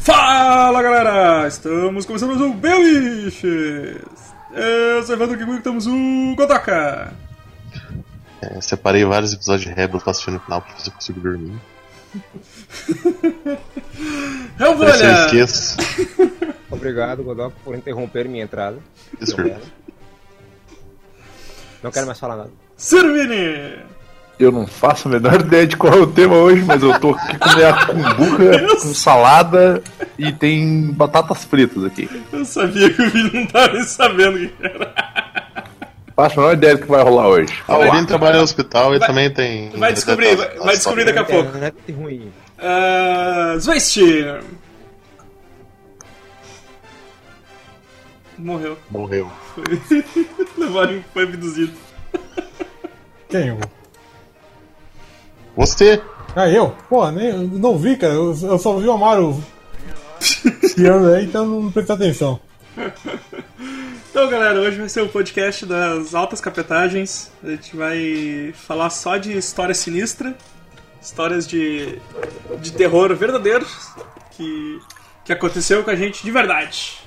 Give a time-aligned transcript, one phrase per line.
[0.00, 1.46] Fala galera!
[1.46, 4.02] Estamos começando mais um Beliches!
[4.52, 7.12] Eu sou Evandro Kikuchi, estamos o Godoka!
[8.42, 11.20] É, separei vários episódios de Rebels pra assistir no final pra ver se eu consigo
[11.20, 11.60] dormir.
[14.58, 15.26] Eu vou se eu olhar!
[15.26, 15.76] esqueço.
[16.70, 18.78] Obrigado, Godok, por interromper minha entrada.
[19.20, 19.60] Isso, Não quero.
[21.82, 22.50] Não quero mais falar nada.
[22.76, 23.82] Sirvini!
[24.40, 27.10] Eu não faço a menor ideia de qual é o tema hoje, mas eu tô
[27.10, 29.82] aqui com minha cumbuca, com salada
[30.18, 32.08] e tem batatas fritas aqui.
[32.32, 34.94] Eu sabia que o Vini não tava nem sabendo o que era.
[36.16, 37.52] Faço a menor ideia do que vai rolar hoje.
[37.68, 39.70] A Aline trabalha no hospital e Vai- também tem.
[39.70, 41.48] vai descobrir, vai- vai descobrir daqui a pouco.
[41.50, 42.32] Internet ruim.
[42.58, 43.98] Uh, Zwist!
[48.38, 48.78] Morreu.
[48.90, 49.30] Morreu.
[49.54, 49.64] Foi.
[50.56, 51.72] Levaram, foi abduzido.
[53.28, 53.48] Quem?
[53.48, 53.58] Eu?
[55.56, 56.00] Você?
[56.34, 56.74] Ah, eu?
[56.88, 58.14] Pô, nem, eu não vi, cara.
[58.14, 59.42] Eu, eu só vi o Amaro
[60.20, 62.40] chiando aí, então não prestei atenção.
[64.10, 67.30] Então, galera, hoje vai ser o podcast das altas capetagens.
[67.44, 70.36] A gente vai falar só de história sinistra,
[71.00, 71.96] histórias de,
[72.60, 73.92] de terror verdadeiros
[74.32, 74.80] que,
[75.24, 76.98] que aconteceu com a gente de verdade.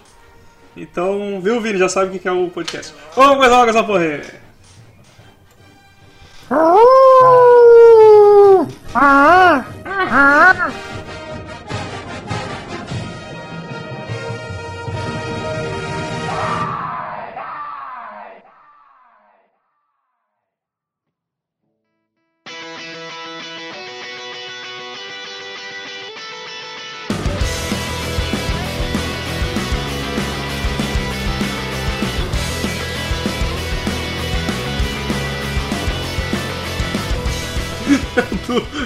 [0.77, 1.77] Então, viu, Vini?
[1.77, 2.93] Já sabe o que é o podcast.
[3.15, 4.21] Vamos começar logo essa porra
[8.95, 10.92] aí.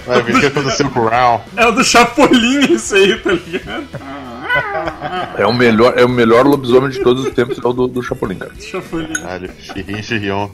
[0.07, 1.41] Vai ver o que aconteceu com o Raul.
[1.55, 3.87] É o do Chapolin isso aí, tá ligado?
[5.37, 8.01] É o melhor, é o melhor lobisomem de todos os tempos, é o do, do
[8.01, 8.51] Chapolin, cara.
[8.59, 10.49] Chapolin, Caralho, Shirin Shirion.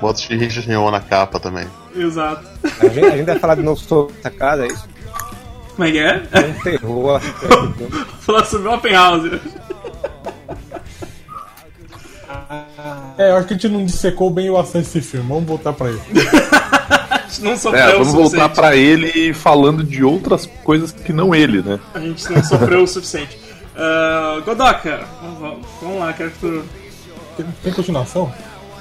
[0.00, 1.66] Bota o Shirin Shirion na capa também.
[1.94, 2.46] exato.
[2.80, 4.88] A gente, a gente vai falar de novo sobre essa casa, é isso?
[5.76, 6.22] Como é que é?
[6.32, 7.20] É um terror.
[8.20, 9.30] Falar sobre o Open House.
[13.16, 15.28] É, eu acho que a gente não dissecou bem o acesso desse filme.
[15.28, 16.00] Vamos voltar pra ele.
[17.42, 21.62] Não sofreu É, o vamos voltar pra ele falando de outras coisas que não ele,
[21.62, 21.78] né?
[21.94, 23.38] A gente não sofreu o suficiente.
[23.76, 26.64] Ah, Godoka, vamos, vamos lá, quero que tu.
[27.36, 28.32] Tem, tem continuação?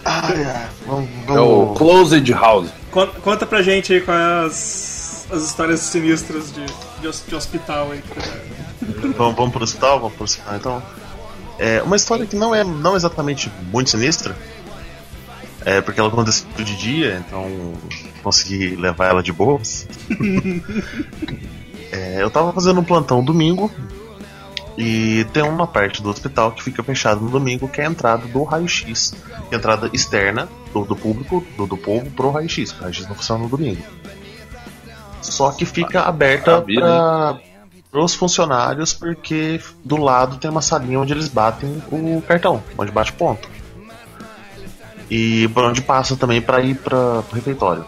[0.03, 1.09] Ai, ai, vamos.
[1.29, 1.77] É o vamos...
[1.77, 2.69] Closed House.
[2.91, 8.01] Con- Conta pra gente aí quais as, as histórias sinistras de, de, de hospital aí.
[9.17, 9.99] Vamos, vamos pro hospital?
[9.99, 10.83] Vamos pro hospital então.
[11.59, 14.35] É uma história que não é não exatamente muito sinistra.
[15.63, 17.73] É porque ela aconteceu de dia, então
[18.23, 19.87] consegui levar ela de boas.
[21.93, 23.69] É, eu tava fazendo um plantão domingo
[24.77, 28.25] e tem uma parte do hospital que fica fechada no domingo, que é a entrada
[28.27, 29.13] do raio-x.
[29.51, 32.71] é a Entrada externa do, do público, do, do povo, pro raio-x.
[32.71, 33.83] O raio-x não funciona no domingo.
[35.21, 37.41] Só que fica aberta Maravilha,
[37.91, 42.91] para os funcionários, porque do lado tem uma salinha onde eles batem o cartão, onde
[42.91, 43.49] bate ponto.
[45.11, 47.85] E por onde passa também para ir para o refeitório.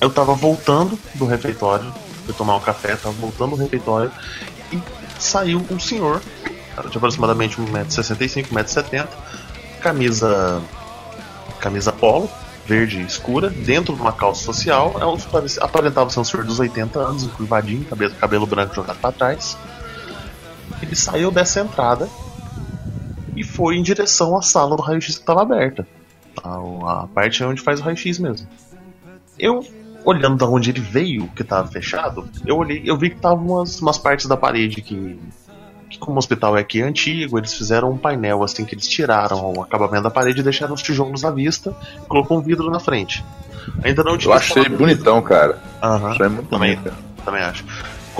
[0.00, 1.92] Eu tava voltando do refeitório,
[2.24, 4.10] fui tomar um café, tava voltando do refeitório
[4.72, 4.80] e
[5.18, 6.22] saiu um senhor,
[6.74, 9.06] cara de aproximadamente 1,65m, 1,70m,
[9.82, 10.62] camisa
[11.60, 12.30] camisa polo,
[12.64, 15.18] verde escura, dentro de uma calça social, é um,
[15.60, 19.58] aparentava ser um senhor dos 80 anos, curvadinho, cabelo, cabelo branco jogado para trás.
[20.80, 22.08] Ele saiu dessa entrada
[23.36, 25.86] e foi em direção à sala do raio-x que estava aberta.
[26.42, 28.48] A, a parte onde faz o raio-x mesmo.
[29.38, 29.64] Eu,
[30.04, 33.80] olhando da onde ele veio, que estava fechado, eu olhei, eu vi que estavam umas,
[33.80, 35.18] umas partes da parede que,
[35.88, 39.52] que como o hospital é aqui antigo, eles fizeram um painel assim que eles tiraram
[39.56, 42.78] o acabamento da parede e deixaram os tijolos à vista, e colocou um vidro na
[42.80, 43.24] frente.
[43.82, 45.58] Ainda não Eu tinha achei instalado- bonitão, cara.
[45.82, 46.96] Aham, Achei muito também, bonito.
[47.24, 47.64] também acho.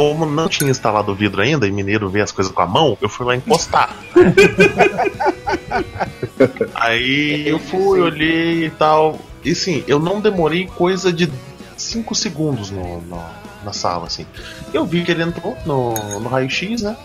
[0.01, 2.97] Como não tinha instalado o vidro ainda e mineiro vê as coisas com a mão,
[3.03, 3.95] eu fui lá encostar.
[6.75, 9.19] Aí eu fui, olhei e tal.
[9.45, 11.31] E sim, eu não demorei coisa de
[11.77, 13.23] 5 segundos no, no-
[13.63, 14.25] na sala, assim.
[14.73, 16.97] Eu vi que ele entrou no, no raio-x, né?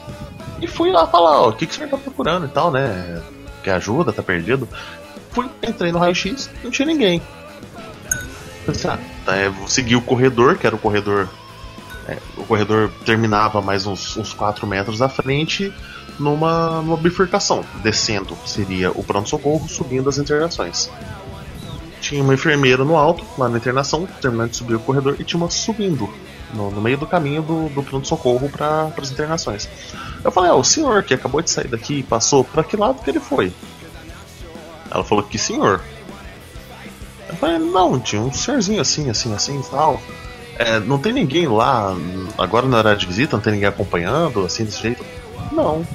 [0.62, 3.22] E fui lá falar, ó, o que, que o senhor tá procurando e tal, né?
[3.62, 4.70] Quer ajuda, tá perdido?
[5.32, 7.22] Fui, entrei no raio-x, não tinha ninguém.
[8.66, 11.28] Pensei, ah, tá, é, vou seguir o corredor, que era o corredor.
[12.08, 15.74] É, o corredor terminava mais uns, uns 4 metros à frente,
[16.20, 17.64] numa, numa bifurcação.
[17.82, 20.90] Descendo seria o pronto-socorro, subindo as internações.
[22.00, 25.42] Tinha uma enfermeira no alto, lá na internação, terminando de subir o corredor, e tinha
[25.42, 26.08] uma subindo
[26.54, 29.68] no, no meio do caminho do, do pronto-socorro para as internações.
[30.24, 33.10] Eu falei, ah, o senhor que acabou de sair daqui passou, para que lado que
[33.10, 33.52] ele foi?
[34.92, 35.82] Ela falou que senhor.
[37.28, 40.00] Eu falei, não, tinha um senhorzinho assim, assim, assim e tal.
[40.58, 41.96] É, não tem ninguém lá,
[42.38, 45.04] agora na hora de visita, não tem ninguém acompanhando, assim, desse jeito?
[45.52, 45.86] Não.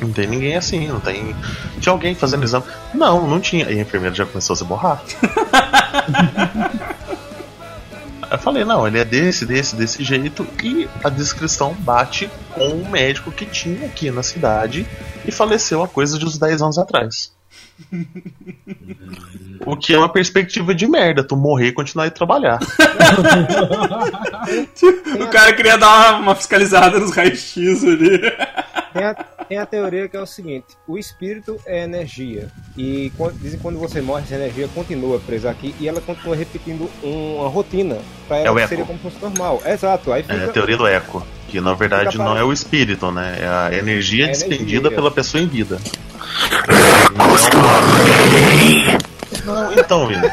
[0.00, 1.34] Não tem ninguém assim, não tem.
[1.80, 2.64] Tinha alguém fazendo exame?
[2.92, 3.70] Não, não tinha.
[3.70, 5.02] E a enfermeira já começou a se borrar.
[8.32, 12.88] Eu falei, não, ele é desse, desse, desse jeito, e a descrição bate com o
[12.88, 14.86] médico que tinha aqui na cidade
[15.26, 17.30] e faleceu há coisa de uns 10 anos atrás.
[19.64, 22.58] O que é uma perspectiva de merda, tu morrer e continuar a trabalhar.
[25.20, 28.20] o cara queria dar uma, fiscalizada nos raios-x ali.
[28.92, 29.14] Tem a,
[29.48, 32.48] tem a teoria que é o seguinte: o espírito é energia.
[32.76, 36.36] E quando, dizem que quando você morre, essa energia continua presa aqui e ela continua
[36.36, 37.98] repetindo uma rotina.
[38.28, 38.68] Pra ela É o que eco.
[38.68, 39.62] seria como se fosse normal.
[39.64, 40.12] Exato.
[40.12, 40.44] Aí É fica.
[40.44, 41.26] a teoria do eco.
[41.48, 43.36] Que na verdade não é o espírito, né?
[43.40, 44.90] É a energia É a despendida energia.
[44.90, 45.78] pela pessoa em vida.
[49.44, 50.28] Não, então, Vini.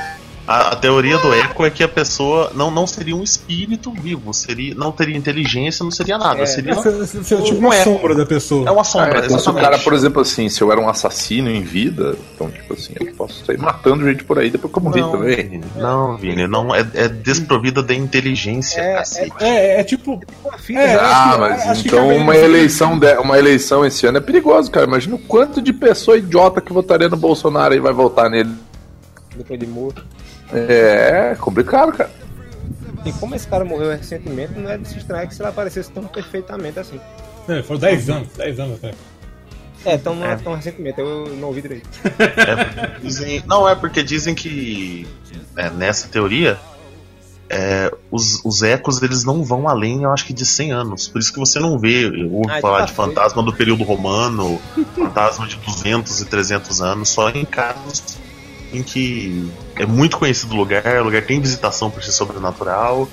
[0.48, 4.34] A, a teoria do eco é que a pessoa não, não seria um espírito vivo,
[4.34, 6.42] seria, não teria inteligência, não seria nada.
[6.42, 6.46] É.
[6.48, 7.84] Seria você- tipo um uma eco.
[7.84, 8.68] sombra da pessoa.
[8.68, 10.90] É uma sombra, Ah, então se o cara, por exemplo, assim, se eu era um
[10.90, 14.80] assassino em vida, então, tipo assim, eu posso sair matando gente por aí depois que
[14.80, 15.36] eu morri não, também.
[15.36, 19.34] Vini, não, Vini, não, é, é desprovida de inteligência, É, cacete.
[19.42, 20.20] É, é tipo.
[20.44, 21.00] Uma É, né?
[21.00, 24.88] Ah, mas então uma eleição, de- uma eleição esse ano é perigoso, cara.
[24.88, 28.50] Imagina o quanto de pessoa idiota que votaria no Bolsonaro e vai votar nele.
[29.40, 30.06] Depois de morto.
[30.54, 32.12] É complicado, cara.
[33.06, 35.90] E como esse cara morreu recentemente, não é de se estranhar que se ele aparecesse
[35.92, 37.00] tão perfeitamente assim.
[37.48, 38.94] É, foram 10 anos, 10 anos até.
[39.86, 40.36] É, tão, não é É.
[40.36, 41.88] tão recentemente, eu não ouvi direito.
[42.20, 45.08] É, dizem- não, é porque dizem que
[45.56, 46.60] é, nessa teoria
[47.50, 51.08] é, os, os ecos eles não vão além, eu acho que de 100 anos.
[51.08, 52.12] Por isso que você não vê,
[52.50, 53.08] Ah, falar tá de feio.
[53.08, 54.60] fantasma do período romano,
[54.94, 58.18] fantasma de 200 e 300 anos, só em casos
[58.74, 63.08] em que é muito conhecido o lugar, o lugar tem visitação por ser sobrenatural.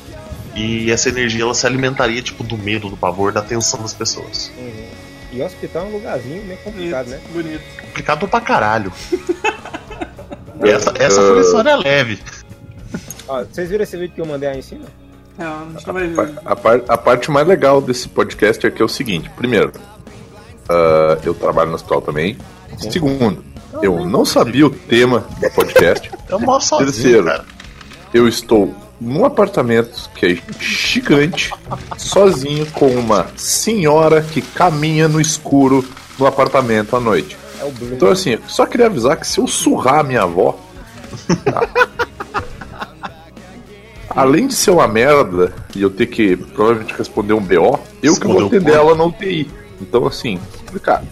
[0.54, 4.50] E essa energia ela se alimentaria tipo do medo, do pavor, da tensão das pessoas.
[4.56, 4.86] Uhum.
[5.32, 7.20] E o hospital é um lugarzinho meio complicado, né?
[7.30, 7.62] Bonito.
[7.82, 8.90] Complicado pra caralho.
[10.64, 12.18] essa, essa foi história leve.
[13.28, 14.86] Ó, vocês viram esse vídeo que eu mandei aí em cima?
[15.38, 16.14] É, a não ver.
[16.42, 19.72] A, par- a parte mais legal desse podcast aqui é o seguinte: primeiro,
[20.68, 22.38] ah, eu trabalho no hospital também.
[22.78, 23.44] Segundo,
[23.82, 26.10] eu não sabia o tema do podcast.
[26.28, 27.24] Eu moro sozinho, Terceiro.
[27.24, 27.44] cara.
[28.12, 31.52] Eu estou num apartamento que é gigante,
[31.96, 35.84] sozinho, com uma senhora que caminha no escuro
[36.18, 37.36] no apartamento à noite.
[37.60, 37.68] É.
[37.92, 40.58] Então, assim, só queria avisar que se eu surrar a minha avó.
[41.44, 41.68] tá?
[44.10, 48.26] Além de ser uma merda e eu ter que provavelmente responder um BO, eu que
[48.26, 49.50] vou atender ela na UTI.
[49.80, 51.06] Então, assim, complicado.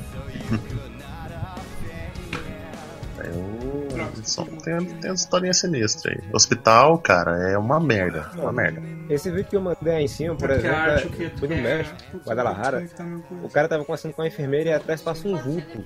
[4.25, 6.19] Só tem, tem uma historinha sinistra aí.
[6.32, 8.31] Hospital, cara, é uma merda.
[8.37, 8.82] Uma merda.
[9.09, 11.62] Esse vídeo que eu mandei aí em cima, por Que exemplo, é- foi quer?
[11.62, 12.87] México, Guadalajara.
[13.43, 15.85] O cara tava conversando com a enfermeira e atrás passa um vulto.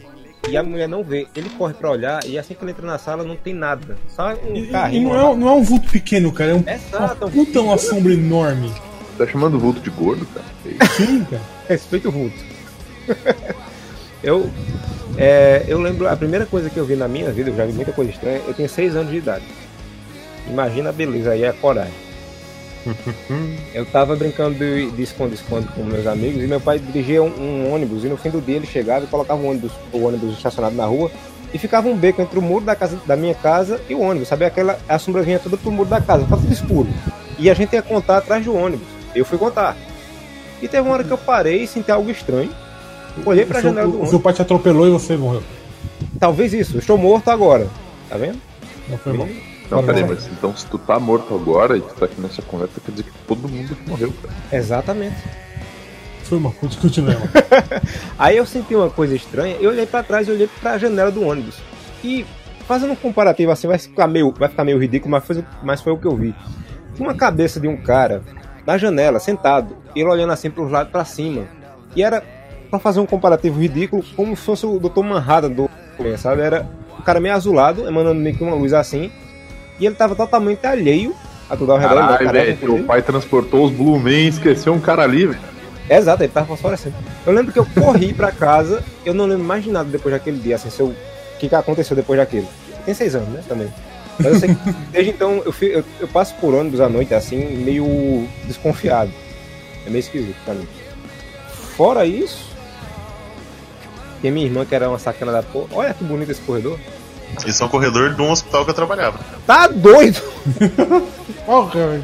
[0.48, 1.26] E a mulher não vê.
[1.34, 3.96] Ele corre pra olhar e assim que ele entra na sala não tem nada.
[4.08, 5.08] Só um E, e carrinho.
[5.08, 6.50] não, é, não é um vulto pequeno, cara.
[6.52, 8.72] É um, Exato, uma puta uma sombra enorme.
[9.18, 10.46] Tá chamando o vulto de gordo, cara?
[10.64, 10.92] Isso?
[11.06, 11.42] Sim, cara.
[11.68, 12.36] Respeita o vulto.
[14.22, 14.50] eu,
[15.16, 17.72] é, eu lembro, a primeira coisa que eu vi na minha vida, eu já vi
[17.72, 19.44] muita coisa estranha, eu tinha 6 anos de idade.
[20.48, 22.08] Imagina a beleza aí, a coragem.
[23.74, 27.74] eu tava brincando de de esconde-esconde com meus amigos e meu pai dirigia um, um
[27.74, 30.76] ônibus e no fim do dia ele chegava e colocava o ônibus, o ônibus estacionado
[30.76, 31.10] na rua
[31.52, 34.28] e ficava um beco entre o muro da, casa, da minha casa e o ônibus,
[34.28, 34.44] sabe?
[34.44, 36.88] Aquela, a sombra vinha toda pro muro da casa, tava tudo escuro.
[37.38, 38.86] E a gente ia contar atrás do ônibus.
[39.14, 39.76] Eu fui contar.
[40.60, 42.50] E teve uma hora que eu parei e senti algo estranho.
[43.24, 44.10] Olhei pra o, seu, janela do o ônibus.
[44.10, 45.42] seu pai te atropelou e você morreu.
[46.18, 47.68] Talvez isso, eu estou morto agora.
[48.08, 48.38] Tá vendo?
[48.88, 49.28] Não foi bom.
[49.70, 52.80] Não, peraí, mas então se tu tá morto agora e tu tá aqui nessa conversa,
[52.80, 54.34] quer dizer que todo mundo morreu, cara.
[54.50, 55.16] Exatamente.
[56.22, 56.54] Foi mal.
[56.80, 57.28] Continuemos.
[58.18, 61.22] Aí eu senti uma coisa estranha, eu olhei pra trás e olhei pra janela do
[61.22, 61.56] ônibus.
[62.02, 62.24] E
[62.66, 65.92] fazendo um comparativo assim, vai ficar meio, vai ficar meio ridículo, mas foi, mas foi
[65.92, 66.34] o que eu vi.
[66.94, 68.22] Tinha uma cabeça de um cara
[68.66, 71.46] na janela, sentado, ele olhando assim pros lados pra cima.
[71.96, 72.22] E era
[72.70, 75.02] pra fazer um comparativo ridículo, como se fosse o Dr.
[75.02, 75.70] Manhattan do
[76.16, 76.42] sabe?
[76.42, 76.66] Era
[76.98, 79.10] um cara meio azulado, emanando meio que uma luz assim.
[79.80, 81.14] E ele tava totalmente alheio
[81.48, 81.94] a tudo ao redor.
[81.94, 85.40] Caralho, careca, velho, teu pai transportou os Blue Man esqueceu um cara ali, velho.
[85.88, 86.96] Exato, ele tava fosforescendo.
[87.26, 90.38] Eu lembro que eu corri pra casa, eu não lembro mais de nada depois daquele
[90.38, 92.46] dia, assim, se eu- o que, que aconteceu depois daquele.
[92.84, 93.68] Tem seis anos, né, também.
[94.18, 94.60] Mas eu sei que
[94.92, 99.10] desde então eu, eu, eu passo por ônibus à noite assim, meio desconfiado.
[99.86, 100.66] É meio esquisito pra mim.
[101.76, 102.50] Fora isso,
[104.20, 105.66] tem minha irmã que era uma sacana da porra.
[105.72, 106.78] Olha que bonito esse corredor.
[107.46, 109.18] Isso é um corredor de um hospital que eu trabalhava.
[109.46, 110.20] Tá doido?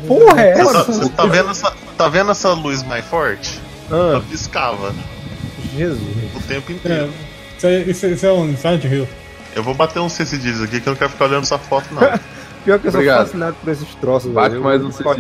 [0.07, 0.73] Porra, é essa?
[0.73, 3.61] tá, você tá vendo essa, tá vendo essa luz mais forte?
[3.91, 4.95] Ela Ah, piscava
[5.77, 6.01] Jesus.
[6.35, 7.13] o tempo É, inteiro.
[7.57, 9.09] isso, aí- isso, isso é um Silent Hill.
[9.55, 12.01] Eu vou bater uns CCDs aqui que eu não quero ficar olhando essa foto, não.
[12.65, 13.27] Pior que eu sou Obrigado.
[13.27, 14.33] fascinado por esses troços.
[14.33, 14.63] Bate velho.
[14.65, 15.11] mais um fico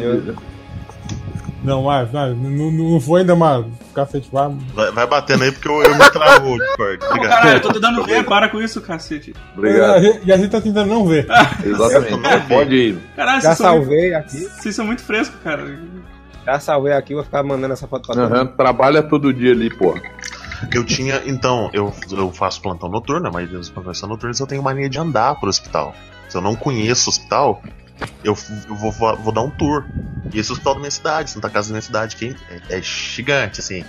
[1.64, 4.28] Não, mas, mas não, não foi ainda mais cacete.
[4.30, 4.50] Vai.
[4.74, 7.04] Vai, vai batendo aí porque eu, eu me travo o Discord.
[7.06, 7.28] Obrigado.
[7.30, 9.34] caralho, eu tô tentando ver, para com isso, cacete.
[9.56, 10.02] Obrigado.
[10.02, 11.26] gente, e a gente tá tentando não ver.
[11.64, 12.16] Exatamente.
[12.18, 12.40] Não.
[12.42, 12.98] Pode ir.
[13.16, 14.38] Caralho, Já vocês são, muito, salvei aqui.
[14.38, 15.78] vocês são muito frescos, cara.
[16.44, 18.52] Já salvei aqui, vou ficar mandando essa foto pra mundo.
[18.56, 19.98] Trabalha todo dia ali, pô.
[20.72, 24.46] Eu tinha, então, eu, eu faço plantão noturno, a maioria dos plantões são noturnos, eu
[24.46, 25.94] tenho mania de andar pro hospital.
[26.28, 27.62] Se eu não conheço o hospital,
[28.22, 28.36] eu,
[28.68, 29.84] eu vou, vou, vou dar um tour.
[30.32, 32.34] E esse hospital da minha cidade, Santa Casa da minha cidade, que
[32.68, 33.84] é, é gigante, assim.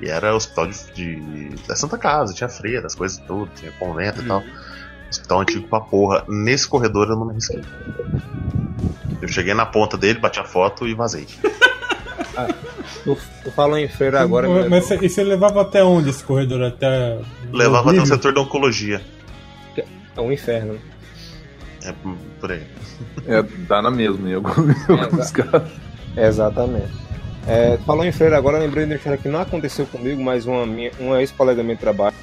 [0.00, 4.22] E era hospital de, de- da Santa Casa, tinha freira, as coisas tudo, tinha convento
[4.22, 4.42] e tal.
[5.10, 6.24] Hospital antigo pra porra.
[6.28, 7.62] Nesse corredor eu não me arrisquei.
[9.20, 11.26] Eu cheguei na ponta dele, bati a foto e vazei.
[13.04, 14.68] Tu, tu falou em freira agora.
[14.68, 16.62] mas você, e você levava até onde esse corredor?
[16.62, 17.18] Até.
[17.52, 19.00] Levava até o setor da oncologia.
[20.16, 20.78] É um inferno.
[21.84, 21.94] É
[22.40, 22.62] por aí.
[23.26, 25.70] É, dá na mesma em alguns, alguns casos.
[26.16, 26.88] Exatamente.
[27.46, 30.92] É, falou em freira agora, lembrei de uma que não aconteceu comigo, mas uma, minha-
[31.00, 32.14] uma ex-colega minha de trabalho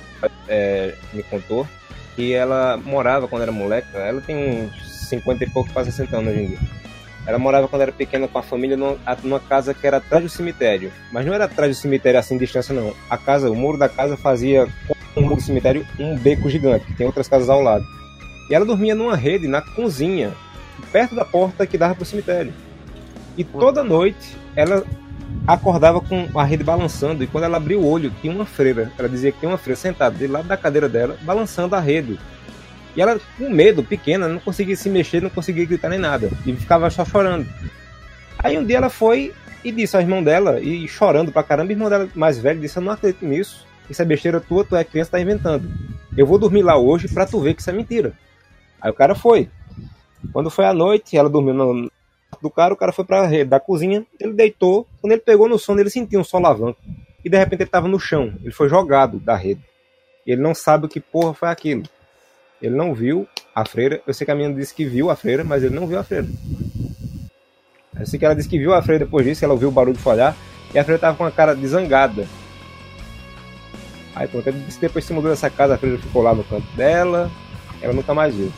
[0.47, 1.67] é, me contou
[2.15, 4.35] que ela morava quando era moleca, ela tem
[4.71, 6.59] uns 50 e pouco, quase 60 anos hoje em dia.
[7.25, 10.29] Ela morava quando era pequena com a família numa, numa casa que era atrás do
[10.29, 10.91] cemitério.
[11.11, 12.93] Mas não era atrás do cemitério assim, distância não.
[13.09, 16.85] A casa, o muro da casa fazia com o muro do cemitério um beco gigante,
[16.85, 17.83] que tem outras casas ao lado.
[18.49, 20.33] E ela dormia numa rede na cozinha,
[20.91, 22.53] perto da porta que dava pro cemitério.
[23.37, 24.83] E toda noite ela
[25.45, 28.91] acordava com a rede balançando e quando ela abriu o olho tinha uma freira.
[28.97, 32.17] Ela dizia que tinha uma freira sentada do lado da cadeira dela, balançando a rede.
[32.95, 36.31] E ela, com medo, pequena, não conseguia se mexer, não conseguia gritar nem nada.
[36.45, 37.47] E ficava só chorando.
[38.39, 41.73] Aí um dia ela foi e disse ao irmão dela, e chorando pra caramba, o
[41.73, 43.67] irmão dela mais velho disse: Eu não acredito nisso.
[43.89, 45.69] Isso é besteira tua, tu é criança, tá inventando.
[46.17, 48.13] Eu vou dormir lá hoje pra tu ver que isso é mentira.
[48.81, 49.49] Aí o cara foi.
[50.33, 51.89] Quando foi à noite, ela dormiu no
[52.41, 55.57] do cara, o cara foi pra rede da cozinha, ele deitou, quando ele pegou no
[55.57, 56.79] sono, ele sentiu um solavanco.
[57.23, 59.61] E de repente ele tava no chão, ele foi jogado da rede.
[60.25, 61.83] Ele não sabe o que porra foi aquilo.
[62.61, 65.43] Ele não viu a freira, eu sei que a menina disse que viu a freira,
[65.43, 66.27] mas ele não viu a freira.
[67.99, 69.97] Eu sei que ela disse que viu a freira depois disso, ela ouviu o barulho
[69.97, 70.35] falhar,
[70.73, 72.27] e a freira tava com uma cara de zangada.
[74.15, 76.43] Aí pronto, ele disse que depois se mudou dessa casa, a freira ficou lá no
[76.43, 77.31] canto dela,
[77.81, 78.51] ela nunca mais viu.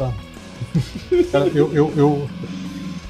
[0.00, 0.12] Tá.
[1.32, 2.30] Cara, eu, eu, eu,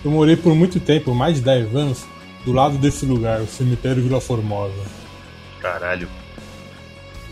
[0.05, 2.05] eu morei por muito tempo, mais de 10 anos,
[2.45, 4.75] do lado desse lugar, o cemitério Vila Formosa.
[5.61, 6.09] Caralho.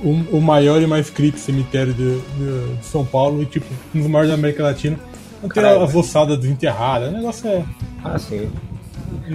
[0.01, 3.99] O, o maior e mais creepy cemitério de, de- de São Paulo e, tipo, um
[4.01, 4.97] dos maiores da América Latina.
[5.43, 5.83] Não tem Caralho.
[5.83, 7.09] as ossadas desenterradas.
[7.11, 7.65] O negócio é.
[8.05, 8.49] Ah, sim.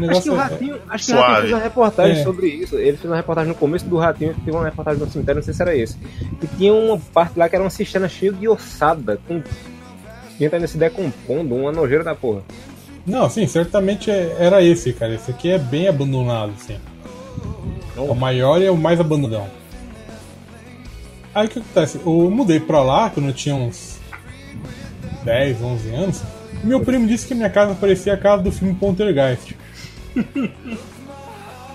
[0.09, 1.15] Acho que o é- Ratinho, acho que o.
[1.15, 2.23] Ratinho fez uma reportagem É.
[2.23, 2.75] sobre isso.
[2.77, 5.43] Ele fez uma reportagem no começo do Ratinho, que teve uma reportagem no cemitério, não
[5.45, 5.97] sei se era esse.
[6.41, 9.41] E tinha uma parte lá que era uma cisterna cheia de ossada, com.
[10.37, 12.41] Tinha ainda se decompondo, uma nojeira da porra.
[13.05, 15.13] Não, sim, certamente é- era esse, cara.
[15.13, 16.77] Esse aqui é bem abandonado, assim.
[17.95, 19.51] É o maior e é o mais abandonado.
[21.35, 21.99] Aí o que acontece?
[22.05, 23.97] Eu mudei pra lá quando eu tinha uns
[25.23, 26.21] 10, 11 anos.
[26.63, 29.55] E meu primo disse que minha casa parecia a casa do filme Poltergeist.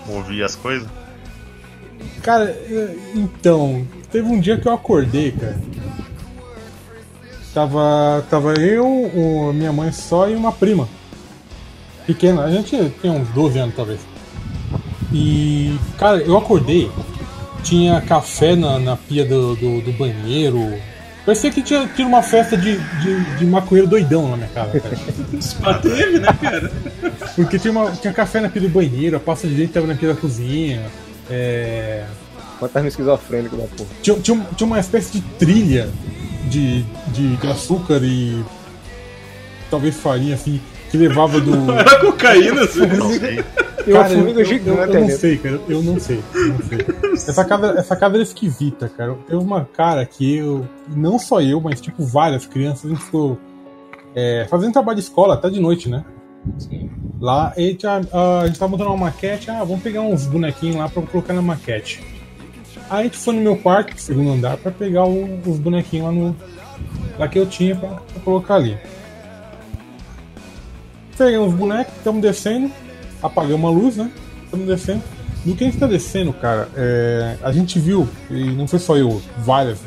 [0.09, 0.89] Ouvir as coisas?
[2.23, 2.57] Cara,
[3.15, 5.59] então, teve um dia que eu acordei, cara.
[7.59, 10.89] Tava, tava eu, o- minha mãe só e uma prima.
[12.07, 13.99] Pequena, a gente tinha uns 12 anos talvez.
[15.13, 16.89] E, cara, eu acordei,
[17.65, 20.73] tinha café na, na pia do, do, do banheiro.
[21.27, 24.97] Parecia que tinha tido uma festa de, de, de maconheiro doidão na minha casa, cara.
[25.43, 26.71] Só teve, né, cara?
[27.35, 29.97] Porque tinha, uma, tinha café na pia do banheiro, a pasta de dente tava na
[29.97, 30.81] pia da cozinha.
[31.29, 32.05] É,
[32.61, 33.91] Fantasma esquizofrênico da porra.
[34.01, 35.91] tinha, tinha, tinha uma espécie de trilha
[36.49, 38.43] de, de, de açúcar e
[39.71, 41.53] talvez farinha, assim, que levava do.
[41.73, 42.87] Era cocaína, assim.
[42.87, 43.45] Não sei.
[43.87, 45.61] E uma Cara, eu, eu, gigante eu, eu não sei, cara.
[45.67, 46.23] Eu não sei.
[46.35, 46.79] eu não sei.
[47.15, 49.15] Essa casa, essa casa era esquisita, cara.
[49.27, 50.69] Teve uma cara que eu.
[50.95, 53.39] Não só eu, mas tipo várias crianças, a gente ficou
[54.15, 56.05] é, fazendo trabalho de escola até de noite, né?
[57.19, 60.27] Lá, e a, gente- a, a gente tava montando uma maquete, ah, vamos pegar uns
[60.27, 62.03] bonequinhos lá pra colocar na maquete.
[62.91, 66.37] Aí gente foi no meu quarto, segundo andar, pra pegar o- os bonequinhos lá no,
[67.19, 68.79] da que eu tinha pra, pra colocar ali.
[71.17, 72.71] Peguei uns bonecos, estamos descendo,
[73.23, 74.11] apagamos a luz, né?
[74.45, 75.03] Estamos descendo.
[75.45, 78.97] No que a gente tá descendo, cara, é, a gente viu, e não foi só
[78.97, 79.79] eu, várias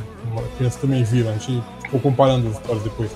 [0.58, 3.12] crianças também viram, a gente ficou comparando as histórias depois.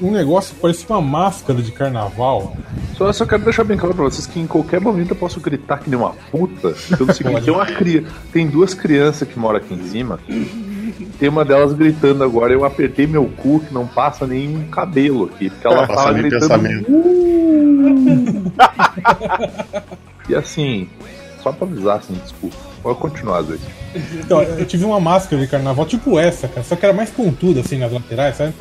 [0.00, 2.56] Um negócio que parecia uma máscara de carnaval.
[2.96, 5.78] Só, só quero deixar bem claro pra vocês que em qualquer momento eu posso gritar
[5.78, 6.74] que nem uma puta.
[6.96, 8.04] Pelo seguinte, tem, uma cria...
[8.32, 10.20] tem duas crianças que moram aqui em cima.
[11.18, 15.50] Tem uma delas gritando agora, eu apertei meu cu que não passa nenhum cabelo aqui.
[15.50, 16.48] Porque ela Passa fala nem gritando.
[16.48, 16.90] pensamento.
[16.92, 18.52] "Uh".
[20.28, 20.88] e assim,
[21.42, 22.56] só pra avisar, assim, desculpa.
[22.82, 23.56] Pode continuar, Zé.
[24.20, 27.60] Então, eu tive uma máscara de carnaval tipo essa, cara, só que era mais pontuda
[27.60, 28.54] assim nas laterais, sabe?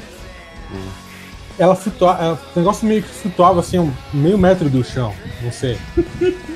[1.59, 5.51] Ela flutuava, ela- o negócio meio que flutuava assim, um meio metro do chão, não
[5.51, 5.77] sei.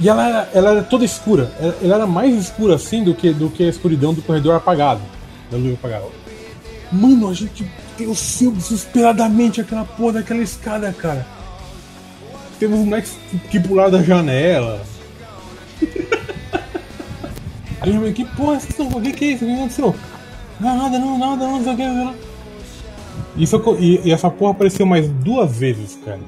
[0.00, 1.50] E ela era, ela era toda escura.
[1.58, 5.00] Ela, ela era mais escura assim do que, do que a escuridão do corredor apagado.
[5.50, 6.04] Da luz apagada.
[6.92, 11.26] Mano, a gente desceu desesperadamente aquela porra daquela escada, cara.
[12.60, 13.16] Teve uns moleques
[13.50, 14.80] que pularam da janela.
[17.80, 18.58] Aí eu falei, que porra
[19.02, 19.44] que, que é isso?
[19.44, 19.96] O que aconteceu?
[20.60, 22.27] Não, nada, não, nada, não, não sei o que.
[23.38, 26.20] Isso, e, e essa porra apareceu mais duas vezes, cara.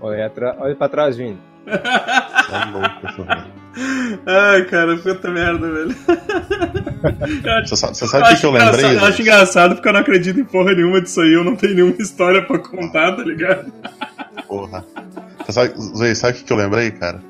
[0.00, 0.56] Olha, atra...
[0.60, 1.38] Olha pra trás, vindo.
[1.66, 3.60] Tá louco, essa.
[4.26, 5.96] Ai, cara, puta merda, velho.
[7.64, 8.96] Você sabe, você sabe o que, que eu lembrei?
[8.96, 11.32] eu acho engraçado porque eu não acredito em porra nenhuma disso aí.
[11.32, 13.72] Eu não tenho nenhuma história pra contar, tá ligado?
[14.46, 14.84] Porra.
[15.38, 17.22] Você sabe, Zé, sabe o que, que eu lembrei, cara?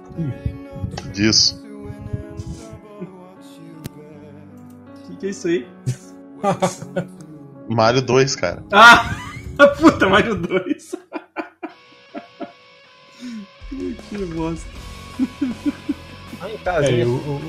[1.12, 1.59] Disso.
[5.20, 5.66] Que, é isso aí?
[7.68, 8.64] Mario 2, cara.
[8.72, 9.14] Ah!
[9.78, 10.96] Puta, Mario 2.
[14.08, 14.68] que bosta.
[16.40, 17.40] Lá em casa, É, o, o,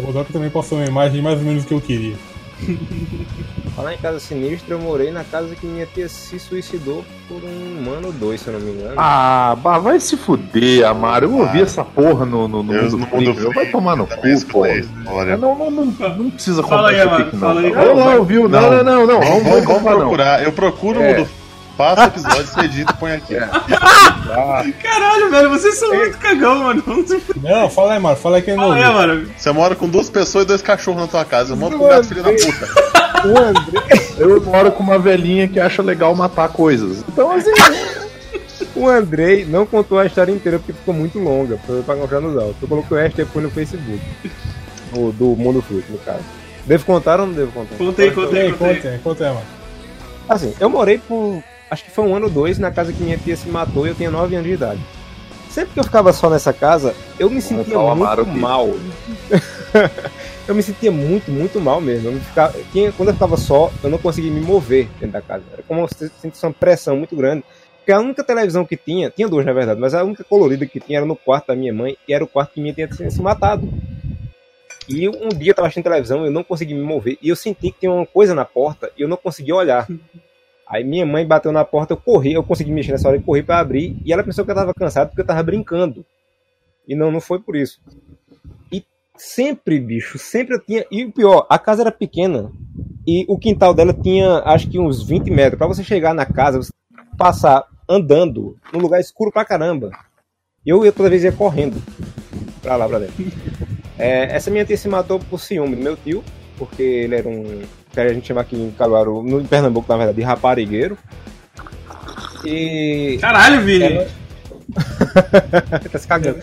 [0.00, 2.16] o Rodolfo também passou uma imagem mais ou menos que eu queria.
[3.76, 7.90] Falar em casa sinistra, eu morei na casa que minha tia se suicidou por um
[7.92, 8.94] ano ou dois, se eu não me engano.
[8.96, 11.26] Ah, bah, vai se fuder, Amaro.
[11.26, 14.20] Eu ouvi essa porra no, no, no Deus mundo mundo Freak, Vai tomar no cu,
[14.20, 14.26] pô.
[14.26, 15.36] escutei a história.
[15.36, 17.40] Não, não, não, não precisa Fala contar aí, isso aqui, não.
[17.40, 17.70] fala aí.
[17.72, 18.48] Não, não, ouviu?
[18.48, 19.20] Não, não, não, não.
[19.20, 19.98] Vamos, Vamos, vamos, vamos, não.
[19.98, 20.42] procurar.
[20.42, 21.12] Eu procuro É.
[21.12, 21.28] o mundo.
[21.28, 21.47] Passa
[21.78, 23.34] o episódio, você edita e põe aqui.
[24.82, 26.82] Caralho, velho, vocês são muito cagão, mano.
[27.40, 28.16] Não, fala aí, mano.
[28.16, 29.30] Fala aí que não Fala aí, mano.
[29.36, 31.54] Você mora com duas pessoas e dois cachorros na tua casa.
[31.54, 32.88] Manda pro gato filho da puta.
[33.18, 37.04] O André, Eu moro com uma velhinha que acha legal matar coisas.
[37.08, 37.50] Então, assim,
[38.76, 42.36] o Andrei não contou a história inteira porque ficou muito longa pra, pra encontrar nos
[42.36, 42.62] autos.
[42.62, 44.00] Eu coloquei esta depois no Facebook.
[44.92, 46.22] O, do Mundo Fruto, no caso.
[46.64, 47.76] Devo contar ou não devo contar?
[48.42, 48.52] Aí.
[48.52, 49.46] conta aí, conta aí, mano.
[50.28, 51.42] Assim, eu morei por.
[51.70, 53.90] Acho que foi um ano ou dois na casa que minha tia se matou e
[53.90, 54.80] eu tinha 9 anos de idade.
[55.50, 58.68] Sempre que eu ficava só nessa casa, eu me sentia falar muito mal.
[60.46, 62.10] eu me sentia muito, muito mal mesmo.
[62.10, 62.54] Eu ficava,
[62.96, 65.44] quando eu ficava só, eu não conseguia me mover dentro da casa.
[65.52, 67.44] Era como se sentisse uma pressão muito grande.
[67.78, 70.78] Porque a única televisão que tinha, tinha duas na verdade, mas a única colorida que
[70.78, 73.10] tinha era no quarto da minha mãe e era o quarto que minha tia tinha
[73.10, 73.66] se matado.
[74.86, 77.70] E um dia eu tava assistindo televisão, eu não conseguia me mover e eu senti
[77.70, 79.88] que tinha uma coisa na porta e eu não conseguia olhar.
[80.68, 83.42] Aí minha mãe bateu na porta, eu corri, eu consegui mexer nessa hora e corri
[83.42, 86.04] pra abrir e ela pensou que eu tava cansado porque eu tava brincando.
[86.86, 87.80] E não, não foi por isso.
[88.70, 88.84] E
[89.16, 90.84] sempre, bicho, sempre eu tinha.
[90.90, 92.50] E o pior, a casa era pequena
[93.06, 95.58] e o quintal dela tinha acho que uns 20 metros.
[95.58, 96.72] Pra você chegar na casa, você
[97.16, 99.90] passar andando num lugar escuro pra caramba.
[100.64, 101.82] Eu ia toda vez ia correndo
[102.60, 103.14] pra lá, pra dentro.
[104.00, 106.22] É, essa minha tia se matou por ciúme do meu tio,
[106.56, 107.62] porque ele era um.
[108.02, 110.96] Que a gente chama aqui em Caruaru, no em Pernambuco, na verdade, de raparigueiro.
[112.44, 113.18] E.
[113.20, 114.06] Caralho, Vini.
[115.90, 116.40] tá se cagando.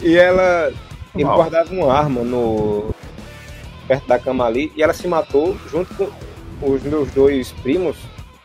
[0.00, 0.72] E ela.
[1.14, 1.36] Ele Mal.
[1.36, 2.94] guardava uma arma no.
[3.86, 6.08] perto da cama ali, e ela se matou junto com
[6.62, 7.96] os meus dois primos.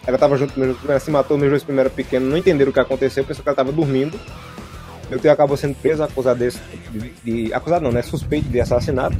[0.07, 2.29] Ela tava junto com meus dois primos, ela se matou, meus dois primos eram pequenos,
[2.29, 4.19] não entenderam o que aconteceu, pensou que ela tava dormindo.
[5.09, 6.59] Meu tio acabou sendo preso, acusado desse,
[6.91, 8.01] de, de- Acusado não, né?
[8.01, 9.15] Suspeito de assassinato.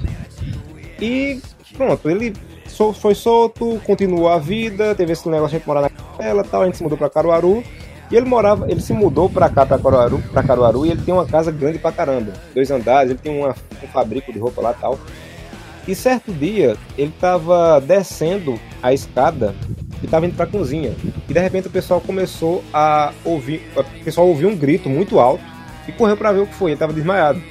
[1.00, 1.42] E
[1.76, 2.34] pronto, ele
[3.00, 6.78] foi solto, continuou a vida, teve esse negócio de morar na capela tal, a gente
[6.78, 7.64] se mudou pra Caruaru.
[8.12, 11.14] E ele morava, ele se mudou pra cá, pra Caruaru, pra Caruaru, e ele tem
[11.14, 12.34] uma casa grande pra caramba.
[12.54, 15.00] Dois andares, ele tem uma, um fabrico de roupa lá tal.
[15.88, 19.56] E certo dia, ele tava descendo a escada
[20.04, 20.96] e tava indo pra cozinha.
[21.28, 25.44] E de repente o pessoal começou a ouvir, o pessoal ouviu um grito muito alto
[25.88, 27.42] e correu pra ver o que foi, ele tava desmaiado.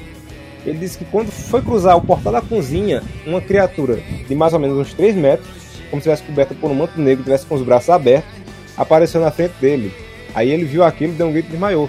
[0.64, 4.59] Ele disse que quando foi cruzar o portal da cozinha, uma criatura de mais ou
[4.59, 5.46] menos uns 3 metros,
[5.90, 8.31] como se tivesse coberta por um manto negro, tivesse com os braços abertos,
[8.77, 9.92] apareceu na frente dele.
[10.35, 11.88] Aí ele viu aquilo, deu um grito e desmaiou.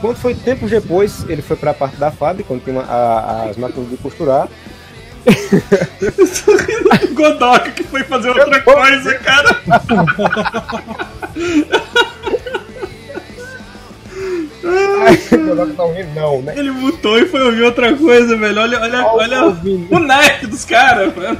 [0.00, 3.48] Quando foi tempos depois, ele foi para a parte da fábrica, onde tinha uma- a-
[3.50, 4.48] as máquinas de costurar,
[5.26, 9.60] Eu tô rindo do Godoka que foi fazer outra coisa, cara.
[15.66, 16.54] Tá ouvindo, não, né?
[16.56, 18.60] Ele mutou e foi ouvir outra coisa, velho.
[18.60, 19.94] Olha, olha, olha ouvindo.
[19.94, 21.38] o naipe dos caras, mano.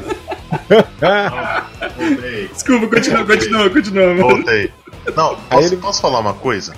[1.97, 2.49] Voltei.
[2.53, 4.21] Desculpa, continua, continua, continua, mano.
[4.29, 4.71] Voltei.
[5.17, 6.75] Não, Aí posso, ele- posso falar uma coisa?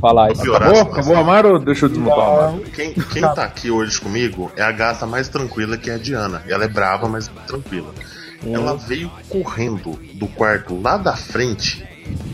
[0.00, 0.42] Falar isso.
[0.42, 0.74] Acabou?
[0.76, 0.92] situação.
[0.92, 1.52] Acabou, Amaro?
[1.54, 2.62] ou Deixa eu desmutar o Amaro.
[2.74, 6.42] Quem, quem tá aqui hoje comigo é a gata mais tranquila que é a Diana.
[6.46, 7.92] Ela é brava, mas tranquila.
[8.46, 11.82] Ela veio correndo do quarto lá da frente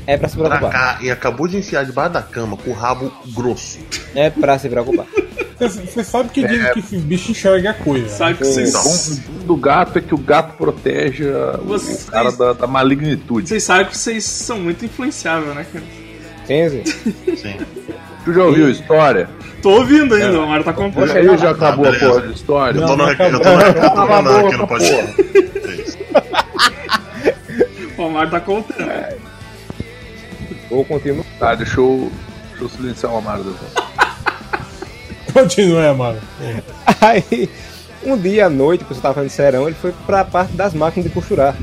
[0.07, 0.73] É pra se pra preocupar.
[0.73, 3.79] cá e acabou de enfiar debaixo da cama com o rabo grosso.
[4.15, 5.07] É pra se preocupar.
[5.61, 8.09] Você sabe que diz que esse bicho enxerga a coisa.
[8.09, 8.83] Sabe que vocês, Então.
[8.83, 12.67] O bom do gato é que o gato protege a- o Vocês- cara da, da
[12.67, 13.49] malignitude.
[13.49, 15.85] vocês sabem que vocês são muito influenciáveis, né, cara?
[16.51, 16.83] Enzi,
[17.37, 17.57] Sim.
[18.25, 19.29] Tu já ouviu a história?
[19.63, 21.13] Tô ouvindo ainda, o Mário tá contando.
[21.13, 22.81] Aí já acabou a porra de história?
[22.81, 25.15] Eu tô no, não eu tô tô no podcast.
[25.29, 26.23] É.
[28.03, 28.91] O Mário tá contando.
[30.73, 31.25] Ou continuo.
[31.39, 32.11] Tá, deixa eu,
[32.51, 33.45] deixa eu silenciar o Amaro.
[35.33, 36.21] Continua, mano.
[37.01, 37.49] Aí,
[38.05, 41.09] um dia à noite, que você tava fazendo serão, ele foi pra parte das máquinas
[41.09, 41.57] de costurar.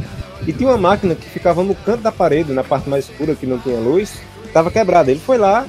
[0.48, 3.46] E tinha uma máquina que ficava no canto da parede, na parte mais escura, que
[3.46, 4.14] não tinha luz,
[4.54, 5.12] tava quebrada.
[5.12, 5.66] Ele foi lá,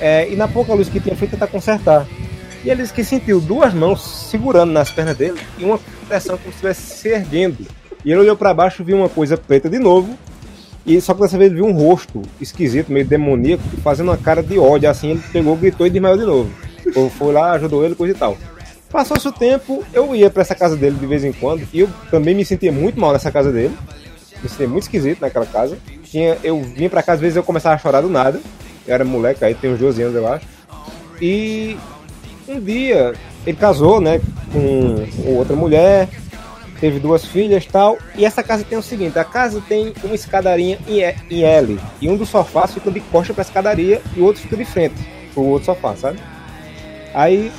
[0.00, 2.06] é, e na pouca luz que tinha, foi tentar consertar.
[2.64, 6.50] E ele disse que sentiu duas mãos segurando nas pernas dele e uma pressão como
[6.50, 7.66] se estivesse se erguendo.
[8.04, 10.18] E ele olhou pra baixo e viu uma coisa preta de novo.
[10.86, 14.58] E só que dessa vez viu um rosto esquisito, meio demoníaco, fazendo uma cara de
[14.58, 14.88] ódio.
[14.90, 16.50] Assim ele pegou, gritou e desmaiou de novo.
[16.94, 18.36] Ou foi lá, ajudou ele, coisa e tal.
[18.90, 21.88] Passou-se o tempo, eu ia pra essa casa dele de vez em quando, e eu
[22.12, 23.74] também me sentia muito mal nessa casa dele.
[24.40, 25.76] Me sentia muito esquisito naquela casa.
[26.04, 28.40] Tinha, eu vinha pra casa, às vezes eu começava a chorar do nada.
[28.86, 30.46] Eu era moleque, aí tem uns 12 anos, eu acho.
[31.20, 31.76] E
[32.46, 33.14] um dia
[33.46, 34.20] ele casou, né,
[34.52, 36.08] com outra mulher,
[36.84, 37.96] teve duas filhas tal.
[38.14, 41.80] E essa casa tem o seguinte: a casa tem uma escadaria em E- L.
[41.98, 44.94] E um dos sofás fica de costa pra escadaria e o outro fica de frente
[45.32, 46.18] pro outro sofá, sabe?
[47.14, 47.50] Aí,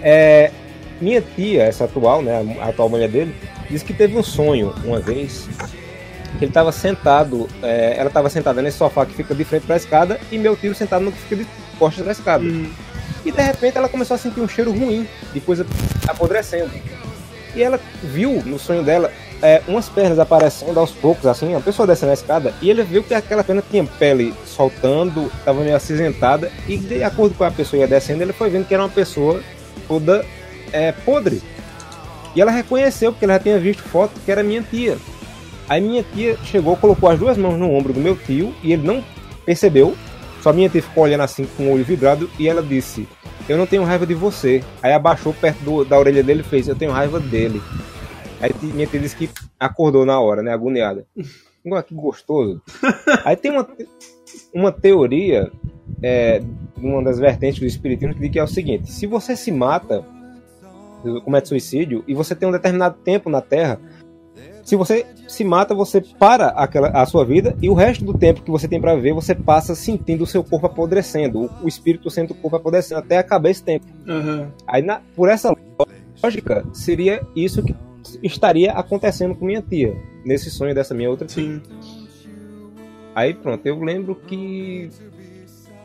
[0.00, 0.52] é,
[1.00, 3.34] minha tia, essa atual, né, a atual mulher dele,
[3.68, 5.48] disse que teve um sonho uma vez.
[6.38, 9.74] Que ele estava sentado, é, ela estava sentada nesse sofá que fica de frente para
[9.74, 11.46] a escada e meu tio sentado no que fica de
[11.78, 12.44] costas para a escada.
[13.24, 15.66] E de repente ela começou a sentir um cheiro ruim, de coisa
[16.06, 16.70] apodrecendo.
[17.56, 19.10] E ela viu no sonho dela
[19.42, 23.02] é, umas pernas aparecendo aos poucos, assim, a pessoa descendo a escada, e ele viu
[23.02, 27.80] que aquela perna tinha pele soltando, estava meio acinzentada, e de acordo com a pessoa
[27.80, 29.42] ia descendo, ele foi vendo que era uma pessoa
[29.88, 30.24] toda
[30.70, 31.42] é, podre.
[32.34, 34.98] E ela reconheceu, porque ela já tinha visto foto, que era minha tia.
[35.68, 38.86] Aí minha tia chegou, colocou as duas mãos no ombro do meu tio, e ele
[38.86, 39.02] não
[39.46, 39.96] percebeu,
[40.46, 43.08] só minha tia ficou olhando assim com o olho vidrado, e ela disse:
[43.48, 44.62] Eu não tenho raiva de você.
[44.80, 47.60] Aí abaixou perto do- da orelha dele e fez: Eu tenho raiva dele.
[48.40, 49.28] Aí minha tia disse que
[49.58, 50.52] acordou na hora, né?
[50.52, 51.04] Agoniada.
[51.64, 52.62] Igual que gostoso.
[53.24, 53.66] Aí tem uma,
[54.54, 55.50] uma teoria,
[56.00, 56.40] é,
[56.76, 60.04] uma das vertentes do espiritismo, que diz que é o seguinte: se você se mata,
[61.24, 63.80] comete suicídio, e você tem um determinado tempo na Terra,
[64.66, 68.42] se você se mata, você para aquela, a sua vida e o resto do tempo
[68.42, 72.32] que você tem para ver, você passa sentindo o seu corpo apodrecendo, o, espírito sente
[72.32, 73.86] o corpo apodrecendo até acabar esse tempo.
[74.08, 74.48] Aham.
[74.66, 75.54] Aí, na- por essa
[76.20, 77.76] lógica, seria isso que
[78.24, 81.44] estaria acontecendo com minha tia, nesse sonho dessa minha outra tia.
[81.44, 81.62] Sim.
[83.14, 84.90] Aí pronto, eu lembro que.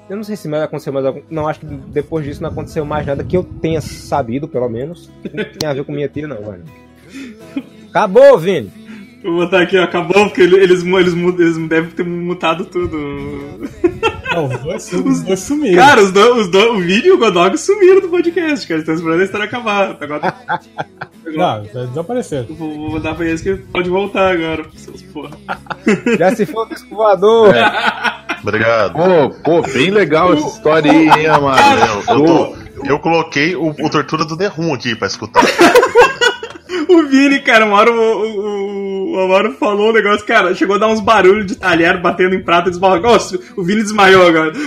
[0.10, 1.22] Eu não sei se mais aconteceu mais algum.
[1.30, 5.10] Não, acho que depois disso não aconteceu mais nada que eu tenha sabido, pelo menos.
[5.32, 6.63] Não tem a ver com minha tia, não, velho.
[7.91, 8.71] Acabou, Vini!
[9.23, 12.97] Vou botar aqui, ó, acabou, porque ele- eles, eles, eles devem ter mutado tudo.
[14.34, 15.75] Não, os dois, sum- os dois sumiram.
[15.75, 18.80] Cara, os dois, os dois, o vídeo e o Godog sumiram do podcast, cara.
[18.80, 19.95] Eles estão esperando a história acabar.
[20.01, 20.34] Agora,
[21.25, 22.47] Não, já desapareceram.
[22.56, 25.38] vou, vou mandar pra eles que pode voltar agora, seus porra.
[26.17, 27.54] Já se foi o disco voador!
[28.41, 28.93] Obrigado.
[28.93, 31.62] Pô, pô, bem legal essa história aí, hein, Amaro?
[32.10, 35.43] Eu, eu, tô- eu coloquei o, o Tortura do Room aqui pra escutar.
[36.89, 40.79] O Vini, cara, uma hora o, o, o Amaro falou um negócio, cara, chegou a
[40.79, 42.99] dar uns barulhos de talher batendo em prata e desbarrou.
[43.01, 44.51] Nossa, o Vini desmaiou agora.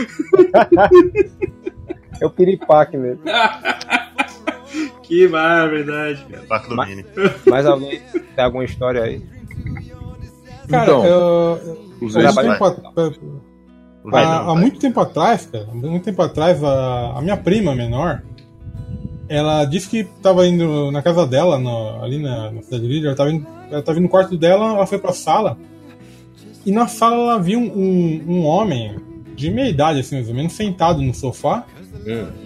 [2.20, 3.20] É o piripaque mesmo.
[5.02, 6.44] Que verdade, cara.
[6.48, 7.04] Paco do Mini.
[7.46, 8.00] Mais alguém
[8.34, 9.20] tem alguma história aí?
[10.68, 12.50] Cara, Então, eu, muito vai.
[12.52, 13.10] tempo, a-
[14.04, 17.36] Vai, há- não, há muito tempo atrás, cara, há muito tempo atrás, a, a minha
[17.36, 18.22] prima menor,
[19.28, 23.06] ela disse que tava indo na casa dela, no- ali na, na cidade de Líder,
[23.08, 25.56] ela tava, indo, ela tava indo no quarto dela, ela foi pra sala,
[26.66, 28.96] e na sala ela viu um, um, um homem
[29.36, 31.64] de meia idade, assim, mais ou menos, sentado no sofá,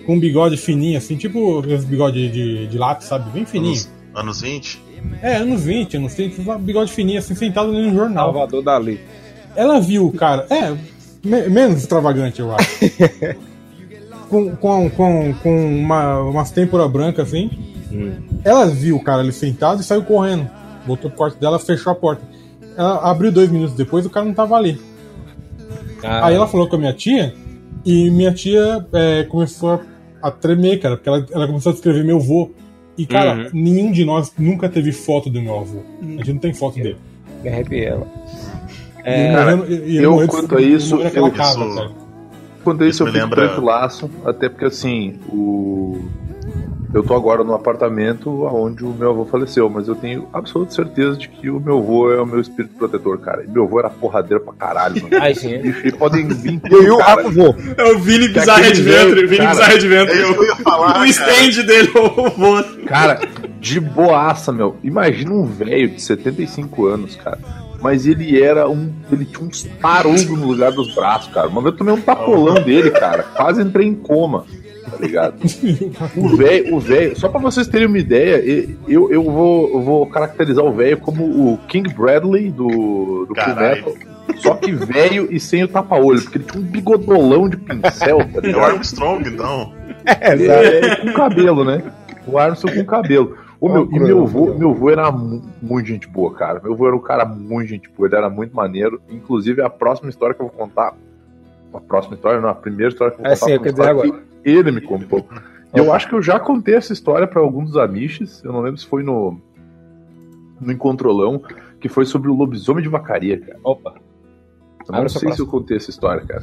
[0.07, 3.31] com um bigode fininho, assim, tipo os bigode de, de lápis, sabe?
[3.31, 3.81] Bem fininho.
[4.15, 4.81] Anos 20?
[5.23, 8.33] É, anos 20, anos 30, uma bigode fininho, assim, sentado no jornal.
[8.33, 9.01] Salvador Dali.
[9.57, 10.71] Ela viu o cara, é,
[11.25, 12.69] me- menos extravagante, eu acho.
[14.29, 17.51] com com, com, com uma, umas têmporas brancas assim.
[18.45, 20.49] Ela viu o cara ali sentado e saiu correndo.
[20.87, 22.23] Voltou pro quarto dela, fechou a porta.
[22.77, 24.79] Ela abriu dois minutos depois o cara não tava ali.
[26.03, 27.35] Ah, Aí ela falou com a minha tia
[27.85, 29.81] e minha tia é, começou
[30.23, 32.51] a, a tremer, cara, porque ela, ela começou a descrever meu avô.
[32.97, 35.81] E, cara, nenhum de nós nunca teve foto do meu avô.
[36.03, 36.97] A gente não tem foto dele.
[37.43, 38.07] me arrepiei ela.
[39.05, 41.91] Ele cara, eu, quanto a isso, eu- casa, isso- cara.
[42.65, 46.05] Quanto a isso, Isso eu me fico lembra- tranquilaço, até porque assim, o.
[46.95, 51.19] Eu tô agora no apartamento onde o meu avô faleceu, mas eu tenho absoluta certeza
[51.19, 53.45] de que o meu avô é o meu espírito protetor, cara.
[53.45, 55.23] E meu avô era porradeiro pra caralho, mano.
[55.23, 55.53] Ai, sim.
[55.53, 55.59] é.
[55.59, 57.27] Bicho, e podem vir E o cara.
[57.27, 57.55] avô?
[57.77, 59.15] É o Vini Bizarre Adventure.
[59.15, 60.19] velho, Vini Bizarre Adventure.
[60.19, 62.65] é eu ia falar, o stand dele, o vô.
[62.87, 63.21] Cara,
[63.61, 64.77] de boaça, meu.
[64.83, 67.39] Imagina um velho de 75 anos, cara.
[67.81, 68.93] Mas ele era um.
[69.11, 71.49] Ele tinha uns tarugos no lugar dos braços, cara.
[71.49, 73.23] Uma vez eu tomei um tapolão dele, cara.
[73.23, 74.45] Quase entrei em coma.
[74.91, 75.35] Tá ligado?
[76.17, 78.43] O velho, o velho, só pra vocês terem uma ideia,
[78.89, 83.35] eu, eu, vou, eu vou caracterizar o velho como o King Bradley do, do.
[83.35, 83.95] Metal.
[84.37, 88.49] Só que velho e sem o tapa-olho, porque ele tinha um bigodolão de pincel, tá
[88.49, 88.61] É o?
[88.61, 89.73] Armstrong, então.
[90.05, 91.83] É, com cabelo, né?
[92.27, 93.37] O Armstrong com cabelo.
[93.61, 96.61] Ô, meu, e meu avô, meu avô era mu- muito gente boa, cara.
[96.63, 99.01] Meu avô era um cara muito gente boa, ele era muito maneiro.
[99.09, 100.95] Inclusive, a próxima história que eu vou contar.
[101.75, 103.47] A próxima história, não, a primeira história que eu vou É contar.
[103.47, 104.11] sim, eu dizer história agora.
[104.45, 105.27] que ele me contou.
[105.75, 108.43] Eu acho que eu já contei essa história pra alguns dos amiches.
[108.45, 109.39] Eu não lembro se foi no.
[110.61, 111.41] No Encontrolão,
[111.81, 113.59] que foi sobre o lobisomem de vacaria, cara.
[113.63, 113.95] Opa.
[114.89, 116.43] Eu não essa sei se eu contei essa história, cara.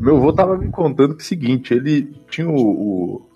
[0.00, 3.27] Meu avô tava me contando que é o seguinte, ele tinha o, o,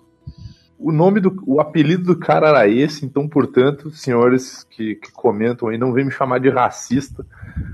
[0.83, 1.41] o nome do.
[1.47, 6.03] O apelido do cara era esse, então, portanto, senhores que, que comentam aí, não vem
[6.03, 7.25] me chamar de racista,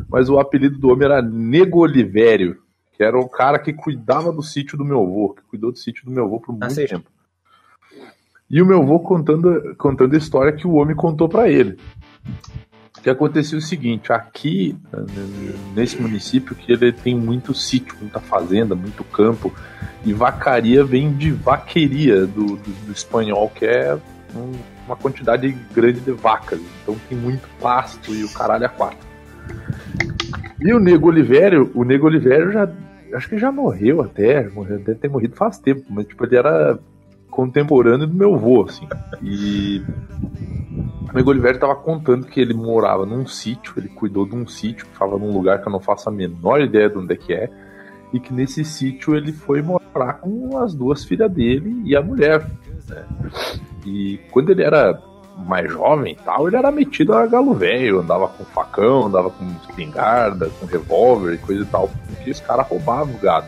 [0.08, 2.62] mas o apelido do homem era Nego Olivério,
[2.94, 6.06] que era o cara que cuidava do sítio do meu avô, que cuidou do sítio
[6.06, 6.88] do meu avô por muito sei.
[6.88, 7.10] tempo.
[8.48, 11.78] E o meu avô contando, contando a história que o homem contou pra ele.
[13.04, 14.76] Que acontecia é o seguinte, aqui
[15.76, 19.54] nesse município que ele tem muito sítio, muita fazenda, muito campo,
[20.06, 23.98] e vacaria vem de vaqueria do, do, do espanhol, que é
[24.36, 24.52] um-
[24.86, 26.60] uma quantidade grande de vacas.
[26.84, 29.08] Então tem muito pasto e o caralho é quatro.
[30.60, 32.68] E o Nego Olivério, o Nego Olivério já.
[33.14, 36.78] Acho que já morreu até, morreu, deve ter morrido faz tempo, mas tipo, ele era
[37.30, 38.88] contemporâneo do meu avô, assim.
[39.24, 39.82] E
[41.12, 44.86] o Nego Oliveira estava contando que ele morava num sítio, ele cuidou de um sítio,
[44.86, 47.34] que estava num lugar que eu não faço a menor ideia de onde é que
[47.34, 47.50] é,
[48.14, 52.46] e que nesse sítio ele foi morar com as duas filhas dele e a mulher.
[52.88, 53.06] né?
[53.86, 55.02] E quando ele era
[55.38, 60.50] mais jovem tal, ele era metido a galo velho, andava com facão, andava com espingarda,
[60.60, 63.48] com revólver e coisa e tal, porque os caras roubavam o gado.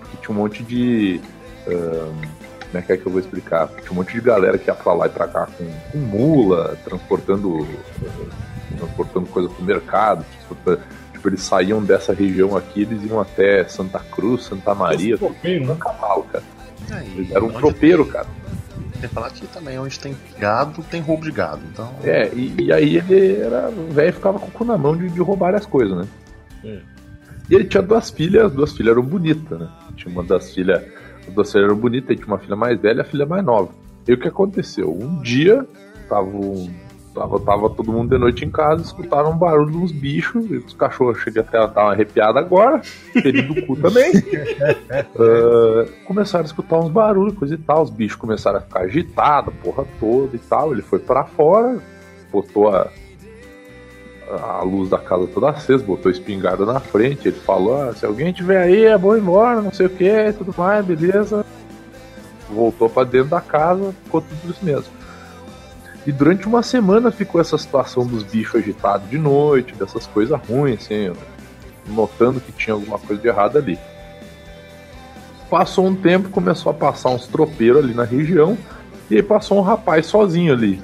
[0.00, 1.20] Porque tinha um monte de.
[1.66, 2.41] ahn,
[2.72, 3.68] como é que é que eu vou explicar?
[3.68, 6.74] Tinha um monte de galera que ia pra lá e pra cá com, com mula,
[6.84, 7.68] transportando,
[8.78, 10.24] transportando coisa pro mercado.
[10.32, 10.80] transportando-
[11.12, 15.28] Tipo, eles saíam dessa região aqui, eles iam até Santa Cruz, Santa Maria, no
[15.66, 15.76] né?
[15.78, 16.42] cavalo, cara.
[16.90, 18.24] Aí, Eles eram um tropeiro, cara.
[18.74, 21.60] Tem, tem que falar que também onde tem gado, tem roubo de gado.
[21.72, 23.68] Então, É, e, e aí ele era.
[23.68, 26.08] O velho ficava com o cu na mão de, de roubar as coisas, né?
[27.50, 29.68] E ele tinha duas filhas, as duas filhas eram bonitas, né?
[29.96, 30.82] Tinha uma das filhas.
[31.28, 33.44] As duas filhas eram bonitas, e tinha uma filha mais velha e a filha mais
[33.44, 33.70] nova.
[34.06, 34.90] E o que aconteceu?
[34.90, 35.66] Um dia,
[36.08, 36.68] tava, um-
[37.14, 40.56] tava, tava todo mundo de noite em casa, escutaram um barulho de uns bichos, e
[40.56, 44.12] os cachorros chegam até a dar uma arrepiada agora, ferido do cu também.
[45.18, 47.82] Ah, começaram a escutar uns barulhos, coisa e tal.
[47.82, 50.72] Os bichos começaram a ficar agitados, a porra toda e tal.
[50.72, 51.78] Ele foi pra fora,
[52.30, 52.88] botou a,
[54.40, 57.28] a luz da casa toda acesa, botou espingarda na frente.
[57.28, 60.32] Ele falou: ah, se alguém tiver aí, é bom ir embora, não sei o que,
[60.36, 61.44] tudo mais, beleza.
[62.48, 64.92] Voltou pra dentro da casa, ficou tudo isso mesmo.
[66.06, 70.80] E durante uma semana ficou essa situação dos bichos agitados de noite, dessas coisas ruins,
[70.80, 71.12] assim,
[71.86, 73.78] notando que tinha alguma coisa de errado ali.
[75.48, 78.58] Passou um tempo, começou a passar uns tropeiros ali na região,
[79.10, 80.80] e aí passou um rapaz sozinho ali,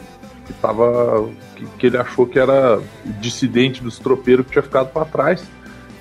[0.49, 1.29] que tava.
[1.55, 2.81] que, que ele achou que era
[3.21, 5.45] dissidente dos tropeiros que tinha ficado pra trás.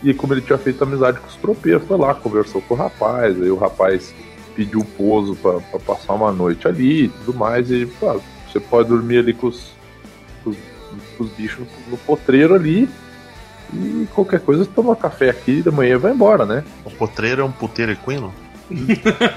[0.01, 3.39] E como ele tinha feito amizade com os tropeiros, foi lá, conversou com o rapaz,
[3.41, 4.13] aí o rapaz
[4.55, 8.89] pediu pouso pra, pra passar uma noite ali e tudo mais, e pô, você pode
[8.89, 9.71] dormir ali com os,
[10.43, 10.57] com os,
[11.17, 12.89] com os bichos no, no potreiro ali.
[13.73, 16.63] E qualquer coisa, toma café aqui e da manhã vai embora, né?
[16.86, 18.33] o potreiro é um puteiro equino?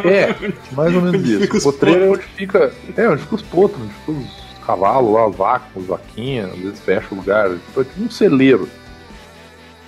[0.04, 0.34] É,
[0.72, 1.56] mais ou menos isso.
[1.56, 2.72] O potreiro é onde fica.
[2.96, 7.06] É, onde fica os potros, onde fica os cavalos lá, as vaquinhas, às vezes fecha
[7.12, 7.50] o lugar.
[7.50, 8.68] Tipo um celeiro.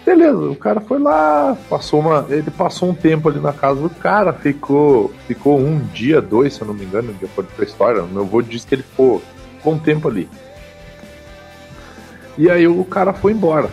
[0.05, 2.27] Beleza, o cara foi lá, passou uma.
[2.29, 5.13] Ele passou um tempo ali na casa do cara, ficou.
[5.29, 8.03] Ficou um dia, dois, se eu não me engano, de acordo com a história.
[8.03, 9.23] Meu avô disse que ele ficou,
[9.59, 10.29] ficou um tempo ali.
[12.37, 13.71] E aí o cara foi embora.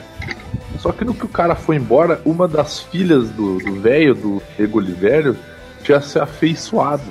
[0.77, 4.41] Só que no que o cara foi embora, uma das filhas do velho, do,
[4.73, 5.35] Olivério,
[5.83, 7.03] tinha se afeiçoado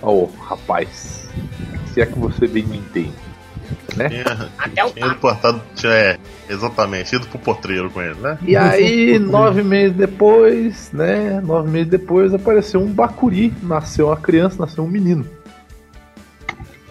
[0.00, 1.28] ao rapaz.
[1.92, 3.29] Se é que você bem me entende.
[3.96, 4.08] Né?
[4.08, 8.38] Tinha, tinha ido portado, tinha, é, exatamente, ido pro potreiro com ele, né?
[8.42, 11.40] E aí, nove meses depois, né?
[11.40, 15.24] Nove meses depois apareceu um bacuri, nasceu uma criança, nasceu um menino.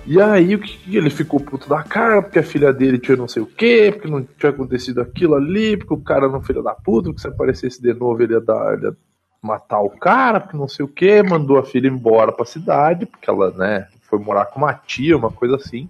[0.09, 3.27] E aí o que ele ficou puto da cara, porque a filha dele tinha não
[3.27, 6.73] sei o que, porque não tinha acontecido aquilo ali, porque o cara não filho da
[6.73, 8.97] puta, porque se aparecesse de novo ele ia, dar, ele ia
[9.39, 13.29] matar o cara, porque não sei o que, mandou a filha embora pra cidade, porque
[13.29, 15.87] ela, né, foi morar com uma tia, uma coisa assim.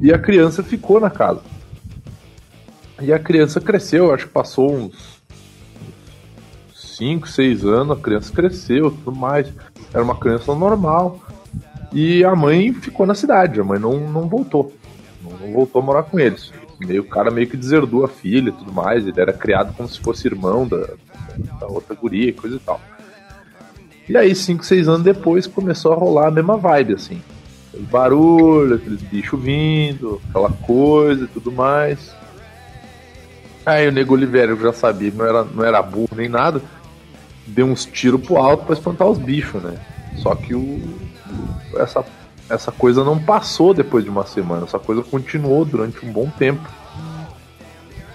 [0.00, 1.40] E a criança ficou na casa.
[3.00, 5.18] E a criança cresceu, acho que passou uns
[6.74, 9.52] 5, 6 anos, a criança cresceu, tudo mais.
[9.92, 11.20] Era uma criança normal.
[11.92, 14.72] E a mãe ficou na cidade, a mãe não, não voltou.
[15.22, 16.52] Não, não voltou a morar com eles.
[16.80, 19.06] Meio, o cara meio que deserdou a filha e tudo mais.
[19.06, 20.88] Ele era criado como se fosse irmão da,
[21.60, 22.80] da outra guria, coisa e tal.
[24.08, 27.20] E aí, 5, 6 anos depois, começou a rolar a mesma vibe, assim.
[27.68, 32.12] Aquele barulho, aqueles bichos vindo, aquela coisa e tudo mais.
[33.64, 36.62] Aí o Nego Oliveira, eu já sabia, não era, não era burro nem nada,
[37.46, 39.78] deu uns tiros pro alto pra espantar os bichos, né?
[40.16, 40.80] Só que o,
[41.76, 42.04] essa,
[42.48, 46.66] essa coisa não passou depois de uma semana, essa coisa continuou durante um bom tempo.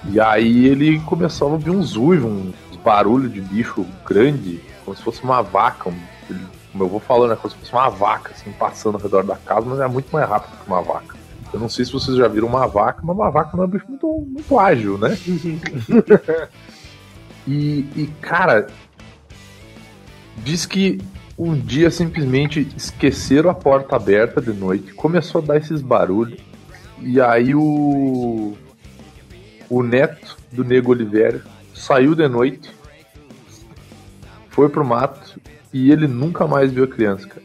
[0.09, 5.03] E aí ele começou a ouvir uns uivos, uns barulhos de bicho grande, como se
[5.03, 5.89] fosse uma vaca.
[5.89, 5.95] Um,
[6.29, 6.39] ele,
[6.73, 9.35] como eu vou falando, é como se fosse uma vaca, assim, passando ao redor da
[9.35, 11.15] casa, mas é muito mais rápido que uma vaca.
[11.53, 13.69] Eu não sei se vocês já viram uma vaca, mas uma vaca não é um
[13.69, 15.15] bicho muito, muito ágil, né?
[17.47, 18.67] e, e, cara,
[20.37, 20.99] diz que
[21.37, 26.39] um dia simplesmente esqueceram a porta aberta de noite, começou a dar esses barulhos,
[26.99, 28.57] e aí o.
[29.69, 31.41] O neto do Nego Oliveira
[31.73, 32.69] saiu de noite,
[34.49, 35.39] foi pro mato
[35.73, 37.41] e ele nunca mais viu a criança, cara.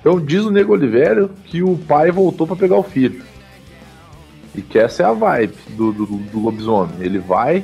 [0.00, 3.22] Então diz o Nego Oliveira que o pai voltou para pegar o filho.
[4.54, 6.94] E que essa é a vibe do, do, do lobisomem.
[7.00, 7.62] Ele vai,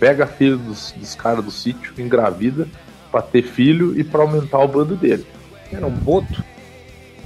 [0.00, 2.66] pega a filha dos, dos caras do sítio, engravida
[3.12, 5.24] pra ter filho e pra aumentar o bando dele.
[5.70, 6.42] Era um boto?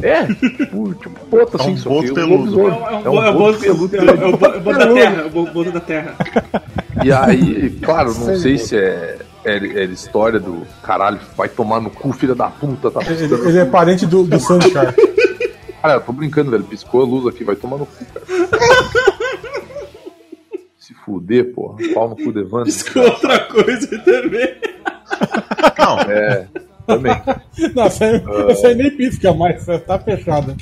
[0.02, 2.36] É, tipo, tipo boto assim, É um só boto peludo.
[2.56, 3.02] lobisomem.
[3.04, 3.96] É um, é um boto peludo.
[3.96, 5.22] É o é o bo- é boto da terra.
[5.22, 6.16] É o bo- boto da terra.
[7.04, 11.90] E aí, claro, não sei se é, é, é história do caralho, vai tomar no
[11.90, 14.94] cu, filha da puta, tá Ele, ele é parente do, do Sandcar.
[15.82, 16.62] Cara, eu tô brincando, velho.
[16.62, 18.26] Piscou a luz aqui, vai tomar no cu, cara.
[20.78, 21.76] Se fuder, porra.
[21.92, 22.66] Pau no cu de Evandro.
[22.66, 24.60] Piscou outra coisa também.
[25.78, 26.46] Não, É,
[26.96, 27.22] também.
[27.74, 28.22] Não, essa aí,
[28.66, 30.56] aí nem pisca mais, tá fechada.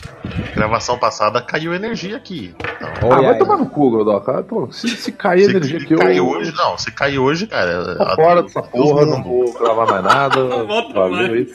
[0.55, 2.55] gravação passada caiu energia aqui.
[2.59, 3.39] Então, Ah, vai aí.
[3.39, 4.43] tomar no cu, Godoka.
[4.43, 6.27] Pô, Se, se cair se energia aqui, eu.
[6.29, 6.77] hoje, não.
[6.79, 7.97] Se caiu hoje, cara.
[8.03, 10.41] A- fora dessa Deus porra, não vou gravar mais nada.
[10.95, 11.53] Valeu aí.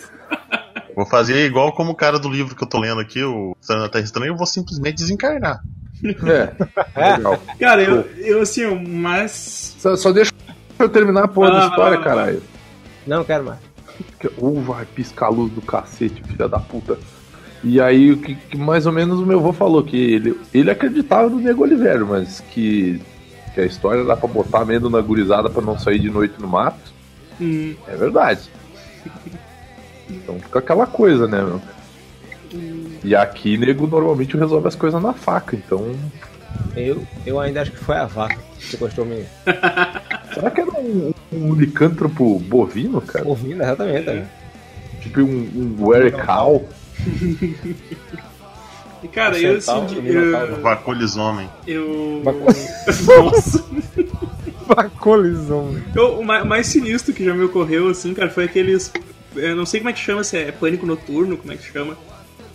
[0.96, 3.90] Vou fazer igual como o cara do livro que eu tô lendo aqui, o na
[3.90, 5.60] Terra Estranha, eu vou simplesmente desencarnar.
[6.96, 7.40] É, legal.
[7.60, 9.76] Cara, eu, eu assim, o mais.
[9.80, 10.32] Só, só deixa
[10.78, 12.16] eu terminar a porra da Ah, história, vai, vai.
[12.18, 12.44] caralho.
[13.08, 13.60] Não quero mais.
[14.38, 16.98] Uh, vai piscar a luz do cacete, filha da puta.
[17.64, 20.70] E aí, o que, que mais ou menos o meu avô falou, que ele, ele
[20.70, 23.02] acreditava no Nego Oliveira, mas que,
[23.54, 26.48] que a história era pra botar medo na gurizada pra não sair de noite no
[26.48, 26.94] mato.
[27.42, 28.50] Hum, É verdade.
[30.10, 31.62] Então fica aquela coisa, né, meu?
[33.04, 35.96] E aqui, nego normalmente resolve as coisas na faca, então.
[36.76, 39.24] Eu, eu ainda acho que foi a vaca que gostou me
[40.34, 43.26] Será que era um, um licântropo bovino, cara?
[43.28, 44.06] ouvindo, exatamente.
[44.08, 44.28] né?
[45.02, 46.68] Tipo um, um Were Cow?
[49.04, 49.86] e cara, eu assim.
[49.86, 50.62] De- eu.
[50.62, 51.50] Vacolisomem.
[51.68, 52.22] eu...
[52.24, 53.06] Vacolisomem.
[53.32, 53.66] Nossa.
[55.00, 55.76] Colisão.
[55.96, 58.92] Eu- o ma- mais sinistro que já me ocorreu, assim, cara, foi aqueles.
[59.36, 61.96] Eu não sei como é que chama, se é pânico noturno, como é que chama.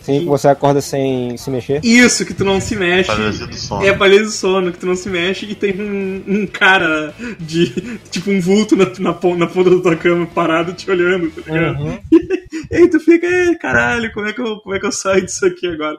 [0.01, 1.79] Sim, que você acorda sem se mexer.
[1.83, 3.07] Isso, que tu não se mexe.
[3.07, 3.85] Paralisia do sono.
[3.85, 7.69] É paralisia do sono, que tu não se mexe e tem um, um cara de.
[8.09, 11.79] Tipo um vulto na, na, na ponta da tua cama parado te olhando, tá ligado?
[11.83, 11.99] Uhum.
[12.69, 15.25] E aí tu fica, "Ei, caralho, como é, que eu, como é que eu saio
[15.25, 15.97] disso aqui agora?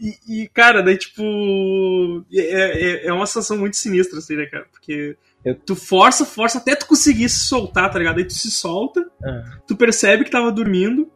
[0.00, 2.24] E, e, cara, daí tipo.
[2.32, 4.66] É, é, é uma sensação muito sinistra, assim, né, cara?
[4.72, 5.16] Porque.
[5.44, 8.18] Eu- Tu força, força até tu conseguir se soltar, tá ligado?
[8.18, 9.44] Aí tu se solta, Ah.
[9.66, 11.08] tu percebe que tava dormindo,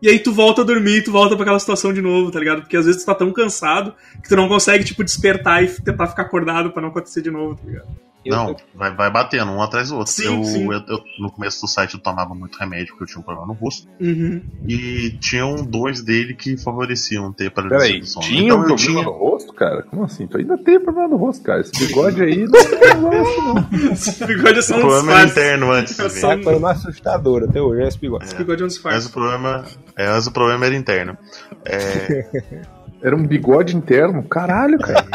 [0.00, 2.62] E aí tu volta a dormir tu volta pra aquela situação de novo, tá ligado?
[2.62, 6.06] Porque às vezes tu tá tão cansado que tu não consegue, tipo, despertar e tentar
[6.06, 7.88] ficar acordado pra não acontecer de novo, tá ligado?
[8.26, 10.12] Eu- Não, eu- vai, vai batendo um atrás do outro.
[10.12, 10.64] Sim, eu, sim.
[10.66, 13.46] eu- eu- no começo do site eu tomava muito remédio porque eu tinha um problema
[13.46, 13.88] no rosto.
[14.00, 14.42] Uhum.
[14.68, 18.26] E tinham dois dele que favoreciam ter paralisia Peraí, do sono.
[18.26, 19.02] tinha Então um eu problema tinha.
[19.04, 19.82] no rosto, cara?
[19.82, 20.26] Como assim?
[20.26, 21.60] Tu ainda tem problema no rosto, cara.
[21.60, 23.92] Esse bigode aí não tem problema não.
[23.92, 25.40] Esse bigode é só O um problema era disfarce.
[25.40, 25.98] interno antes.
[25.98, 26.36] É só ver.
[26.36, 28.24] É a coisa mais assustadora até hoje, é esse bigode.
[28.24, 29.06] Esse bigode é um Mas disfarce.
[29.08, 29.64] o problema,
[29.96, 31.16] é, mas o problema era interno.
[31.64, 32.26] É,
[33.02, 34.22] Era um bigode interno?
[34.22, 35.06] Caralho, cara.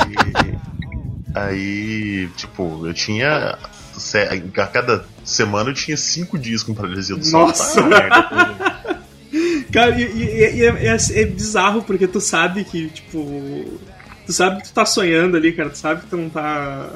[1.36, 3.58] Aí, tipo, eu tinha.
[4.58, 7.48] A cada semana eu tinha cinco dias com paralisia do sono.
[7.48, 7.82] Nossa!
[7.82, 7.88] Tá?
[7.88, 9.02] merda.
[9.72, 13.80] Cara, e, e- e é, é- é bizarro porque tu sabe que, tipo.
[14.26, 15.70] Tu sabe que tu tá sonhando ali, cara.
[15.70, 16.90] Tu sabe que tu não tá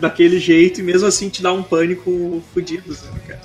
[0.00, 3.40] daquele jeito e mesmo assim te dá um pânico fudido, sabe, cara?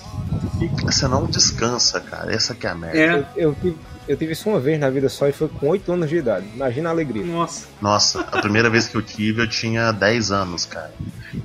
[0.59, 0.91] Fica.
[0.91, 2.33] Você não descansa, cara.
[2.33, 2.97] Essa que é a merda.
[2.97, 3.75] É, Eu, eu
[4.07, 6.45] eu tive isso uma vez na vida só e foi com 8 anos de idade.
[6.53, 7.23] Imagina a alegria.
[7.25, 7.67] nossa.
[7.81, 10.93] Nossa, a primeira vez que eu tive eu tinha 10 anos, cara.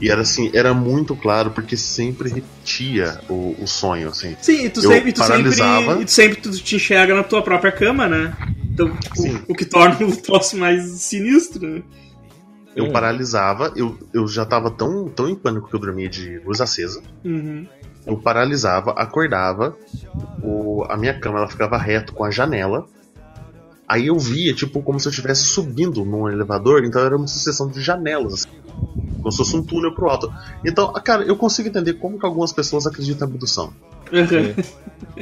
[0.00, 4.36] E era assim, era muito claro porque sempre repetia o, o sonho, assim.
[4.40, 5.86] Sim, e tu Eu sempre, tu paralisava.
[5.86, 8.34] sempre, e tu sempre tu te enxerga na tua própria cama, né?
[8.64, 9.42] Então, tipo, Sim.
[9.48, 11.82] o que torna o troço mais sinistro?
[12.74, 16.60] Eu paralisava, eu, eu já tava tão, tão em pânico que eu dormia de luz
[16.60, 17.00] acesa.
[17.24, 17.66] Uhum.
[18.06, 19.76] Eu paralisava, acordava,
[20.42, 22.86] o, a minha cama ela ficava reto com a janela.
[23.88, 27.68] Aí eu via, tipo, como se eu estivesse subindo num elevador, então era uma sucessão
[27.68, 28.48] de janelas, assim,
[29.18, 30.32] como se fosse um túnel pro alto.
[30.64, 33.72] Então, cara, eu consigo entender como que algumas pessoas acreditam em abdução.
[34.12, 34.54] Uhum.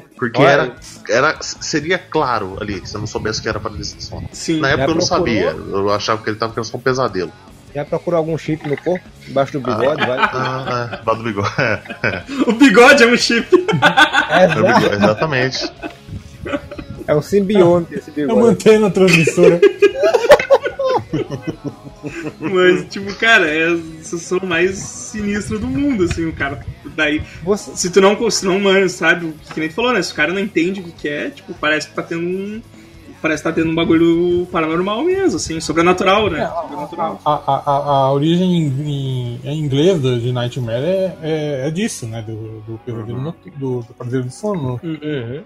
[0.16, 0.48] Porque Olha.
[0.48, 0.76] era,
[1.08, 3.60] era, seria claro ali, se eu não soubesse que era
[3.98, 4.28] sono.
[4.32, 4.60] Sim.
[4.60, 5.18] Na época eu não procurou?
[5.18, 7.32] sabia, eu achava que ele tava pensando um pesadelo.
[7.74, 9.04] Já procurou algum chip no corpo?
[9.28, 10.06] Embaixo do bigode?
[10.06, 10.18] Vai.
[10.18, 11.48] Ah, é, lá do bigode.
[11.58, 13.48] É, O bigode é um chip.
[14.30, 15.72] É, é o bigode, exatamente.
[17.06, 18.40] é um simbionte esse Eu bigode.
[18.46, 19.60] mantenho na transmissora.
[22.40, 26.64] Mas, tipo, cara, é a sensação mais sinistra do mundo, assim, o cara.
[26.94, 30.02] Daí, Você, se tu não, se não mano, sabe, o que nem tu falou, né?
[30.02, 32.62] Se o cara não entende o que, que é, tipo, parece que tá tendo um.
[33.24, 36.46] Parece que tá tendo um bagulho paranormal mesmo, assim, sobrenatural, né?
[36.46, 37.18] Sobrenatural.
[37.24, 42.20] A, a, a, a origem em, em, do, de Nightmare é, é, é disso, né?
[42.20, 44.78] Do, do pesadelo notu- do, do pesadelo do sono.
[44.82, 45.42] Uhum.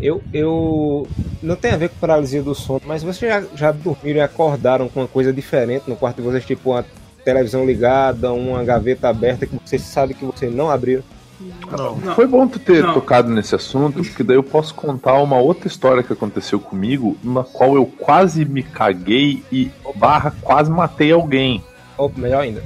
[0.00, 1.08] Eu, eu.
[1.42, 4.88] Não tem a ver com paralisia do sono, mas vocês já, já dormiram e acordaram
[4.88, 6.84] com uma coisa diferente no quarto de vocês, tipo uma
[7.24, 11.02] televisão ligada, uma gaveta aberta que vocês sabem que vocês não abriram.
[11.40, 11.96] Não.
[11.96, 12.14] Não.
[12.14, 12.94] Foi bom tu ter Não.
[12.94, 17.42] tocado nesse assunto, porque daí eu posso contar uma outra história que aconteceu comigo, na
[17.42, 21.62] qual eu quase me caguei e barra quase matei alguém.
[21.96, 22.62] Ou melhor ainda.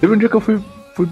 [0.00, 0.60] Teve um dia que eu fui,
[0.94, 1.08] fui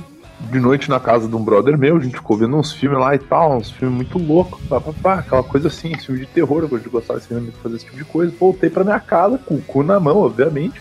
[0.50, 3.14] de noite na casa de um brother meu, a gente ficou vendo uns filmes lá
[3.14, 6.62] e tal, uns filmes muito loucos, pá, pá, pá, aquela coisa assim, filme de terror,
[6.62, 8.32] eu gosto de gostar desse filme, de fazer esse tipo de coisa.
[8.38, 10.80] Voltei pra minha casa, com o cu na mão, obviamente.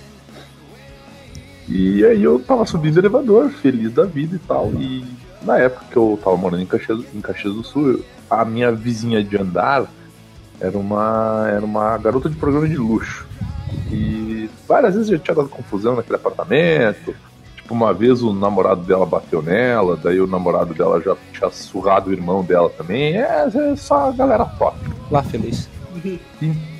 [1.67, 4.71] E aí eu tava subindo o elevador, feliz da vida e tal.
[4.73, 5.03] E
[5.45, 9.23] na época que eu tava morando em Caxias, em Caxias do Sul, a minha vizinha
[9.23, 9.85] de andar
[10.59, 13.27] era uma, era uma garota de programa de luxo.
[13.91, 17.15] E várias vezes já tinha dado confusão naquele apartamento.
[17.55, 22.09] Tipo, uma vez o namorado dela bateu nela, daí o namorado dela já tinha surrado
[22.09, 23.17] o irmão dela também.
[23.17, 24.77] É, é só a galera top.
[25.11, 25.69] Lá feliz.
[26.03, 26.19] E,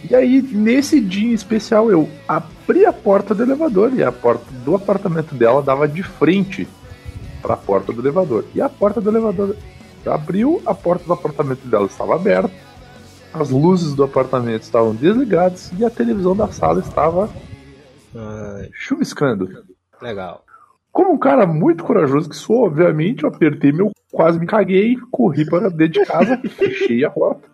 [0.09, 4.45] e aí, nesse dia em especial, eu abri a porta do elevador e a porta
[4.63, 6.67] do apartamento dela dava de frente
[7.45, 8.43] para a porta do elevador.
[8.55, 9.55] E a porta do elevador
[10.03, 12.51] abriu, a porta do apartamento dela estava aberta,
[13.31, 17.29] as luzes do apartamento estavam desligadas e a televisão da sala estava
[18.15, 19.47] Ai, chuviscando.
[20.01, 20.43] legal.
[20.91, 25.45] Como um cara muito corajoso que sou, obviamente, eu apertei meu, quase me caguei, corri
[25.45, 27.47] para dentro de casa e fechei a porta.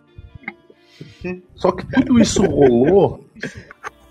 [1.54, 3.26] Só que tudo isso rolou.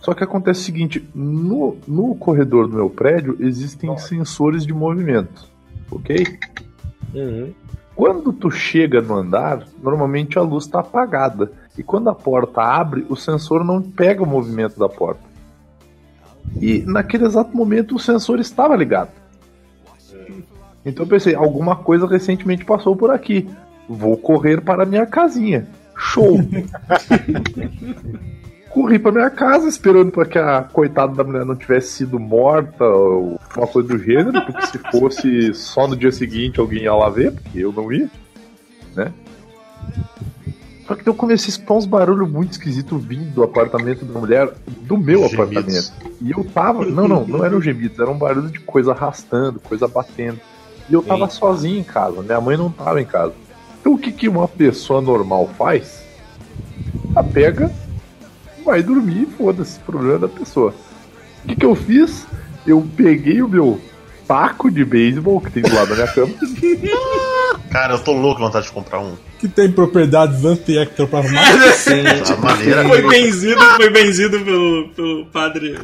[0.01, 5.50] Só que acontece o seguinte: no, no corredor do meu prédio existem sensores de movimento,
[5.91, 6.39] ok?
[7.13, 7.53] Uhum.
[7.95, 11.51] Quando tu chega no andar, normalmente a luz está apagada.
[11.77, 15.21] E quando a porta abre, o sensor não pega o movimento da porta.
[16.59, 19.11] E naquele exato momento o sensor estava ligado.
[20.83, 23.47] Então eu pensei, alguma coisa recentemente passou por aqui.
[23.87, 25.67] Vou correr para a minha casinha.
[25.95, 26.39] Show!
[28.73, 32.85] Corri para minha casa esperando para que a coitada da mulher não tivesse sido morta
[32.85, 37.09] ou uma coisa do gênero, porque se fosse só no dia seguinte alguém ia lá
[37.09, 38.09] ver, porque eu não ia,
[38.95, 39.11] né?
[40.87, 44.53] Só que eu comecei a escutar uns barulhos muito esquisitos vindo do apartamento da mulher,
[44.81, 45.33] do meu Gemidos.
[45.33, 45.91] apartamento.
[46.21, 46.85] E eu tava.
[46.85, 50.39] Não, não, não eram gemidos, era um barulho de coisa arrastando, coisa batendo.
[50.89, 51.33] E eu tava Eita.
[51.33, 53.33] sozinho em casa, minha mãe não tava em casa.
[53.79, 56.01] Então o que, que uma pessoa normal faz?
[57.33, 57.71] pega,
[58.63, 60.73] vai dormir, foda-se, problema da pessoa.
[61.43, 62.25] O que, que eu fiz?
[62.65, 63.79] Eu peguei o meu
[64.27, 66.33] taco de beisebol que tem do lado da minha cama.
[67.71, 69.13] Cara, eu tô louco com vontade de comprar um.
[69.39, 71.71] Que tem propriedades anti-hector para arrumar.
[71.73, 72.01] Sim,
[72.33, 75.75] A maneira foi benzido, foi benzido pelo, pelo padre.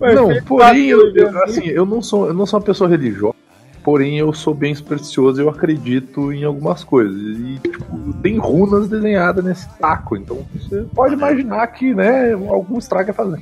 [0.00, 3.34] Não, porém, eu, eu- assim, eu não sou, eu não sou uma pessoa religiosa.
[3.82, 7.16] Porém, eu sou bem supersticioso e eu acredito em algumas coisas.
[7.16, 10.16] E, tipo, tem runas desenhadas nesse taco.
[10.16, 13.40] Então, você pode imaginar que, né, algum estrago é fazer.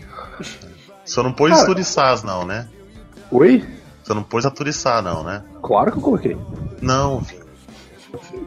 [1.04, 1.66] Você não pôs Cara.
[1.66, 2.68] turiçás, não, né?
[3.30, 3.64] Oi?
[4.02, 5.42] Você não pôs a turiçar, não, né?
[5.62, 6.36] Claro que eu coloquei.
[6.80, 7.46] Não, filho.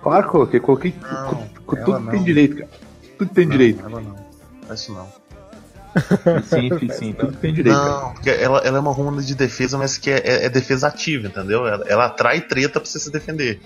[0.01, 0.59] Claro que eu coloquei.
[0.59, 2.11] Coloquei Não, tudo que não.
[2.11, 2.69] tem direito, cara.
[3.17, 3.83] Tudo que tem direito.
[3.85, 4.15] Ela não.
[4.73, 5.07] Isso não.
[6.45, 7.13] Sim, sim, sim.
[7.13, 7.75] Tudo que tem direito.
[7.77, 10.87] Não, porque ela, ela é uma runa de defesa, mas que é, é- é defesa
[10.87, 11.67] ativa, entendeu?
[11.67, 13.59] Ela, ela atrai treta pra você se defender.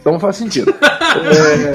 [0.00, 0.72] Então faz sentido.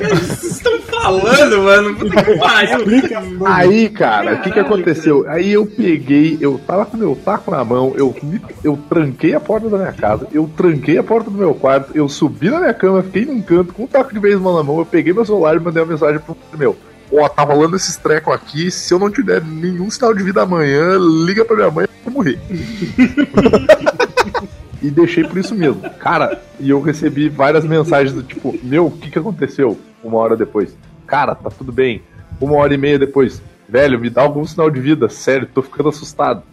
[0.09, 1.95] Vocês estão falando, mano?
[1.95, 3.45] Puta que pariu.
[3.45, 5.25] Aí, cara, o que que aconteceu?
[5.29, 9.39] Aí eu peguei, eu tava com meu taco na mão, eu, me- eu tranquei a
[9.39, 12.73] porta da minha casa, eu tranquei a porta do meu quarto, eu subi na minha
[12.73, 15.55] cama, fiquei num canto com um taco de beisebol na mão, eu peguei meu celular
[15.55, 16.75] e mandei uma mensagem pro meu.
[17.11, 20.97] Ó, tá rolando esses trecos aqui, se eu não tiver nenhum sinal de vida amanhã,
[21.25, 22.39] liga pra minha mãe eu vou morrer.
[24.81, 25.81] e deixei por isso mesmo.
[25.99, 29.77] Cara, e eu recebi várias mensagens do tipo, meu, o que que aconteceu?
[30.03, 30.75] Uma hora depois.
[31.05, 32.01] Cara, tá tudo bem.
[32.41, 33.41] Uma hora e meia depois.
[33.67, 35.09] Velho, me dá algum sinal de vida.
[35.09, 36.43] Sério, tô ficando assustado.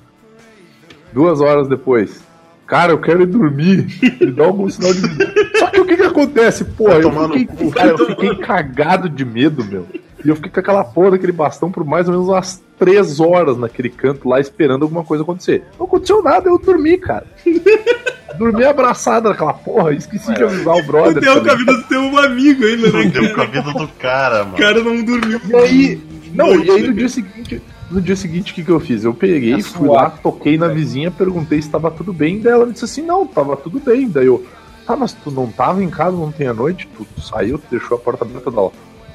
[1.12, 2.22] Duas horas depois.
[2.66, 3.86] Cara, eu quero ir dormir.
[4.20, 5.32] Me dá algum sinal de vida.
[5.58, 6.64] Só que o que que acontece?
[6.64, 9.86] Pô, eu tomar no fiquei, cara, eu fiquei cagado de medo, meu.
[10.24, 13.56] E eu fiquei com aquela porra daquele bastão por mais ou menos umas três horas
[13.56, 15.64] naquele canto lá esperando alguma coisa acontecer.
[15.78, 17.26] Não aconteceu nada, eu dormi, cara.
[18.38, 21.20] dormi abraçado naquela porra, esqueci de avisar o brother.
[21.20, 23.04] Deu com a vida do teu amigo ainda, né?
[23.06, 24.58] Deu com a vida do cara, O mano.
[24.58, 25.40] cara não dormiu.
[25.48, 26.02] E aí,
[26.32, 29.04] não, e aí no dia seguinte, no dia seguinte, o que, que eu fiz?
[29.04, 32.66] Eu peguei, Tá fui lá, toquei na vizinha, perguntei se tava tudo bem, daí ela
[32.66, 34.08] me disse assim, não, tava tudo bem.
[34.08, 34.44] Daí eu,
[34.86, 36.88] tá, mas tu não tava em casa ontem à noite?
[36.96, 38.70] Tu, tu saiu, tu deixou a porta aberta dela.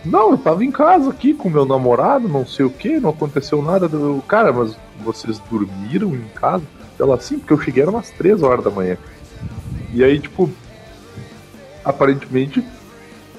[0.05, 3.61] Não, eu tava em casa aqui com meu namorado, não sei o que, não aconteceu
[3.61, 3.89] nada.
[3.91, 6.63] Eu, cara, mas vocês dormiram em casa?
[6.99, 8.97] Ela, sim, porque eu cheguei era umas 3 horas da manhã.
[9.93, 10.49] E aí, tipo,
[11.83, 12.63] aparentemente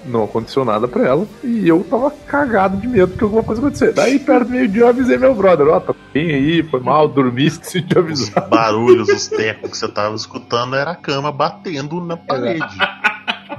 [0.05, 3.93] não aconteceu nada pra ela e eu tava cagado de medo que alguma coisa acontecer.
[3.93, 7.47] Daí, perto do meio-dia, eu avisei meu brother: Ó, tá bem aí, foi mal, dormi,
[7.47, 8.49] esqueci de Os avisar.
[8.49, 12.65] barulhos, os tecos que você tava escutando era a cama batendo na parede.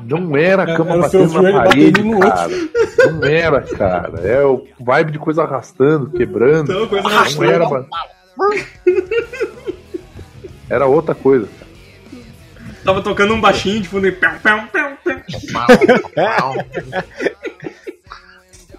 [0.03, 2.51] Não era a cama Era o seu batendo na parede, batendo cara.
[3.11, 4.19] Não era, cara.
[4.21, 6.71] É o vibe de coisa arrastando, quebrando.
[6.71, 7.51] Então, coisa Não arrastando.
[7.51, 7.87] era, mano.
[10.69, 11.47] Era outra coisa.
[12.83, 14.17] Tava tocando um baixinho de fundo e.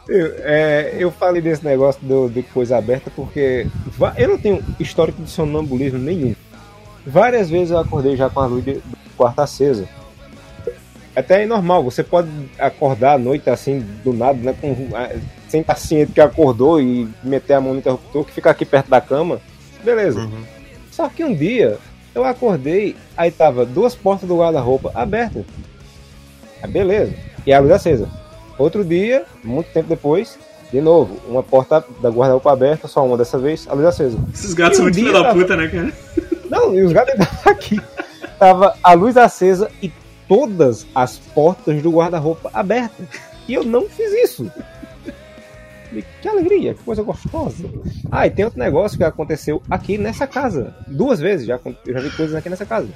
[0.09, 3.67] Eu, é, eu falei desse negócio do, de coisa aberta porque
[4.17, 6.35] eu não tenho histórico de sonambulismo nenhum.
[7.07, 8.83] Várias vezes eu acordei já com a luz do
[9.17, 9.87] quarto acesa.
[11.19, 15.11] Até é normal, você pode acordar à noite assim, do nada, né, com, ah,
[15.49, 18.89] sem estar ciente que acordou e meter a mão no interruptor, que fica aqui perto
[18.89, 19.41] da cama.
[19.83, 20.21] Beleza.
[20.21, 20.43] Uhum.
[20.91, 21.79] Só que um dia
[22.15, 25.45] eu acordei, aí tava duas portas do guarda-roupa abertas.
[26.63, 27.13] Aí beleza.
[27.47, 28.09] E a luz acesa.
[28.59, 30.39] Outro dia, muito tempo depois,
[30.73, 34.19] de novo, uma porta da guarda-roupa aberta, só uma dessa vez, a luz acesa.
[34.35, 35.93] Esses gatos são um muito filho dia da tava- puta, né, cara?
[36.51, 37.15] Não, e os gatos
[37.47, 37.81] aqui.
[38.39, 39.91] Tava a luz acesa e
[40.29, 43.07] todas as portas do guarda-roupa abertas.
[43.49, 44.49] E eu não fiz isso.
[46.21, 47.65] Que alegria, que coisa gostosa.
[48.13, 50.75] Ah, e tem outro negócio que aconteceu aqui nessa casa.
[50.87, 52.89] Duas vezes já, eu já vi coisas aqui nessa casa.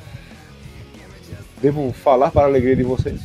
[1.62, 3.18] Devo falar para a alegria de vocês?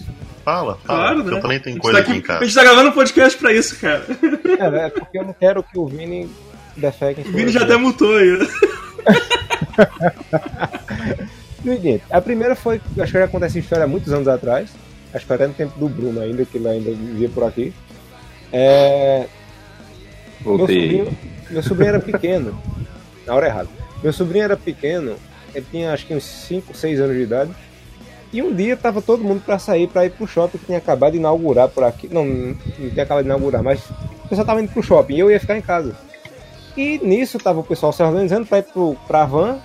[0.45, 0.99] Fala, fala.
[0.99, 1.37] Claro, né?
[1.37, 2.45] Eu também A tenho coisa tá aqui aqui- em A casa.
[2.45, 4.05] gente tá gravando um podcast pra isso, cara.
[4.57, 4.89] É, né?
[4.89, 6.29] Porque eu não quero que o Vini
[6.77, 7.27] defeque.
[7.27, 8.47] O Vini já até mutou aí.
[12.09, 14.69] A primeira foi, acho que já acontece história há muitos anos atrás.
[15.13, 17.73] Acho que até no tempo do Bruno ainda, que ele ainda vivia por aqui.
[18.51, 19.25] É,
[20.41, 20.81] meu, Voltei.
[20.81, 21.17] sobrinho,
[21.49, 22.61] meu sobrinho era pequeno.
[23.25, 23.69] Na hora errada.
[24.03, 25.15] Meu sobrinho era pequeno,
[25.53, 27.51] ele tinha acho que uns 5, 6 anos de idade.
[28.31, 31.13] E um dia tava todo mundo pra sair pra ir pro shopping que tinha acabado
[31.13, 32.07] de inaugurar por aqui.
[32.11, 32.55] Não, não
[32.89, 33.79] tinha acabado de inaugurar, mas
[34.25, 35.95] o pessoal tava indo pro shopping e eu ia ficar em casa.
[36.75, 39.57] E nisso tava o pessoal se organizando pra ir pro, pra van,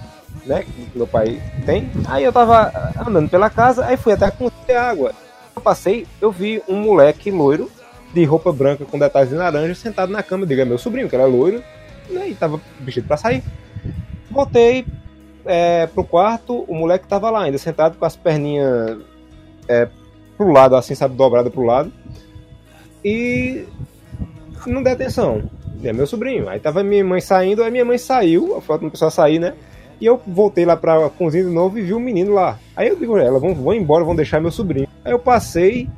[0.46, 0.64] né?
[0.64, 1.90] Que meu pai tem.
[2.06, 2.72] Aí eu tava
[3.06, 5.12] andando pela casa, aí fui até com água.
[5.54, 7.70] Eu passei, eu vi um moleque loiro,
[8.12, 10.44] de roupa branca com detalhes de laranja, sentado na cama.
[10.44, 11.62] Eu digo, é meu sobrinho, que era loiro,
[12.10, 12.28] né?
[12.28, 13.42] E tava vestido pra sair.
[14.30, 14.86] Voltei
[15.44, 18.98] é, pro quarto, o moleque tava lá ainda, sentado com as perninhas
[19.68, 19.88] é,
[20.36, 21.92] pro lado, assim, sabe, dobrada pro lado.
[23.04, 23.66] e
[24.66, 25.42] não dei atenção.
[25.84, 26.48] É meu sobrinho.
[26.48, 29.54] Aí tava minha mãe saindo, aí minha mãe saiu, a foto não precisava sair, né?
[30.02, 32.58] E eu voltei lá pra cozinha de novo e vi o um menino lá.
[32.74, 34.88] Aí eu digo, ela, vão, vão embora, vão deixar meu sobrinho.
[35.04, 35.88] Aí eu passei,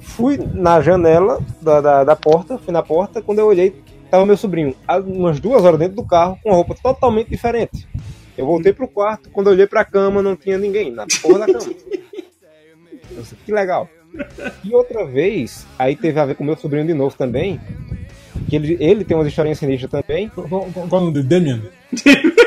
[0.00, 3.76] fui na janela da, da, da porta, fui na porta, quando eu olhei,
[4.10, 7.86] tava meu sobrinho, umas duas horas dentro do carro, com uma roupa totalmente diferente.
[8.34, 11.46] Eu voltei pro quarto, quando eu olhei pra cama, não tinha ninguém, na porra da
[11.48, 11.66] cama.
[13.14, 13.90] Nossa, que legal.
[14.64, 17.60] E outra vez, aí teve a ver com meu sobrinho de novo também,
[18.48, 20.30] que ele, ele tem umas historinhas sinistras também.
[20.30, 21.26] Qual o nome dele?
[21.26, 21.62] Damian?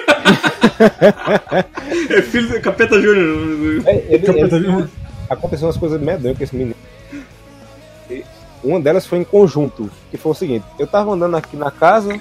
[2.09, 3.83] É filho do Capeta Júnior.
[3.87, 4.89] É, ele- Capeta ele- Júnior.
[5.29, 6.75] aconteceu umas coisas medonhas com esse menino.
[8.09, 8.23] E
[8.63, 12.19] uma delas foi em conjunto, que foi o seguinte: eu tava andando aqui na casa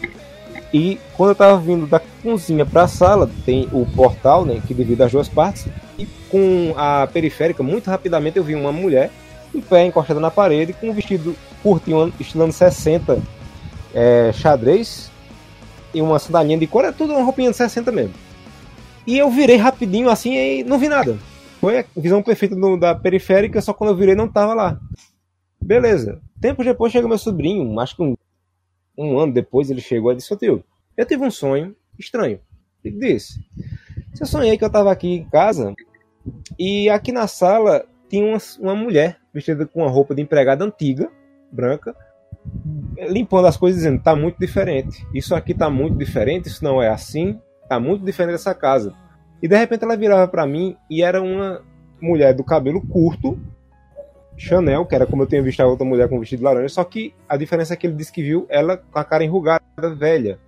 [0.73, 5.03] e quando eu tava vindo da cozinha pra sala, tem o portal, né, que divide
[5.03, 5.67] as duas partes,
[5.99, 9.11] e com a periférica, muito rapidamente eu vi uma mulher
[9.55, 13.19] em pé, encostada na parede, com um vestido curtinho, estilo anos 60,
[13.95, 15.11] é, xadrez,
[15.95, 18.15] e uma sandalinha de cor, é tudo uma roupinha de 60 mesmo.
[19.07, 21.17] E eu virei rapidinho assim e não vi nada.
[21.61, 24.81] Foi a visão perfeita do- da periférica, só quando eu virei não tava lá.
[25.61, 26.21] Beleza.
[26.41, 28.17] Tempos depois chega meu sobrinho, acho que um,
[28.99, 30.63] um ano depois ele chegou e disse, tio,
[30.97, 32.39] eu tive um sonho estranho.
[32.85, 33.41] Ele disse,
[34.21, 35.75] eu sonhei que eu tava aqui em casa
[36.59, 41.11] e aqui na sala tinha uma, uma mulher vestida com uma roupa de empregada antiga,
[41.51, 41.97] branca,
[43.09, 45.07] limpando as coisas dizendo, tá muito diferente.
[45.13, 47.39] Isso aqui tá muito diferente, isso não é assim,
[47.69, 48.95] tá muito diferente dessa casa.
[49.43, 51.63] E de repente ela virava pra mim e era uma
[52.01, 53.39] mulher do cabelo curto,
[54.37, 57.15] Chanel, que era como eu tinha visto a outra mulher com vestido laranja, só que
[57.29, 59.63] a diferença é que ele disse que viu ela com a cara enrugada,
[59.97, 60.39] velha.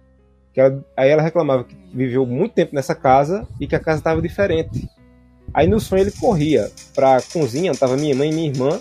[0.52, 3.98] Que ela- aí ela reclamava que viveu muito tempo nessa casa e que a casa
[3.98, 4.88] estava diferente.
[5.54, 8.80] Aí no sonho ele corria pra cozinha, tava minha mãe e minha irmã,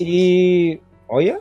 [0.00, 0.80] e.
[1.08, 1.40] Olha.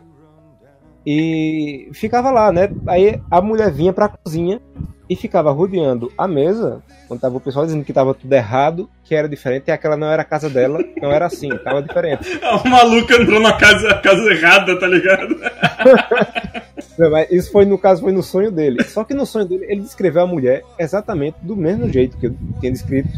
[1.05, 2.69] E ficava lá, né?
[2.87, 4.59] Aí a mulher vinha pra cozinha
[5.07, 9.13] e ficava rodeando a mesa, quando tava o pessoal dizendo que tava tudo errado, que
[9.13, 12.39] era diferente, e aquela não era a casa dela, não era assim, tava diferente.
[12.65, 15.35] O maluco entrou na casa, casa errada, tá ligado?
[16.97, 18.83] Não, mas Isso foi, no caso, foi no sonho dele.
[18.83, 22.35] Só que no sonho dele, ele descreveu a mulher exatamente do mesmo jeito que eu
[22.59, 23.09] tinha descrito.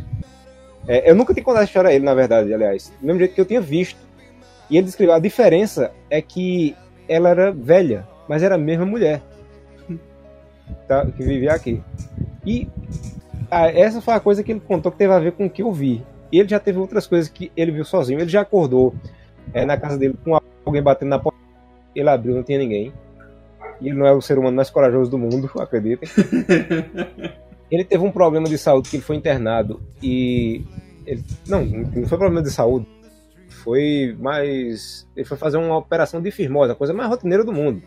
[0.87, 2.91] É, eu nunca tinha contado a história a ele, na verdade, aliás.
[2.99, 3.99] Do mesmo jeito que eu tinha visto.
[4.69, 5.13] E ele descreveu.
[5.13, 6.75] A diferença é que
[7.07, 9.21] ela era velha, mas era a mesma mulher.
[10.87, 11.81] Tá, que vivia aqui.
[12.45, 12.67] E
[13.49, 15.61] ah, essa foi a coisa que ele contou que teve a ver com o que
[15.61, 16.03] eu vi.
[16.31, 18.19] Ele já teve outras coisas que ele viu sozinho.
[18.19, 18.93] Ele já acordou
[19.53, 21.39] é, na casa dele com alguém batendo na porta.
[21.95, 22.93] Ele abriu, não tinha ninguém.
[23.79, 26.09] E ele não é o ser humano mais corajoso do mundo, acreditem.
[27.71, 30.65] ele teve um problema de saúde que ele foi internado e.
[31.05, 32.87] ele- não, não foi problema de saúde.
[33.67, 35.05] Foi mais.
[35.13, 37.83] Ele foi fazer uma operação de firmose, a coisa mais rotineira do mundo.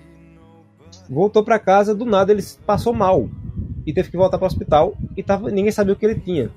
[1.09, 3.27] Voltou pra casa, do nada ele passou mal.
[3.87, 6.51] E teve que voltar para o hospital e tava, ninguém sabia o que ele tinha.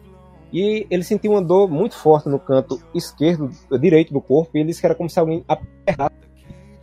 [0.52, 3.50] E ele sentiu uma dor muito forte no canto esquerdo,
[3.80, 6.18] direito do corpo, e ele disse que era como se alguém apertasse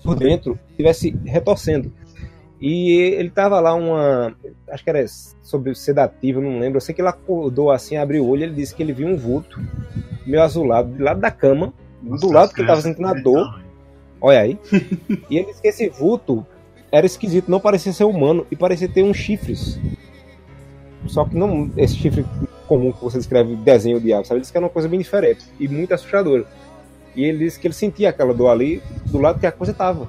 [0.03, 1.93] por dentro estivesse retorcendo.
[2.59, 4.35] E ele tava lá uma.
[4.71, 5.05] Acho que era
[5.43, 6.79] sobre sedativo, não lembro.
[6.79, 9.17] Eu sei que ele acordou assim, abriu o olho ele disse que ele viu um
[9.19, 9.61] vulto
[10.27, 13.63] meio azulado do lado da cama, do lado que ele tava sentindo a dor.
[14.21, 14.59] Olha aí.
[15.31, 16.47] e ele disse que esse vulto
[16.93, 19.79] era esquisito, não parecia ser humano e parecia ter uns chifres.
[21.07, 22.25] Só que não esse chifre
[22.67, 24.37] comum que você descreve desenho do diabo, sabe?
[24.37, 26.47] Ele disse que era uma coisa bem diferente e muito assustadora.
[27.15, 30.09] E ele disse que ele sentia aquela dor ali do lado que a coisa tava.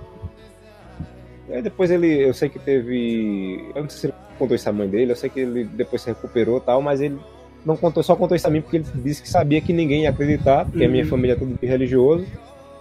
[1.49, 4.69] E aí depois ele, eu sei que teve, eu não sei se ele contou isso
[4.69, 7.19] à mãe dele, eu sei que ele depois se recuperou tal, mas ele
[7.65, 10.09] não contou, só contou isso a mim porque ele disse que sabia que ninguém ia
[10.09, 11.09] acreditar, porque a minha Uhum.
[11.09, 12.25] família é tudo religioso.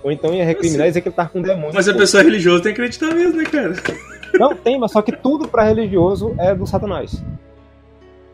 [0.02, 1.72] Ou então ia recriminar e dizer que ele tava com demônio.
[1.74, 3.74] Mas a pessoa religiosa tem que acreditar mesmo, né, cara?
[4.38, 7.22] Não tem, mas só que tudo pra religioso é do satanás.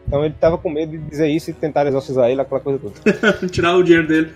[0.07, 2.95] Então ele tava com medo de dizer isso e tentar exorcizar ele, aquela coisa toda.
[3.51, 4.31] Tirar o dinheiro dele.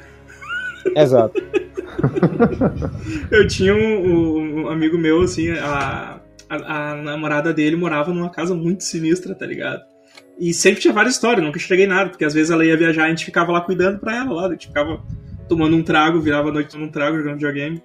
[0.96, 1.40] Exato.
[3.30, 8.54] Eu tinha um, um amigo meu, assim, a, a, a namorada dele morava numa casa
[8.54, 9.82] muito sinistra, tá ligado?
[10.40, 13.06] E sempre tinha várias histórias, nunca cheguei nada, porque às vezes ela ia viajar e
[13.06, 15.02] a gente ficava lá cuidando pra ela lá, a gente ficava
[15.48, 17.82] tomando um trago, virava a noite tomando um trago, jogando videogame.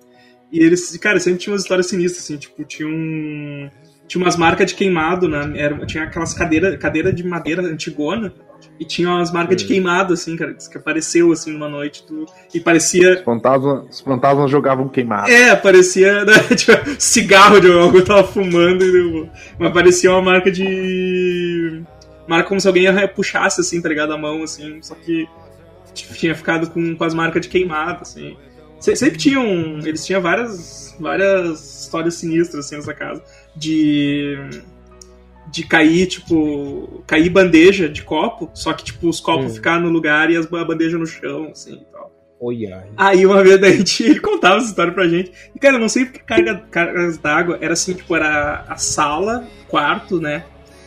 [0.52, 3.70] E eles, cara, sempre tinha umas histórias sinistras, assim, tipo, tinha um.
[4.08, 5.52] Tinha umas marcas de queimado, né?
[5.56, 8.32] Era, tinha aquelas cadeiras cadeira de madeira antigona,
[8.80, 12.06] e tinha umas marcas de queimado, assim, cara, que apareceu assim numa noite.
[12.06, 13.16] tu- e parecia.
[13.16, 15.30] Os fantasmas, os fantasmas jogavam queimado.
[15.30, 20.52] É, parecia né, tipo, cigarro de algo que eu tava fumando, mas parecia uma marca
[20.52, 21.55] de.
[22.28, 24.14] Marca como se alguém puxasse, assim, tá ligado?
[24.14, 25.28] A mão, assim, só que
[25.94, 28.36] tinha ficado com, com as marcas de queimado, assim.
[28.80, 29.80] Se- Sempre tinham.
[29.80, 33.24] Eles tinham várias, várias histórias sinistras assim nessa casa.
[33.56, 34.38] De.
[35.52, 37.04] De cair, tipo.
[37.08, 39.56] Cair bandeja de copo, só que, tipo, os copos Hum.
[39.56, 42.12] ficaram no lugar e as, a bandeja no chão, assim e tal.
[42.42, 42.88] Olha.
[42.98, 45.32] Aí uma vez a gente, ele contava essa história pra gente.
[45.56, 49.48] E, cara, eu não sei porque carga, cargas d'água era assim, tipo, era a sala,
[49.70, 50.44] quarto, né?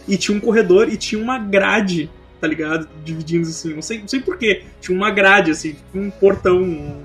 [0.09, 2.89] E tinha um corredor e tinha uma grade, tá ligado?
[3.05, 3.75] Dividindo assim.
[3.75, 4.65] Não sei, não sei porquê.
[4.81, 6.97] Tinha uma grade, assim, um portão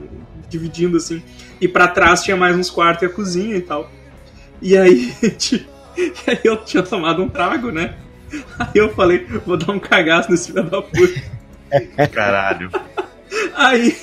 [0.49, 1.21] dividindo assim.
[1.59, 3.91] E pra trás tinha mais uns quartos e a cozinha e tal.
[4.61, 5.65] E aí, e
[6.27, 7.95] aí eu tinha tomado um trago, né?
[8.57, 11.21] Aí eu falei, vou dar um cagaço nesse filho da puta.
[12.11, 12.71] Caralho.
[13.55, 13.95] Aí,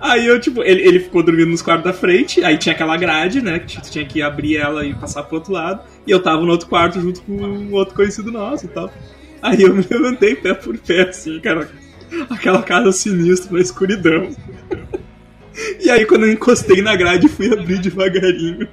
[0.00, 3.40] aí eu, tipo, ele, ele ficou dormindo nos quartos da frente, aí tinha aquela grade,
[3.40, 3.58] né?
[3.58, 5.82] Que tu tinha que abrir ela e passar pro outro lado.
[6.06, 8.90] E eu tava no outro quarto junto com um outro conhecido nosso e tal.
[9.42, 11.68] Aí eu me levantei pé por pé, assim, cara.
[12.30, 14.30] Aquela casa sinistra na escuridão.
[15.80, 18.68] E aí quando eu encostei na grade fui abrir devagarinho.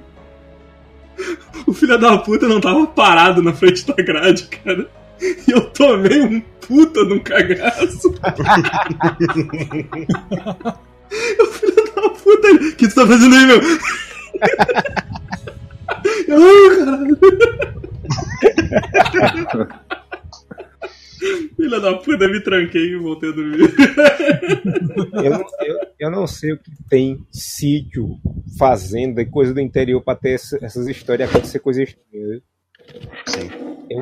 [1.66, 4.88] O filho da puta não tava parado na frente da grade, cara.
[5.20, 8.14] E eu tomei um puta de um cagaço.
[11.40, 13.60] O filho da puta, o que tu tá fazendo aí, meu?
[16.28, 17.18] Eu, caralho.
[21.56, 23.72] Filha da puta, me tranquei e voltei a dormir.
[25.14, 28.18] Eu, não- eu, eu não sei o que tem sítio,
[28.58, 32.42] fazenda e coisa do interior pra ter essa- essas histórias acontecer coisas estranhas.
[33.26, 33.50] Sim.
[33.88, 34.00] Eu,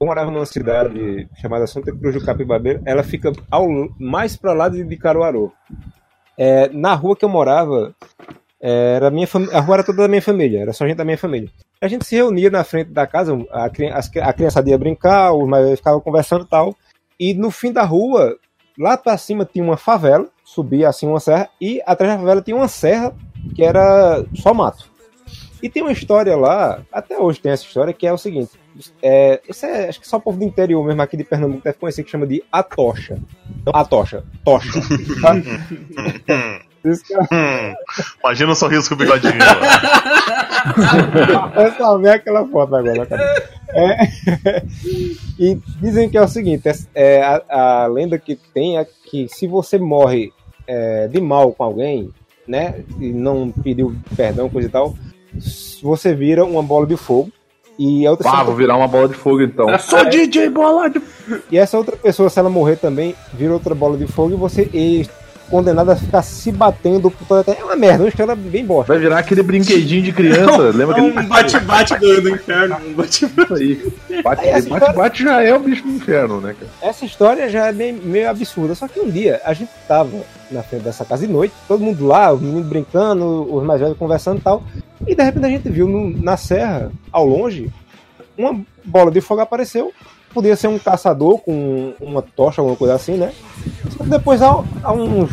[0.00, 2.80] eu morava numa cidade chamada Santa Cruz do Capibabeiro.
[2.86, 3.66] Ela fica ao,
[3.98, 5.52] mais pra lá de, de Caruaru.
[6.42, 7.94] É, na rua que eu morava,
[8.58, 11.18] é, era minha a rua era toda da minha família, era só gente da minha
[11.18, 11.50] família.
[11.82, 15.46] A gente se reunia na frente da casa, a, cri- a criançada ia brincar, os
[15.46, 16.74] mais ficavam conversando e tal.
[17.18, 18.38] E no fim da rua,
[18.78, 22.56] lá pra cima tinha uma favela, subia assim uma serra, e atrás da favela tinha
[22.56, 23.14] uma serra
[23.54, 24.88] que era só mato.
[25.62, 28.50] E tem uma história lá, até hoje tem essa história, que é o seguinte:
[29.02, 31.78] é, isso é, acho que só o povo do interior mesmo aqui de Pernambuco deve
[31.78, 33.18] conhecer, que chama de a tocha.
[33.60, 34.70] Então, a tocha, tocha.
[35.20, 35.36] tá?
[36.28, 37.74] É Hum,
[38.24, 39.34] imagina o sorriso com o bigodinho.
[41.56, 43.22] Eu só ver aquela foto agora, cara.
[43.68, 44.06] É,
[45.38, 49.28] e dizem que é o seguinte: é, é, a, a lenda que tem é que
[49.28, 50.32] se você morre
[50.66, 52.10] é, de mal com alguém,
[52.48, 54.96] né, e não pediu perdão, coisa e tal,
[55.82, 57.30] você vira uma bola de fogo.
[57.78, 59.66] E a outra Ah, vou virar uma bola de fogo então.
[59.78, 61.00] Sou DJ Bola de
[61.50, 64.68] E essa outra pessoa, se ela morrer também, vira outra bola de fogo e você
[64.74, 65.06] é
[65.50, 67.58] condenado a ficar se batendo por toda a terra.
[67.60, 68.92] É uma merda, uma história bem bosta.
[68.92, 70.56] Vai virar aquele brinquedinho de criança.
[70.74, 72.76] Lembra É aquele um bate-bate do, do inferno.
[72.86, 73.52] Um bate-bate.
[73.54, 73.92] aí?
[74.22, 76.70] Bate, Aí essa bate, bate já é o bicho do inferno, né, cara?
[76.80, 78.74] Essa história já é bem, meio absurda.
[78.74, 80.10] Só que um dia a gente tava
[80.50, 83.96] na frente dessa casa de noite, todo mundo lá, os meninos brincando, os mais velhos
[83.98, 84.62] conversando e tal.
[85.06, 87.70] E de repente a gente viu no- na serra, ao longe,
[88.38, 89.92] uma bola de fogo apareceu.
[90.32, 93.32] Podia ser um caçador com uma tocha, alguma coisa assim, né?
[94.04, 95.30] Depois, a, a uns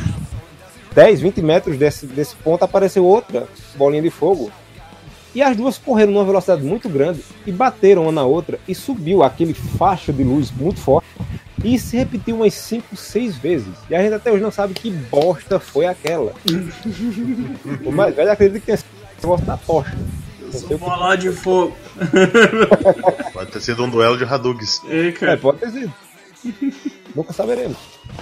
[0.93, 4.51] 10, 20 metros desse, desse ponto, apareceu outra bolinha de fogo.
[5.35, 9.21] E as duas correram numa velocidade muito grande e bateram uma na outra e subiu
[9.23, 11.07] aquele facho de luz muito forte.
[11.63, 13.73] E isso se repetiu umas 5, 6 vezes.
[13.89, 16.33] E a gente até hoje não sabe que bosta foi aquela.
[17.85, 18.87] o mais velho acredita que tenha sido
[19.21, 19.95] negócio da tocha.
[20.67, 21.75] Que- Bola de fogo.
[23.33, 24.81] Pode ter sido um duelo de Hadugs.
[25.21, 25.93] É, pode ter sido.
[27.17, 27.77] Nunca saberemos.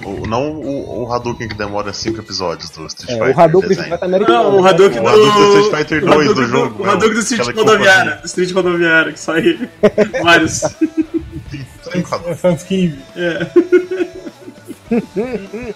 [0.06, 3.38] O- não o, o Hadouken que demora 5 episódios do Street É, Fighter.
[3.38, 3.84] o Hadouken desenho.
[3.94, 4.44] Street americano.
[4.44, 5.06] Não, o Hadouken do...
[5.06, 7.42] O Hadouken do Street Fighter o 2 do Hadouken jogo, O é, Hadouken do Street
[7.42, 8.16] aquela que Rodoviária.
[8.16, 9.70] Do Street Rodoviária, que sai
[10.24, 10.54] vários.
[11.92, 12.36] Cinco Hadouken.
[12.38, 13.00] Sunskin.
[13.18, 13.48] É.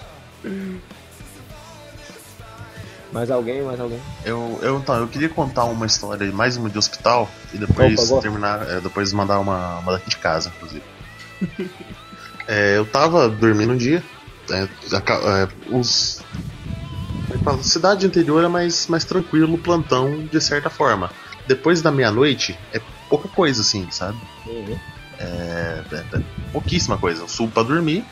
[3.12, 4.00] Mais alguém, mais alguém.
[4.24, 8.22] Eu, eu, então, eu queria contar uma história, mais uma de hospital, e depois Opa,
[8.22, 10.82] terminar, é, depois mandar uma, uma daqui de casa, inclusive.
[12.50, 14.02] É, eu tava dormindo um dia,
[14.50, 16.20] é, a é, os,
[17.30, 17.62] é fala?
[17.62, 21.12] cidade interior é mais, mais tranquilo, o plantão, de certa forma.
[21.46, 24.18] Depois da meia-noite, é pouca coisa, assim, sabe?
[25.16, 26.20] É, é- é
[26.50, 27.22] pouquíssima coisa.
[27.22, 28.04] Eu subo pra dormir.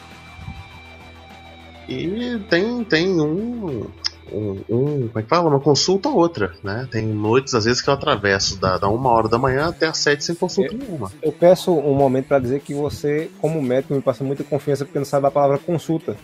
[1.89, 3.91] E tem, tem um,
[4.33, 5.49] um, um- Como é que fala?
[5.49, 6.87] Uma consulta ou outra, né?
[6.91, 9.99] Tem noites, às vezes, que eu atravesso da, da uma hora da manhã até as
[9.99, 11.11] sete sem consulta nenhuma.
[11.23, 14.99] Eu peço um momento para dizer que você, como médico, me passa muita confiança porque
[14.99, 16.17] não sabe a palavra consulta.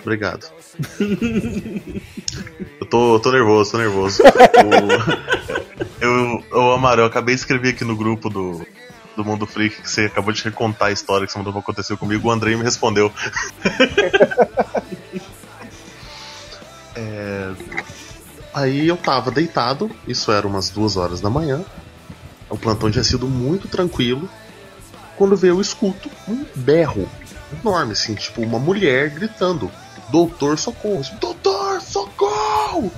[0.00, 0.46] Obrigado.
[2.80, 4.22] eu tô, tô nervoso, tô nervoso.
[6.00, 8.66] Eu, eu, Amaro, eu acabei de escrever aqui no grupo do,
[9.16, 11.96] do Mundo Freak que você acabou de recontar a história que você mandou pra acontecer
[11.96, 12.26] comigo.
[12.26, 13.12] O Andrei me respondeu.
[16.94, 17.52] É,
[18.54, 21.64] Aí eu tava deitado, isso era umas duas horas da manhã.
[22.50, 24.28] O plantão tinha sido muito tranquilo.
[25.16, 27.08] Quando veio eu escuto um berro
[27.60, 29.70] enorme, assim, tipo uma mulher gritando:
[30.10, 31.02] Doutor, socorro!
[31.18, 32.92] Doutor, socorro!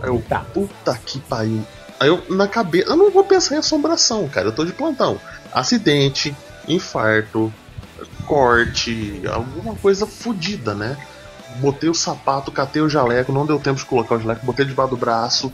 [0.00, 0.40] Aí eu, Tá.
[0.40, 1.64] puta que pariu.
[1.98, 5.20] Aí eu, na cabeça, eu não vou pensar em assombração, cara, eu tô de plantão.
[5.52, 6.36] Acidente,
[6.68, 7.52] infarto,
[8.26, 10.96] corte, alguma coisa fodida, né?
[11.60, 14.90] Botei o sapato, catei o jaleco, não deu tempo de colocar o jaleco, botei debaixo
[14.90, 15.52] do braço,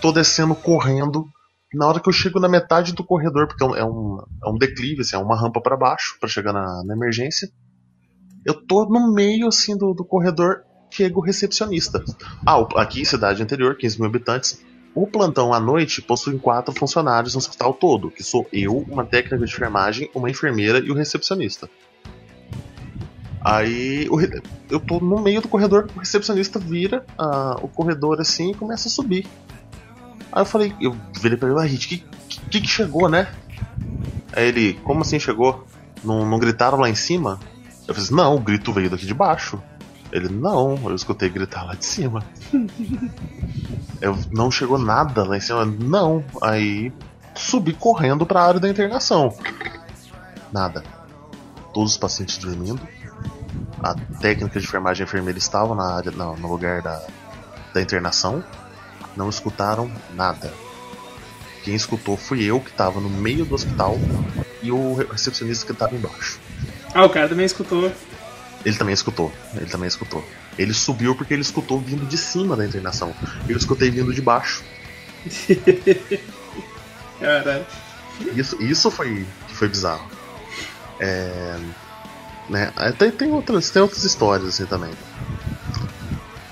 [0.00, 1.26] tô descendo correndo.
[1.72, 4.58] Na hora que eu chego na metade do corredor, porque é um, é um, é
[4.58, 7.48] declive, assim, é uma rampa para baixo para chegar na, na emergência,
[8.44, 12.04] eu tô no meio assim do, do corredor, chega o recepcionista.
[12.46, 14.62] Ah, aqui, cidade anterior, 15 mil habitantes.
[14.94, 19.38] O plantão à noite possui quatro funcionários no hospital todo, que sou eu, uma técnica
[19.38, 21.68] de enfermagem, uma enfermeira e o recepcionista.
[23.44, 24.08] Aí
[24.70, 28.88] eu tô no meio do corredor, o recepcionista vira ah, o corredor assim e começa
[28.88, 29.26] a subir.
[30.32, 32.04] Aí eu falei, eu virei pra ele, ah, gente, que,
[32.50, 33.28] que que chegou, né?
[34.32, 35.66] Aí ele, como assim chegou?
[36.02, 37.38] Não, não gritaram lá em cima?
[37.86, 39.62] Eu falei, não, o grito veio daqui de baixo.
[40.10, 42.24] Ele, não, eu escutei gritar lá de cima.
[44.00, 45.64] eu, não chegou nada lá em cima?
[45.66, 46.24] Não.
[46.40, 46.92] Aí
[47.34, 49.36] subi correndo pra área da internação.
[50.52, 50.82] Nada.
[51.74, 52.80] Todos os pacientes dormindo.
[53.84, 57.06] A técnica de enfermagem e a enfermeira estavam na área, não, no lugar da,
[57.74, 58.42] da internação.
[59.14, 60.50] Não escutaram nada.
[61.62, 63.98] Quem escutou fui eu, que estava no meio do hospital,
[64.62, 66.40] e o recepcionista que estava embaixo.
[66.94, 67.92] Ah, o cara também escutou.
[68.64, 69.30] Ele também escutou.
[69.54, 70.24] Ele também escutou.
[70.58, 73.14] Ele subiu porque ele escutou vindo de cima da internação.
[73.46, 74.64] Eu escutei vindo de baixo.
[77.20, 77.66] Caralho.
[78.34, 80.08] Isso, isso foi que foi bizarro.
[80.98, 81.58] É,
[82.48, 84.92] né, tem, tem outras tem outras histórias assim também.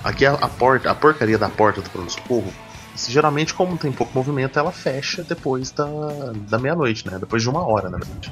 [0.03, 2.53] Aqui a, a porta, a porcaria da porta do pronto socorro.
[2.95, 5.85] Geralmente, como tem pouco movimento, ela fecha depois da,
[6.47, 7.17] da meia-noite, né?
[7.17, 8.31] Depois de uma hora, na verdade.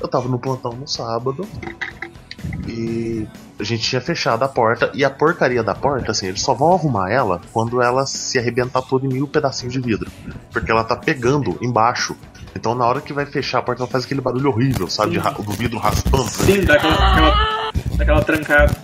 [0.00, 1.46] Eu tava no plantão no sábado
[2.66, 3.26] e
[3.58, 6.72] a gente tinha fechado a porta e a porcaria da porta, assim, eles só vão
[6.72, 10.10] arrumar ela quando ela se arrebentar toda em mil pedacinhos de vidro.
[10.52, 12.16] Porque ela tá pegando embaixo.
[12.56, 15.12] Então na hora que vai fechar a porta ela faz aquele barulho horrível, sabe?
[15.12, 16.24] De ra- do vidro raspando.
[16.24, 16.30] né?
[16.30, 18.76] Sim, dá aquela, aquela, aquela trancada.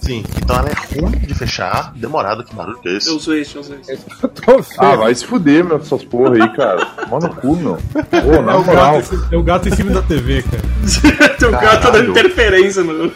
[0.00, 3.08] Sim, então ela é ruim de fechar, demorado, que barulho que é esse?
[3.08, 4.04] Eu sou esse, eu sou esse.
[4.22, 4.66] Eu tô vendo.
[4.78, 6.88] Ah, vai se fuder, meu, essas porra aí, cara.
[7.08, 7.76] Mano no cu, meu.
[7.76, 8.94] Pô, na É o, moral.
[9.00, 11.34] gato, é o gato em cima da TV, cara.
[11.38, 12.10] Teu gato tá dando Caralho.
[12.10, 13.12] interferência no.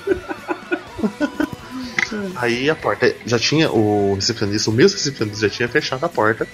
[2.36, 6.46] Aí a porta já tinha, o recepcionista, o mesmo recepcionista já tinha fechado a porta.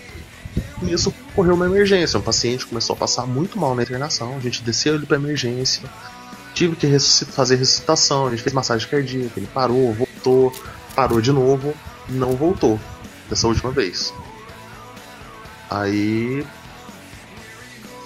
[0.83, 2.19] Nisso ocorreu uma emergência.
[2.19, 4.37] Um paciente começou a passar muito mal na internação.
[4.37, 5.83] A gente desceu ele pra emergência.
[6.55, 8.27] Tive que ressuscit- fazer ressuscitação.
[8.27, 9.39] A gente fez massagem cardíaca.
[9.39, 10.53] Ele parou, voltou,
[10.95, 11.75] parou de novo,
[12.09, 12.81] não voltou.
[13.29, 14.13] Dessa última vez.
[15.69, 16.45] Aí.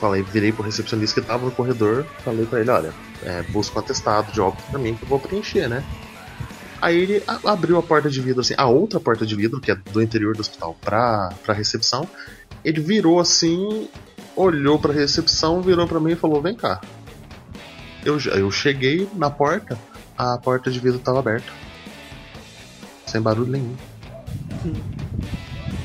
[0.00, 2.04] Falei, virei pro recepcionista que tava no corredor.
[2.24, 2.92] Falei pra ele: olha,
[3.22, 5.82] é, um atestado de óbito pra mim que eu vou preencher, né?
[6.84, 9.74] Aí ele abriu a porta de vidro, assim, a outra porta de vidro, que é
[9.74, 12.06] do interior do hospital, pra, pra recepção.
[12.62, 13.88] Ele virou assim,
[14.36, 16.82] olhou pra recepção, virou pra mim e falou: Vem cá.
[18.04, 19.78] Eu, eu cheguei na porta,
[20.18, 21.50] a porta de vidro tava aberta.
[23.06, 23.74] Sem barulho nenhum.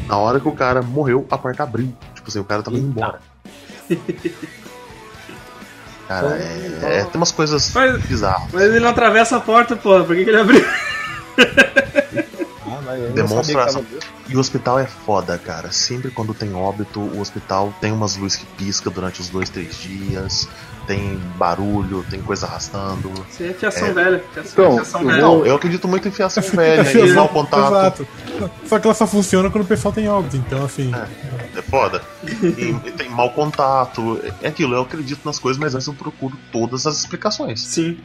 [0.06, 1.93] Na hora que o cara morreu, a porta abriu.
[2.14, 3.22] Tipo assim, o cara tava indo embora.
[6.10, 8.50] Cara, é, é- tem umas coisas Mas- bizarras.
[8.52, 10.04] Mas ele não atravessa a porta, porra.
[10.04, 10.66] Por que, que ele abriu?
[12.71, 15.71] Ah, mas eu não Demonstra sabia que essa- tava- E o hospital é foda, cara.
[15.71, 19.75] Sempre quando tem óbito, o hospital tem umas luzes que pisca durante os dois, três
[19.79, 20.47] dias.
[20.85, 23.11] Tem barulho, tem coisa arrastando.
[23.29, 23.93] Isso aí é fiação É.
[23.93, 24.23] velha.
[24.33, 25.21] Fiação, Então, fiação eu velha.
[25.21, 27.13] Não, eu acredito muito em fiação velha, em Exato.
[27.15, 28.07] mau contato.
[28.65, 30.91] Só que ela só funciona quando o pessoal tem óbito, então assim.
[31.55, 32.01] É foda.
[32.23, 34.19] E, e tem mau contato.
[34.41, 37.61] É aquilo, eu acredito nas coisas, mas antes eu procuro todas as explicações.
[37.61, 37.97] Sim.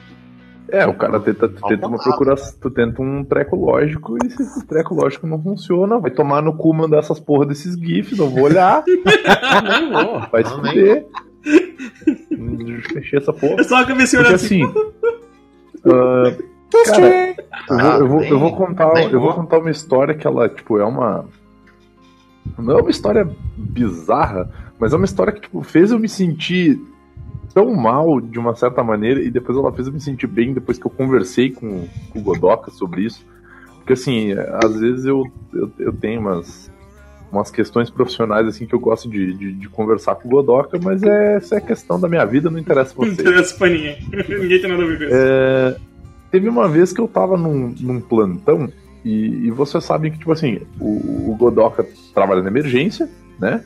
[0.69, 4.43] É, o cara tenta, tu tenta uma procura, tu tenta um treco lógico e se
[4.43, 8.31] esse treco lógico não funciona, vai tomar no cu mandar essas porra desses GIFs, não
[8.31, 8.83] vou olhar,
[9.93, 10.21] vou.
[10.33, 11.07] vai se fuder.
[12.93, 13.57] Fechei essa porra.
[13.59, 14.63] Eu só a cabecinha Porque olhando assim.
[15.87, 19.35] ah, cara, eu vou, eu, vou, eu, vou contar, eu vou vou.
[19.35, 21.27] contar uma história que ela, tipo, é uma.
[22.59, 26.81] Não é uma história bizarra, mas é uma história que tipo, fez eu me sentir
[27.55, 30.77] tão mal de uma certa maneira e depois ela fez eu me sentir bem depois
[30.77, 33.25] que eu conversei com, com o Godoka sobre isso.
[33.79, 36.71] Porque assim, às vezes eu, eu, eu tenho umas,
[37.31, 41.03] umas questões profissionais assim que eu gosto de, de, de conversar com o Godoka, mas
[41.03, 43.23] é, essa é questão da minha vida, não interessa pra Não você.
[43.23, 43.99] interessa pra ninguém.
[44.29, 45.15] Ninguém tem nada a ver com isso.
[45.15, 45.77] É,
[46.31, 48.69] teve uma vez que eu tava num, num plantão
[49.05, 53.63] E, e vocês sabem que, tipo assim, o, o Godoka trabalha na emergência, né?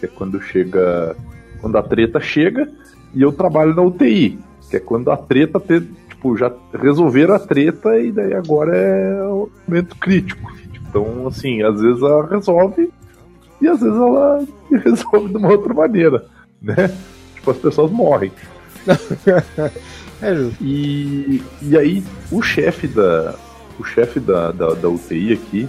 [0.00, 1.16] Que é quando chega.
[1.60, 2.68] Quando a treta chega,
[3.14, 4.38] e eu trabalho na UTI,
[4.68, 9.22] que é quando a treta te, tipo, já resolveram a treta e daí agora é
[9.24, 10.52] o momento crítico.
[10.88, 12.90] Então, assim, às vezes ela resolve
[13.60, 14.46] e às vezes ela
[14.84, 16.24] resolve de uma outra maneira,
[16.60, 16.94] né?
[17.34, 18.32] Tipo, as pessoas morrem.
[20.20, 20.32] É.
[20.60, 22.02] E, e aí
[22.32, 23.36] o chefe da
[23.78, 25.68] o chefe da, da, da UTI aqui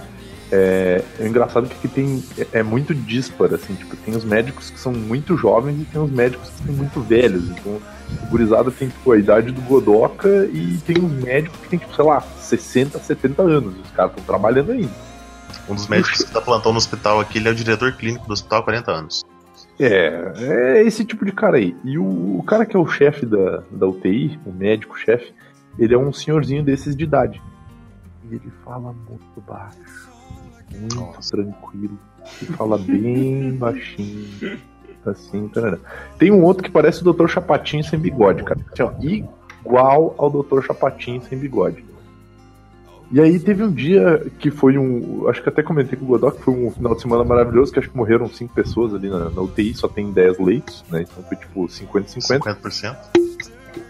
[0.52, 4.78] é, é engraçado que tem é, é muito dispar assim, tipo, tem os médicos que
[4.78, 7.48] são muito jovens e tem os médicos que são muito velhos.
[7.50, 7.80] Então,
[8.22, 11.94] o gurizada tem tipo a idade do Godoka e tem uns médicos que tem tipo,
[11.94, 13.74] sei lá, 60, 70 anos.
[13.84, 15.10] Os caras estão trabalhando ainda.
[15.68, 18.32] Um dos médicos que dá plantão no hospital aqui, ele é o diretor clínico do
[18.32, 19.24] hospital há 40 anos.
[19.78, 21.76] É, é esse tipo de cara aí.
[21.84, 25.32] E o, o cara que é o chefe da, da UTI, o médico-chefe,
[25.78, 27.40] ele é um senhorzinho desses de idade.
[28.30, 30.09] E ele fala muito baixo,
[30.78, 31.36] muito Nossa.
[31.36, 31.98] tranquilo.
[32.42, 34.58] Ele fala bem baixinho.
[35.04, 35.78] Assim, tarará.
[36.18, 37.26] Tem um outro que parece o Dr.
[37.26, 38.60] Chapatinho sem bigode, cara.
[38.70, 38.92] Assim, ó,
[39.64, 40.62] igual ao Dr.
[40.62, 41.84] Chapatinho sem bigode.
[43.12, 45.28] E aí teve um dia que foi um.
[45.28, 47.80] Acho que até comentei com o Godot que foi um final de semana maravilhoso, que
[47.80, 51.02] acho que morreram cinco pessoas ali na, na UTI, só tem 10 leitos, né?
[51.02, 52.38] Então foi tipo 50-50.
[52.38, 52.96] 50%.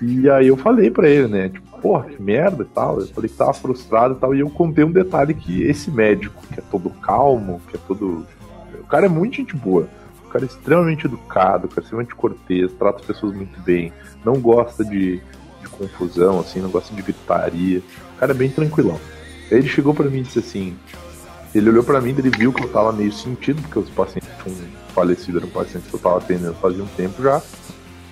[0.00, 1.48] E aí eu falei pra ele, né?
[1.48, 3.00] Tipo, porra, que merda e tal.
[3.00, 4.34] Eu falei que tava frustrado e tal.
[4.34, 8.26] E eu contei um detalhe que esse médico, que é todo calmo, que é todo.
[8.78, 9.88] O cara é muito gente boa.
[10.24, 13.92] O cara é extremamente educado, o cara é extremamente cortês, trata as pessoas muito bem,
[14.24, 15.16] não gosta de,
[15.60, 17.82] de confusão, assim, não gosta de gritaria.
[18.14, 19.00] O cara é bem tranquilão.
[19.50, 20.76] Aí ele chegou pra mim e disse assim.
[21.52, 24.56] Ele olhou pra mim, ele viu que eu tava meio sentido, porque os pacientes tinham
[24.94, 27.42] falecido, eram pacientes que eu tava atendendo fazia um tempo já.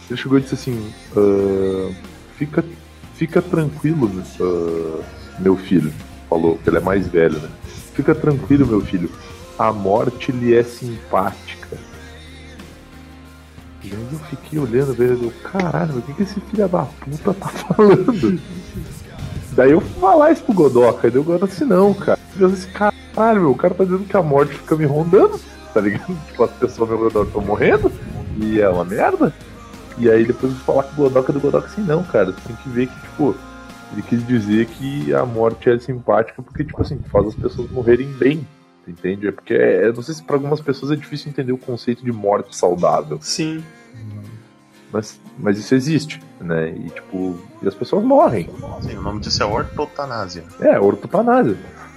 [0.09, 1.92] Ele chegou e disse assim: "Ah,
[2.36, 2.64] fica,
[3.14, 5.02] fica tranquilo, ah,
[5.38, 5.92] meu filho.
[6.28, 7.48] Falou, que ele é mais velho, né?
[7.94, 9.11] Fica tranquilo, meu filho.
[9.59, 11.76] A morte lhe é simpática.
[13.82, 16.84] E aí eu fiquei olhando pra ele e caralho, o que, que esse filho da
[16.84, 18.40] puta tá falando?
[19.52, 22.18] Daí eu fui falar isso pro Godoka, e o Godoka assim, não, cara.
[22.38, 25.40] Eu disse, caralho, meu, o cara tá dizendo que a morte fica me rondando,
[25.72, 26.14] tá ligado?
[26.28, 27.90] Tipo, as pessoas meu redor estão morrendo,
[28.36, 29.32] e é uma merda.
[29.99, 32.57] E aí depois eu falar com o Godoka do Godoka assim, não, cara, você tem
[32.57, 33.34] que ver que, tipo,
[33.92, 38.09] ele quis dizer que a morte é simpática porque, tipo assim, faz as pessoas morrerem
[38.12, 38.46] bem.
[38.86, 39.28] Entende?
[39.28, 42.03] É porque, é, eu não sei se para algumas pessoas é difícil entender o conceito
[42.03, 43.18] de morte saudável.
[43.20, 43.62] Sim.
[44.90, 46.70] Mas, mas isso existe, né?
[46.70, 48.49] E tipo, e as pessoas morrem.
[48.80, 50.44] Sim, o nome disso é ortotanásia.
[50.61, 51.57] É, ortotanásia.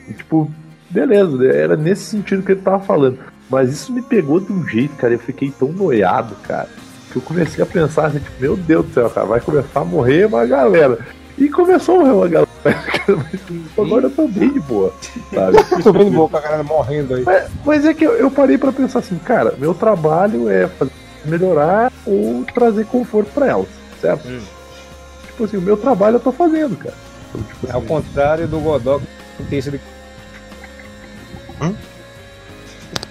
[0.09, 0.51] E tipo,
[0.89, 3.19] beleza, era nesse sentido que ele tava falando.
[3.49, 5.13] Mas isso me pegou de um jeito, cara.
[5.13, 6.69] Eu fiquei tão noiado, cara.
[7.11, 9.85] Que eu comecei a pensar assim, tipo, meu Deus do céu, cara, vai começar a
[9.85, 10.99] morrer uma galera.
[11.37, 12.51] E começou a morrer uma galera.
[13.77, 14.93] Agora eu tô bem de boa,
[15.33, 15.57] sabe?
[15.71, 17.23] Eu tô vendo boca a galera morrendo aí.
[17.23, 20.91] Mas, mas é que eu, eu parei pra pensar assim, cara, meu trabalho é fazer
[21.25, 23.67] melhorar ou trazer conforto pra elas,
[23.99, 24.27] certo?
[24.27, 24.41] Hum.
[25.27, 26.95] Tipo assim, o meu trabalho eu tô fazendo, cara.
[27.29, 29.05] Então, tipo É ao assim, contrário do Godok
[29.37, 29.79] que tem sido.
[31.61, 31.75] Hum?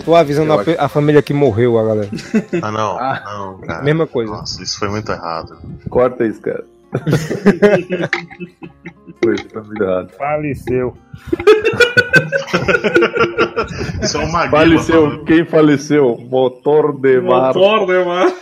[0.05, 2.09] Tô avisando a, a família que morreu, a galera.
[2.63, 2.99] Ah, não.
[2.99, 3.23] Ah.
[3.25, 3.83] não, cara.
[3.83, 4.33] Mesma coisa.
[4.33, 5.57] Nossa, isso foi muito errado.
[5.89, 6.65] corta isso, cara.
[9.23, 10.11] Foi, tá muito errado.
[10.17, 10.97] Faleceu.
[14.03, 16.17] Isso é uma Faleceu, quem faleceu?
[16.19, 17.55] Motor de mar.
[17.55, 18.33] Motor de mar.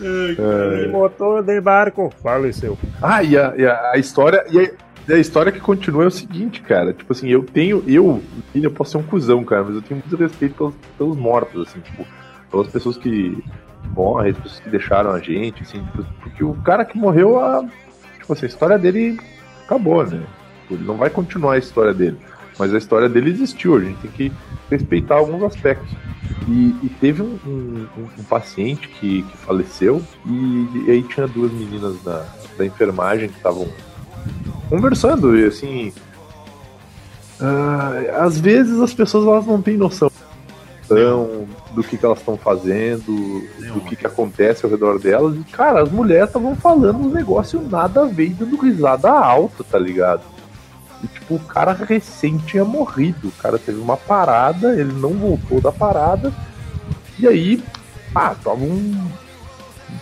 [0.00, 0.88] É.
[0.88, 2.12] Motor de barco.
[2.22, 2.78] Faleceu.
[3.02, 4.44] Ah, e a, e a- a história.
[4.50, 4.70] E a, e
[5.08, 6.92] a história que continua é o seguinte, cara.
[6.92, 7.82] Tipo assim, eu tenho.
[7.86, 8.22] Eu,
[8.54, 11.80] eu posso ser um cuzão, cara, mas eu tenho muito respeito pelos, pelos mortos, assim,
[11.80, 12.06] tipo,
[12.50, 13.42] pelas pessoas que
[13.94, 17.64] morrem, as pessoas que deixaram a gente, assim, tipo, porque o cara que morreu, a,
[18.18, 19.18] tipo assim, a história dele
[19.64, 20.22] acabou, né?
[20.70, 22.18] Ele não vai continuar a história dele.
[22.58, 24.32] Mas a história dele existiu, a gente tem que
[24.70, 25.88] respeitar alguns aspectos.
[26.48, 27.86] E, e teve um- um-
[28.18, 32.24] um paciente que, que faleceu, e, e aí tinha duas meninas da,
[32.56, 33.68] da enfermagem que estavam
[34.68, 35.92] conversando, e assim.
[37.40, 40.10] ah, às vezes as pessoas elas não têm noção
[41.74, 43.42] do que, que elas estão fazendo,
[43.72, 45.36] do que, que acontece ao redor delas.
[45.36, 49.78] E, cara, as mulheres estavam falando um negócio nada a ver, dando risada alta, tá
[49.78, 50.22] ligado?
[51.02, 53.28] E, tipo, o cara recém tinha morrido.
[53.28, 56.32] O cara teve uma parada, ele não voltou da parada.
[57.18, 57.62] E aí,
[58.14, 59.08] ah, tava um.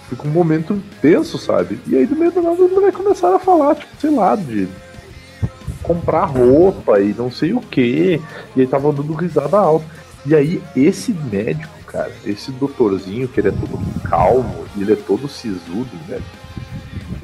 [0.08, 1.78] Fica um momento tenso, sabe?
[1.86, 4.68] E aí, do meio do nada, as mulheres começaram a falar, tipo, sei lá, de
[5.82, 8.20] comprar roupa e não sei o que.
[8.56, 9.86] E aí tava dando risada alta.
[10.26, 15.28] E aí, esse médico, cara, esse doutorzinho, que ele é todo calmo, ele é todo
[15.28, 16.24] sisudo, velho.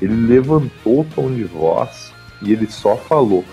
[0.00, 3.44] Ele levantou o tom de voz e ele só falou: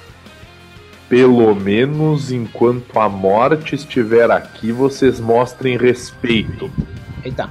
[1.10, 6.70] Pelo menos enquanto a morte estiver aqui, vocês mostrem respeito.
[7.24, 7.50] Eita.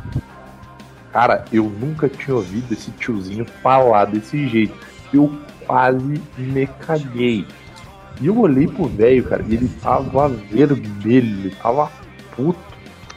[1.17, 4.75] Cara, eu nunca tinha ouvido esse tiozinho falar desse jeito.
[5.15, 5.35] Eu
[5.67, 7.47] quase me caguei.
[8.21, 11.91] E eu olhei pro velho, cara, e ele tava vermelho, ele tava
[12.37, 12.61] puto,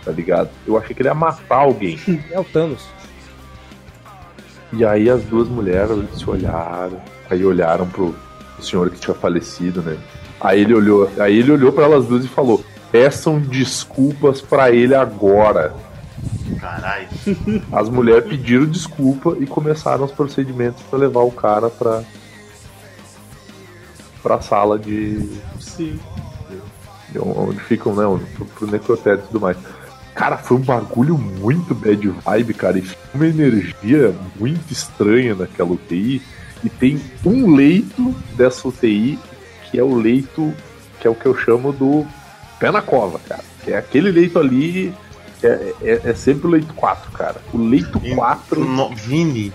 [0.06, 0.50] tá ligado?
[0.66, 2.00] Eu achei que ele ia matar alguém.
[2.32, 2.88] É o Thanos.
[4.72, 8.16] E aí as duas mulheres se olharam, aí olharam pro,
[8.62, 9.98] senhor que tinha falecido, né?
[10.40, 14.96] Aí ele olhou, aí ele olhou para elas duas e falou: "Peçam desculpas pra ele
[14.96, 15.89] agora".
[16.60, 17.08] Caralho.
[17.72, 22.04] As mulheres pediram desculpa e começaram os procedimentos pra levar o cara pra
[24.22, 25.98] pra sala de, Sim.
[27.10, 29.58] de onde ficam, né, onde- pro, pro necrotério e tudo mais.
[30.14, 36.22] Cara, foi um bagulho muito bad vibe, cara, e uma energia muito estranha naquela UTI.
[36.62, 39.18] E tem um leito dessa UTI
[39.72, 40.54] que é o leito
[41.00, 42.06] que é o que eu chamo do
[42.60, 43.44] pé na cova, cara.
[43.64, 44.94] Que é aquele leito ali,
[45.44, 47.38] é, é- é sempre o leito 4, cara.
[47.54, 49.52] O leito 4 No, Vini.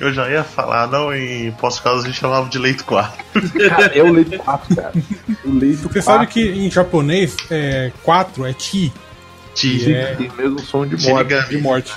[0.00, 3.24] Eu já ia falar, não, em pós-caso a gente chamava de leito 4.
[3.68, 4.92] Cara, é o leito 4, cara.
[5.44, 8.92] O leito Você 4 sabe que em japonês é 4 é chi,
[9.54, 9.92] Ti.
[9.94, 10.14] É.
[10.14, 11.48] tem mesmo som de morte.
[11.48, 11.92] De morte.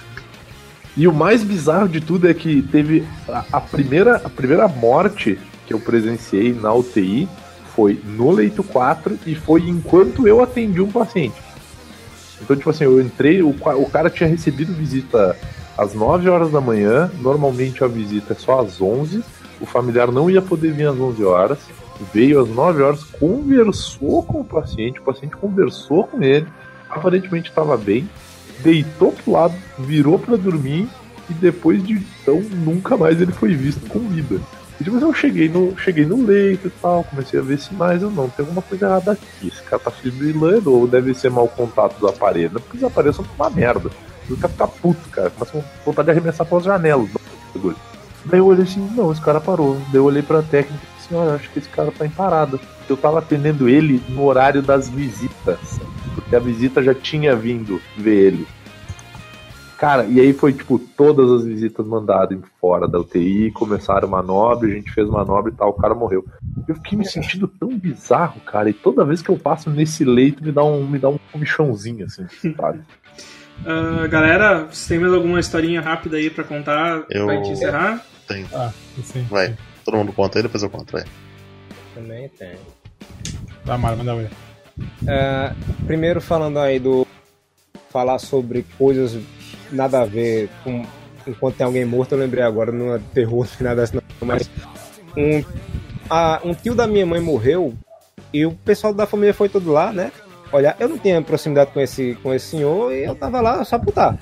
[0.98, 5.38] E o mais bizarro de tudo é que teve a, a primeira, a primeira morte
[5.68, 7.28] que eu presenciei na UTI
[7.76, 11.36] foi no leito 4 e foi enquanto eu atendi um paciente.
[12.42, 15.38] Então, tipo assim, eu entrei, o, o cara tinha recebido visita
[15.78, 19.24] às 9 horas da manhã, normalmente a visita é só às 11,
[19.60, 21.60] o familiar não ia poder vir às 11 horas,
[22.14, 26.48] veio às 9 horas, conversou com o paciente, o paciente conversou com ele,
[26.90, 28.10] aparentemente estava bem,
[28.60, 30.88] deitou pro lado, virou pra dormir
[31.30, 34.40] e depois de então nunca mais ele foi visto com vida.
[34.82, 38.30] Assim, eu cheguei no, cheguei no leito e tal, comecei a ver sinais, eu não,
[38.30, 39.48] tem alguma coisa errada aqui.
[39.48, 42.52] Esse cara tá fibrilando ou deve ser mau contato do aparelho.
[42.54, 43.90] Não, Porque os aparelhos são uma merda.
[44.30, 45.30] O cara fica puto, cara.
[45.30, 47.10] Começa com vontade de arremessar pelas janelas.
[48.26, 49.76] Daí eu olhei assim, não, esse cara parou.
[49.92, 52.60] Daí eu olhei pra técnica e assim, olha, acho que esse cara tá em parada.
[52.90, 55.80] Eu tava atendendo ele no horário das visitas.
[56.16, 58.48] Porque a visita já tinha vindo ver ele.
[59.78, 64.72] Cara, e aí foi tipo todas as visitas mandadas fora da UTI, começaram manobra, a
[64.72, 66.26] gente fez manobra e tal, o cara morreu.
[66.68, 70.44] Eu fiquei me sentindo tão bizarro, cara, e toda vez que eu passo nesse leito
[70.44, 72.80] me dá um, me dá um comichãozinho, assim, sabe?
[73.66, 78.06] Ah, galera, vocês têm mais alguma historinha rápida aí pra contar Eu- pra gente encerrar?
[78.28, 78.46] Tem.
[78.54, 78.70] Ah,
[79.02, 79.22] sim.
[79.30, 79.56] Vai.
[79.86, 81.06] Todo mundo conta aí, depois eu conto, vai.
[81.94, 82.56] Também tem.
[83.64, 84.30] Dá Mara, manda ver.
[85.08, 85.54] É,
[85.86, 87.08] primeiro falando aí do.
[87.90, 89.18] Falar sobre coisas
[89.76, 90.84] nada a ver com.
[91.28, 94.50] Enquanto tem alguém morto, eu lembrei agora, não é terror nem nada assim, não, mas.
[95.18, 95.44] Um,
[96.10, 97.74] a- um tio da minha mãe morreu
[98.34, 100.12] e o pessoal da família foi todo lá, né?
[100.52, 103.80] Olha, eu não tinha proximidade com esse, com esse senhor e eu tava lá só
[103.80, 104.18] por estar.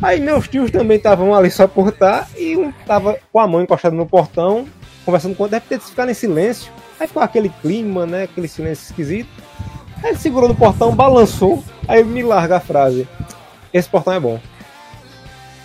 [0.00, 3.62] Aí meus tios também estavam ali só por estar e um tava com a mãe
[3.64, 4.66] encostada no portão,
[5.04, 6.72] conversando com o outro, de repente ficaram em silêncio.
[6.98, 8.22] Aí ficou aquele clima, né?
[8.24, 9.28] Aquele silêncio esquisito.
[10.02, 13.06] Aí ele segurou no portão, balançou, aí me larga a frase.
[13.72, 14.40] Esse portão é bom.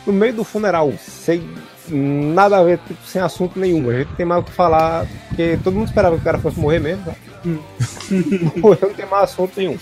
[0.07, 1.43] No meio do funeral, sem
[1.89, 3.89] nada a ver, tipo, sem assunto nenhum.
[3.89, 6.57] A gente tem mais o que falar, porque todo mundo esperava que o cara fosse
[6.59, 7.03] morrer mesmo.
[7.03, 7.13] Tá?
[8.57, 9.77] Morreu, não tem mais assunto nenhum.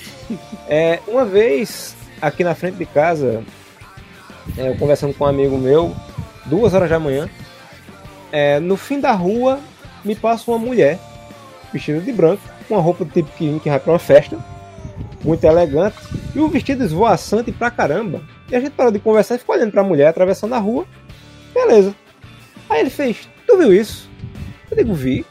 [0.67, 3.43] É, uma vez, aqui na frente de casa,
[4.57, 5.95] é, eu conversando com um amigo meu,
[6.45, 7.29] duas horas da manhã,
[8.31, 9.59] é, no fim da rua,
[10.03, 10.99] me passa uma mulher,
[11.71, 14.37] vestida de branco, com uma roupa do tipo que, que vai pra uma festa,
[15.23, 15.97] muito elegante,
[16.33, 18.21] e um vestido esvoaçante pra caramba.
[18.49, 20.85] E a gente parou de conversar e ficou olhando pra mulher atravessando a rua.
[21.53, 21.95] Beleza.
[22.69, 24.09] Aí ele fez, tu viu isso?
[24.69, 25.25] Eu digo, vi.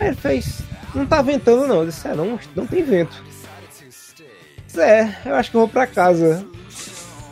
[0.00, 0.60] Aí ele fez,
[0.94, 1.80] não tá ventando não.
[1.80, 3.22] Eu disse, é, não, não tem vento.
[4.66, 6.44] Disse, É, eu acho que eu vou pra casa.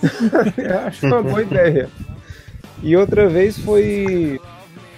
[0.56, 1.88] eu acho uma boa ideia.
[2.82, 4.40] E outra vez foi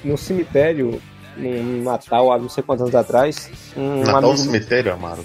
[0.05, 1.01] no cemitério,
[1.37, 3.51] num Natal, há não sei quantos anos atrás.
[3.77, 5.25] Um Natal no amigo- cemitério, Amaro.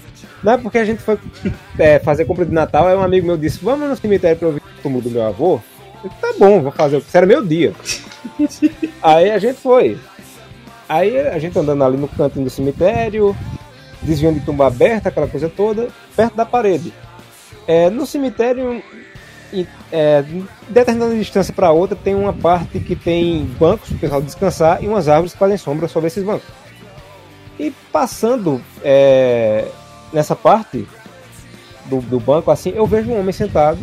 [0.54, 1.18] É porque a gente foi
[1.78, 4.62] é, fazer compra de Natal, aí um amigo meu disse, vamos no cemitério pra ouvir
[4.62, 5.60] o túmulo do meu avô?
[6.04, 6.98] Eu, tá bom, vou fazer.
[7.00, 7.74] Isso era meu dia.
[9.02, 9.98] aí a gente foi.
[10.88, 13.36] Aí a gente andando ali no canto do cemitério,
[14.02, 16.94] desviando de tumba aberta, aquela coisa toda, perto da parede.
[17.68, 18.82] É, no cemitério,
[19.52, 24.00] em- é, de determinada distância para outra, tem uma parte que tem bancos para o
[24.00, 26.48] pessoal descansar e umas árvores que fazem sombra sobre esses bancos.
[27.60, 29.66] E passando é,
[30.14, 30.88] nessa parte
[31.86, 33.80] do, do banco, assim, eu vejo um homem sentado,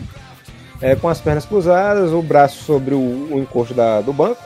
[0.80, 4.40] é, com as pernas cruzadas, o braço sobre o, o encosto da- do banco,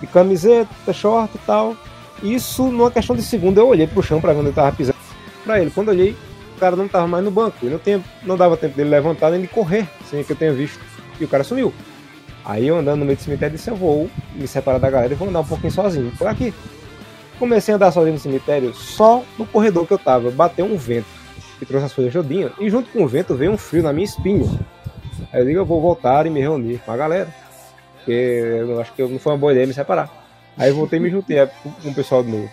[0.00, 1.76] de camiseta, short e tal.
[2.22, 4.96] Isso, numa questão de segundo, eu olhei pro chão pra ver onde ele tava pisando
[5.44, 5.70] pra ele.
[5.70, 6.16] Quando eu olhei,
[6.56, 7.56] o cara não tava mais no banco.
[7.62, 10.52] E não, tinha, não dava tempo dele levantar nem de correr, sem que eu tenha
[10.52, 10.80] visto.
[11.20, 11.72] E o cara sumiu.
[12.44, 15.16] Aí eu andando no meio do cemitério disse, eu vou me separar da galera e
[15.16, 16.10] vou andar um pouquinho sozinho.
[16.16, 16.54] Por aqui.
[17.38, 20.30] Comecei a andar sozinho no cemitério, só no corredor que eu tava.
[20.30, 21.06] Bateu um vento
[21.58, 22.52] que trouxe as folhas todinhas.
[22.58, 24.46] E junto com o vento veio um frio na minha espinha.
[25.32, 27.28] Aí eu digo, eu vou voltar e me reunir com a galera.
[27.96, 30.10] Porque eu acho que não foi uma boa ideia me separar.
[30.56, 31.46] Aí eu voltei e me juntei
[31.82, 32.50] com o pessoal de novo.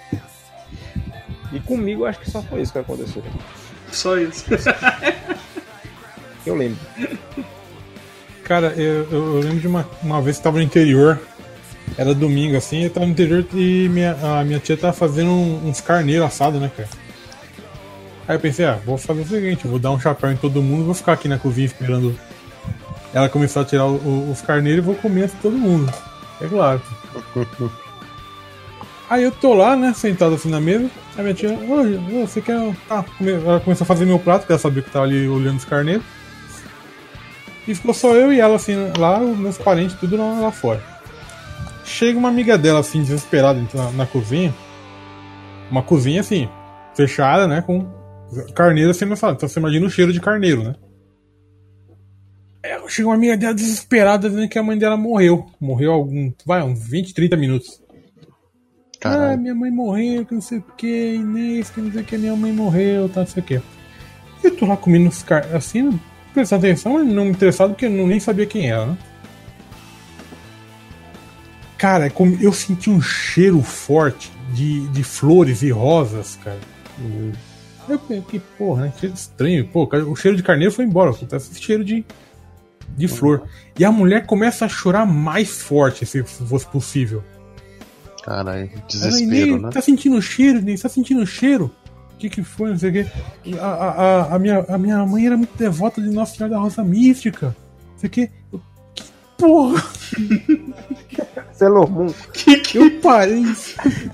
[1.51, 3.23] E comigo acho que só foi isso que aconteceu.
[3.91, 4.45] Só isso.
[6.45, 6.79] Eu lembro.
[8.43, 11.21] Cara, eu, eu, eu lembro de uma, uma vez que tava no interior.
[11.97, 15.79] Era domingo assim, eu tava no interior e minha, a minha tia tava fazendo uns
[15.79, 16.89] carneiros assados, né, cara?
[18.27, 20.85] Aí eu pensei, ah, vou fazer o seguinte, vou dar um chapéu em todo mundo,
[20.85, 22.17] vou ficar aqui na cozinha esperando
[23.13, 25.93] ela começar a tirar o- o- os carneiros e vou comer assim todo mundo.
[26.41, 26.81] É claro.
[29.09, 32.41] Aí eu tô lá, né, sentado assim na mesa, a minha tia, oi, ô, você
[32.41, 32.57] quer.
[32.89, 35.65] Ah, ela começou a fazer meu prato, que ela sabia que tava ali olhando os
[35.65, 36.03] carneiros.
[37.67, 40.81] E ficou só eu e ela, assim, lá, meus parentes, tudo lá, lá fora.
[41.93, 44.51] Chega uma amiga dela, assim, desesperada na, na cozinha.
[45.69, 46.49] Uma cozinha, assim,
[46.95, 47.85] fechada, né, com
[48.55, 49.33] carneiro assim sala.
[49.33, 50.75] Então você imagina o cheiro de carneiro, né?
[52.65, 55.45] Aí Chega uma amiga dela desesperada, dizendo que a mãe dela morreu.
[55.61, 57.79] Morreu algum, vai, uns 20, 30 minutos.
[57.85, 59.41] Ah, Caralho.
[59.41, 62.35] minha mãe morreu, que não sei o que, Inês, que não sei o que, minha
[62.35, 63.61] mãe morreu, tá, não sei o que.
[64.43, 65.45] Eu tô lá comendo os car...
[65.55, 65.99] assim,
[66.33, 68.97] prestando atenção, mas não me interessado porque eu nem sabia quem era, né?
[71.83, 76.57] Cara, como- eu senti um cheiro forte de, de flores e rosas, cara.
[77.89, 78.93] Eu pensei, que porra, né?
[78.97, 79.67] Cheiro estranho.
[79.67, 82.05] Pô, o cheiro de carneiro foi embora, tá esse cheiro de,
[82.95, 83.43] de flor.
[83.77, 87.21] E a mulher começa a chorar mais forte, se fosse possível.
[88.23, 89.69] Caralho, Ela, desespero, Inês, né?
[89.69, 90.81] Tá sentindo o cheiro, Inês?
[90.81, 91.69] Tá sentindo o cheiro?
[92.13, 92.69] O que que foi?
[92.69, 93.05] Não sei o quê.
[93.59, 96.81] A, a, a, minha, a minha mãe era muito devota de Nossa Senhora da Rosa
[96.81, 97.47] Mística.
[97.91, 98.31] Não sei o quê.
[98.95, 99.03] Que
[99.37, 99.83] porra!
[101.53, 102.13] Sailor Moon.
[102.73, 103.45] Eu parei.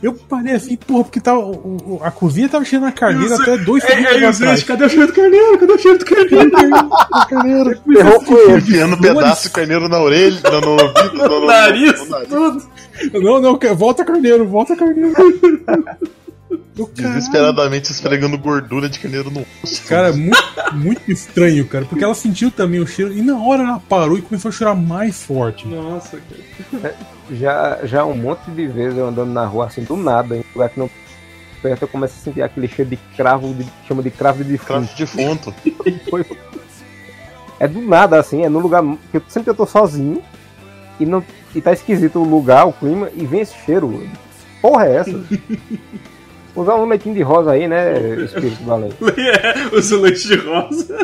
[0.04, 3.58] Eu parei assim, porra, porque tava, o- o- a cozinha tava cheia na carneira até
[3.58, 4.64] dois É, segundos é isso, atrás.
[4.64, 5.58] Cadê o cheiro do carneiro?
[5.58, 6.52] Cadê o cheiro do carneiro?
[7.94, 8.58] Terror foi esse.
[8.58, 12.10] Enfiando um pedaço de carneiro na orelha, no, no ouvido, no, no, No nariz, no
[12.10, 12.30] nariz.
[12.30, 12.64] tudo.
[13.14, 15.14] Não, não, que- volta carneiro, volta carneiro.
[16.96, 19.88] Desesperadamente esfregando gordura de carneiro no rosto.
[19.88, 20.38] Cara, muito,
[20.74, 21.86] muito estranho, cara.
[21.86, 24.76] Porque ela sentiu também o cheiro e na hora ela parou e começou a chorar
[24.76, 25.68] mais forte.
[25.68, 26.20] Nossa,
[26.72, 26.96] cara.
[27.32, 30.70] Já, já um monte de vezes eu andando na rua assim, do nada, em lugar
[30.70, 30.90] que não
[31.62, 34.88] perto, eu começo a sentir aquele cheiro de cravo, de, chama de cravo de Cravo
[34.98, 35.54] defunto.
[35.64, 36.10] de defunto.
[36.10, 36.26] Foi-
[37.60, 38.82] É do nada, assim, é no lugar
[39.12, 40.24] que eu, sempre que eu tô sozinho
[41.00, 41.22] e, não,
[41.54, 44.08] e tá esquisito o lugar, o clima, e vem esse cheiro.
[44.62, 45.24] Porra é essa?
[46.62, 48.92] Usar um leitinho de rosa aí, né, espírito do além.
[49.02, 50.98] É, os leite de rosa.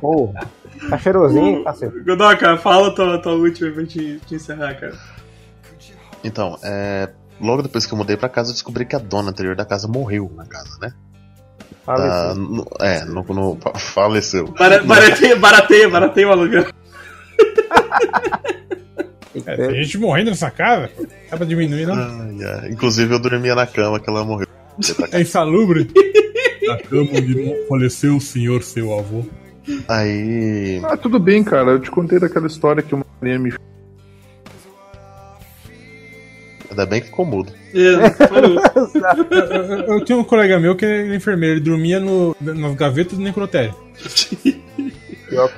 [0.00, 0.46] Porra.
[0.90, 2.04] Tá cheirosinho, tá certo.
[2.04, 4.94] Godoka, fala tua, tua última pra gente te encerrar, cara.
[6.22, 7.08] Então, é,
[7.40, 9.88] logo depois que eu mudei pra casa, eu descobri que a dona anterior da casa
[9.88, 10.92] morreu na casa, né?
[11.86, 12.34] Ah, Faleceu.
[12.34, 14.48] no- é, no, no- faleceu.
[14.58, 16.66] Bara- Barateia, barateia, barateia o aluguel.
[19.46, 20.90] É, tem gente morrendo nessa casa.
[21.30, 21.94] Dá pra diminuir, não?
[21.94, 22.70] Ai, ai.
[22.70, 24.46] Inclusive, eu dormia na cama que ela morreu.
[25.12, 25.88] É insalubre.
[26.66, 29.24] Na cama onde faleceu o senhor, seu avô.
[29.88, 30.80] Aí.
[30.84, 31.72] Ah, tudo bem, cara.
[31.72, 33.52] Eu te contei daquela história que uma marinha me
[36.70, 37.52] Ainda bem que ficou mudo.
[37.72, 37.78] É.
[37.78, 38.00] Eu,
[39.96, 43.74] eu- tinha um colega meu que era enfermeiro, ele dormia no, nas gavetas do necrotério.
[43.96, 44.60] Que.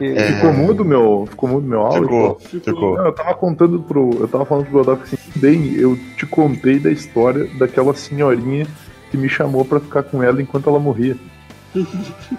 [0.02, 0.32] É.
[0.32, 2.36] Ficou mudo meu, ficou mudo meu áudio?
[2.40, 2.96] Ficou, ficou.
[2.96, 4.10] Não, eu tava contando pro.
[4.20, 8.66] Eu tava falando pro Godot assim, bem, eu te contei da história daquela senhorinha
[9.10, 11.16] que me chamou pra ficar com ela enquanto ela morria.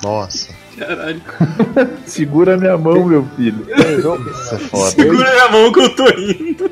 [0.03, 1.21] Nossa, Caralho.
[2.07, 3.67] Segura minha mão, meu filho.
[3.69, 4.91] isso é foda.
[4.91, 6.71] Segura minha mão que eu tô indo.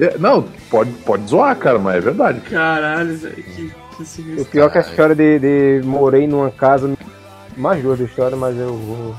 [0.00, 2.40] É, não, pode, pode zoar, cara, mas é verdade.
[2.40, 3.34] Caralho, velho.
[3.34, 3.72] Que,
[4.04, 6.92] que O pior é que essa história de, de morei numa casa.
[7.56, 9.14] Mais duas histórias, mas eu vou.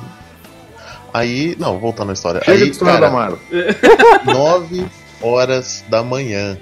[1.13, 2.41] Aí, não, voltando à história.
[2.43, 3.37] Chega aí, de história cara, da Mara.
[4.25, 4.85] 9
[5.21, 6.57] horas da manhã,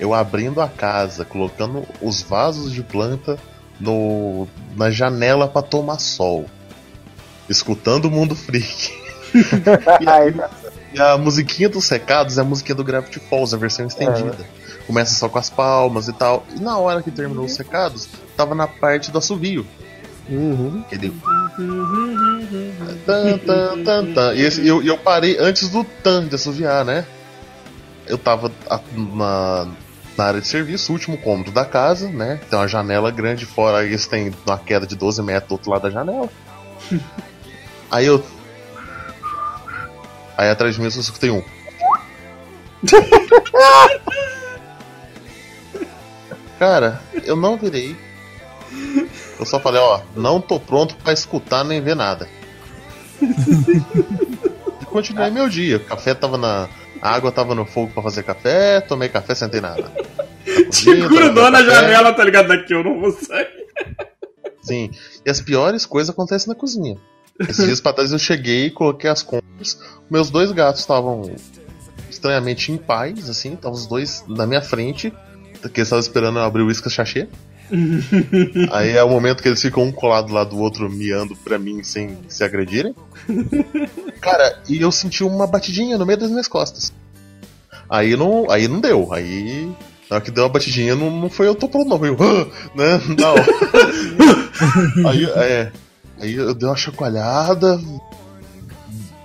[0.00, 3.38] eu abrindo a casa, colocando os vasos de planta
[3.80, 4.46] no,
[4.76, 6.46] na janela pra tomar sol.
[7.48, 8.92] Escutando o mundo freak.
[10.00, 10.48] E a,
[10.94, 14.36] e a musiquinha dos recados é a musiquinha do Gravity Falls, a versão estendida.
[14.86, 16.46] Começa só com as palmas e tal.
[16.56, 19.66] E na hora que terminou os recados, tava na parte do assovio.
[20.28, 20.82] uhum.
[20.86, 21.12] Aquele.
[23.04, 24.34] Tan, tan, tan, tan.
[24.34, 27.04] E esse- eu, eu parei antes do tan de assoviar, né?
[28.06, 29.66] eu tava a- na,
[30.16, 32.40] na área de serviço, último cômodo da casa, né?
[32.48, 35.70] Tem uma janela grande fora, aí eles têm uma queda de 12 metros do outro
[35.70, 36.28] lado da janela.
[37.90, 38.24] aí eu.
[40.36, 41.42] Aí atrás de mim eu só escutei um.
[46.58, 47.94] Cara, eu não virei.
[49.38, 52.28] Eu só falei, ó, não tô pronto pra escutar nem ver nada.
[54.78, 55.78] E continuei meu dia.
[55.78, 56.68] O café tava na.
[57.06, 59.76] A água tava no fogo pra fazer café, tomei café, sentei na.
[60.84, 62.48] tomei grudou na janela, tá ligado?
[62.48, 63.46] Daqui eu não vou sair.
[64.60, 64.90] Sim.
[65.24, 66.96] E as piores coisas acontecem na cozinha.
[67.38, 69.78] Esses dias pra trás eu cheguei, coloquei as compras.
[70.10, 71.32] Meus dois gatos estavam
[72.10, 73.54] estranhamente em paz, assim.
[73.54, 75.12] Estavam os dois na minha frente.
[75.60, 77.28] Que eles estavam esperando eu abrir o uísque sachê.
[78.70, 81.82] Aí é o momento que eles ficam um colado lá do outro, miando pra mim
[81.82, 82.94] sem se agredirem.
[84.20, 86.92] Cara, e eu senti uma batidinha no meio das minhas costas.
[87.88, 89.12] Aí não, aí não deu.
[89.12, 89.70] Aí,
[90.10, 91.98] na hora que deu a batidinha, não, não foi eu tô pronto, não.
[91.98, 92.16] Foi eu,
[92.74, 93.00] né?
[93.18, 93.34] Não.
[95.08, 95.72] aí, é,
[96.20, 97.80] aí eu dei uma chacoalhada,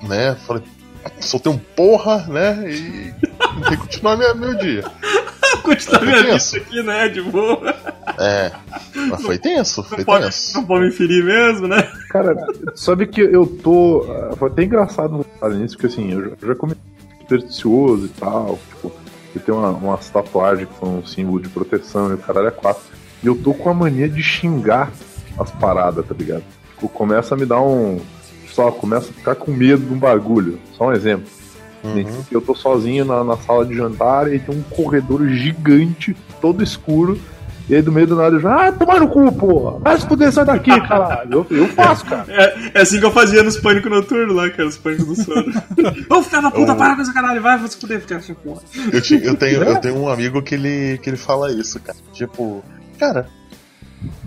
[0.03, 0.35] né?
[0.45, 0.63] Falei,
[1.19, 2.69] soltei um porra, né?
[2.69, 3.13] E
[3.55, 4.83] tentei continuar meu, meu dia.
[5.63, 6.57] Continuar vida tenso.
[6.57, 7.07] aqui, né?
[7.09, 7.75] De boa.
[8.17, 8.51] É,
[9.09, 10.53] mas foi tenso, foi Não pode, tenso.
[10.57, 11.81] não pode me ferir mesmo, né?
[12.09, 12.35] Cara,
[12.75, 14.05] sabe que eu tô.
[14.09, 16.81] ah, Foi até engraçado falar nisso, porque assim, eu já, já comecei
[17.21, 18.59] supersticioso e tal.
[18.69, 18.91] Tipo,
[19.35, 22.51] eu tenho uma, uma tatuagem que foi um símbolo de proteção e o caralho é
[22.51, 22.83] quatro.
[23.23, 24.91] E eu tô com a mania de xingar
[25.37, 26.43] as paradas, tá ligado?
[26.75, 27.99] Tipo, começa a me dar um.
[28.47, 30.59] Só começa a ficar com medo de um bagulho.
[30.77, 31.25] Só um exemplo.
[31.83, 32.23] Uhum.
[32.31, 37.19] Eu tô sozinho na, na sala de jantar e tem um corredor gigante, todo escuro.
[37.69, 39.79] E aí do meio do nada eu já, ah, tomar no cu, porra!
[39.79, 41.45] Vai se fuder, sai daqui, caralho!
[41.49, 42.25] Eu, eu faço, cara.
[42.27, 45.45] É, é assim que eu fazia nos pânico noturno lá, cara, os pânicos do sono.
[46.09, 48.35] Ô, filha da puta, Eu- para com esse caralho, vai, vai se fuder, filha da
[48.35, 48.61] porra.
[48.91, 51.97] Eu, ti- eu tenho, eu tenho um amigo que ele, que ele fala isso, cara.
[52.11, 52.61] Tipo,
[52.99, 53.27] cara,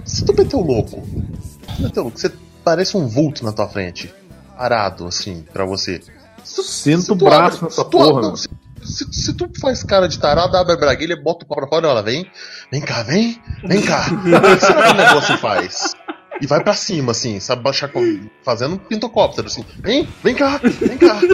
[0.05, 1.06] se tu meter o louco,
[1.43, 2.32] se tu meter o louco, você
[2.64, 4.14] parece um vulto na tua frente,
[4.56, 6.01] parado, assim, pra você.
[6.44, 8.48] Se, Senta se o tu braço abre- nessa se tu porra, abre- se,
[8.84, 11.88] se, se tu faz cara de tarado, abre a braguilha, bota o pau pra fora,
[11.88, 12.26] ela vem,
[12.70, 14.04] vem cá, vem, vem cá.
[14.12, 15.94] O que será que o negócio faz?
[16.40, 18.00] E vai pra cima, assim, sabe, baixar com,
[18.44, 19.64] fazendo um pintocóptero, assim.
[19.78, 21.18] Vem, vem cá, vem cá.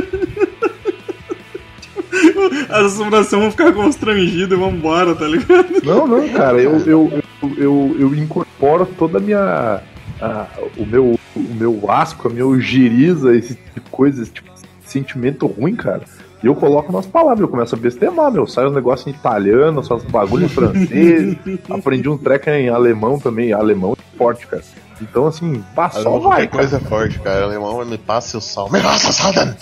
[2.68, 5.68] As assombrações vão ficar constrangidas e vambora, tá ligado?
[5.84, 9.80] Não, não, cara, eu, eu, eu, eu, eu incorporo toda a minha.
[10.20, 10.46] a-
[10.76, 14.49] o, meu, o meu asco, a minha ojeriza, esse tipo de coisa, esse tipo
[14.90, 16.02] sentimento ruim, cara.
[16.42, 18.46] E eu coloco nas palavras, eu começo a bestemar, meu.
[18.46, 21.36] Sai um negócio em italiano, sai uns bagulho em francês.
[21.68, 24.62] aprendi um treco em alemão também, alemão é forte, cara.
[25.02, 26.62] Então, assim, pá, só Alemão, vai, cara.
[26.62, 27.44] coisa é forte, cara.
[27.44, 28.70] Alemão me passa o sal.
[28.70, 29.54] Me passa o sal, Dan!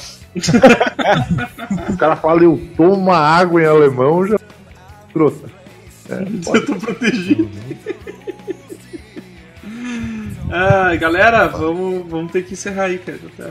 [1.92, 4.36] O cara fala, eu tomo água em alemão, já.
[5.12, 5.44] Trouxa.
[6.10, 6.22] É,
[6.56, 7.48] Eu tô protegido.
[10.50, 13.18] Ah, galera, vamos, vamos ter que encerrar aí, cara.
[13.36, 13.44] Tá-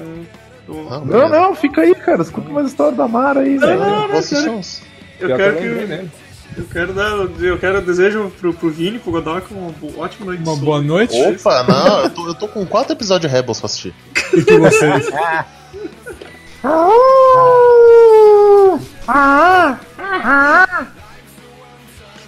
[0.67, 2.21] Não, Não, não, fica aí, cara.
[2.21, 3.79] Escuta mais história da Mara aí, velho.
[3.79, 4.57] não, Vou assistir cara.
[4.57, 4.81] uns.
[5.19, 6.09] Eu quero que
[6.57, 7.11] eu quero dar.
[7.39, 10.41] Eu quero desejo pro, pro Vini, pro Godoc, uma ótima noite.
[10.43, 11.15] de Uma boa noite.
[11.15, 13.93] Opa, não, eu tô, eu tô com quatro episódios de Rebels pra assistir.
[14.33, 15.09] E pra vocês?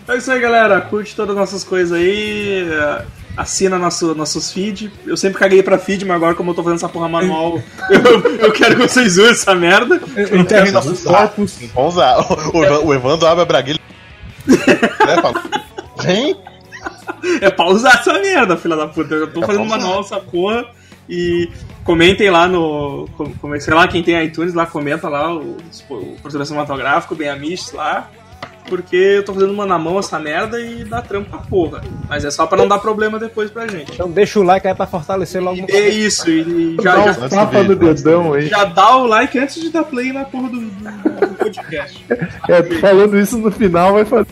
[0.07, 0.81] É isso aí, galera.
[0.81, 2.67] Curte todas as nossas coisas aí.
[3.41, 4.91] Assina nosso, nossos feed.
[5.07, 7.57] Eu sempre caguei pra feed, mas agora, como eu tô fazendo essa porra manual,
[7.89, 9.99] eu, eu quero que vocês usem essa merda.
[10.37, 11.57] Enterrem nossos corpos.
[11.73, 12.17] Vamos usar.
[12.53, 13.79] O, o Evan- o Evandro abre a braguilha.
[14.45, 15.33] né,
[16.03, 16.35] Vem!
[17.41, 19.13] É pra usar essa merda, filha da puta.
[19.13, 20.65] Eu tô É fazendo manual essa porra.
[21.09, 21.49] E
[21.83, 23.07] comentem lá no.
[23.17, 25.57] com- Sei lá, quem tem iTunes lá, comenta lá o,
[25.89, 28.09] o Português Cinematográfico, bem Amish lá.
[28.69, 31.81] Porque eu tô fazendo uma na mão essa merda e dá trampo pra porra.
[32.07, 33.91] Mas é só pra não dar problema depois pra gente.
[33.93, 35.57] Então deixa o like aí pra fortalecer logo.
[35.67, 38.47] E é isso, e Dá já, um já, tapa do no dedão aí.
[38.47, 42.05] já dá o like antes de dar play na porra do, do- do podcast.
[42.47, 44.27] É, falando isso no final vai fazer.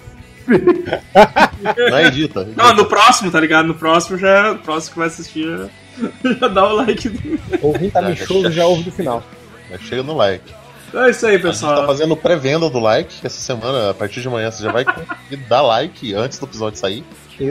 [1.90, 2.48] Não é edita.
[2.56, 3.68] Não, no próximo, tá ligado?
[3.68, 4.54] No próximo já.
[4.54, 7.40] No próximo que vai assistir já, já dá o like.
[7.62, 9.24] Ouvinte tá Já, já bichoso, já ouve do final.
[9.70, 10.44] Já Chega no like.
[10.88, 11.86] Então é isso aí, A gente tá pessoal.
[11.88, 13.16] fazendo pré-venda do like.
[13.24, 16.80] Essa semana, a partir de amanhã, você já vai conseguir dar like antes do episódio
[16.80, 17.04] sair.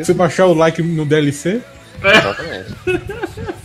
[0.04, 1.60] Se baixar o like no DLC,
[2.02, 2.74] Exatamente.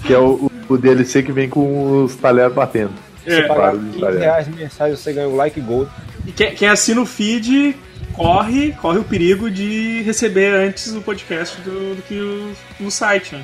[0.06, 2.93] Que é o, o DLC que vem com os talheres batendo.
[3.26, 3.41] É.
[3.43, 4.19] Pagar Claro, 15 galera.
[4.19, 5.89] reais mensais você ganha o like gold.
[6.26, 7.76] E quem, quem assina o feed
[8.14, 13.35] corre, corre o perigo de receber antes o podcast do, do que o, no site,
[13.35, 13.43] né?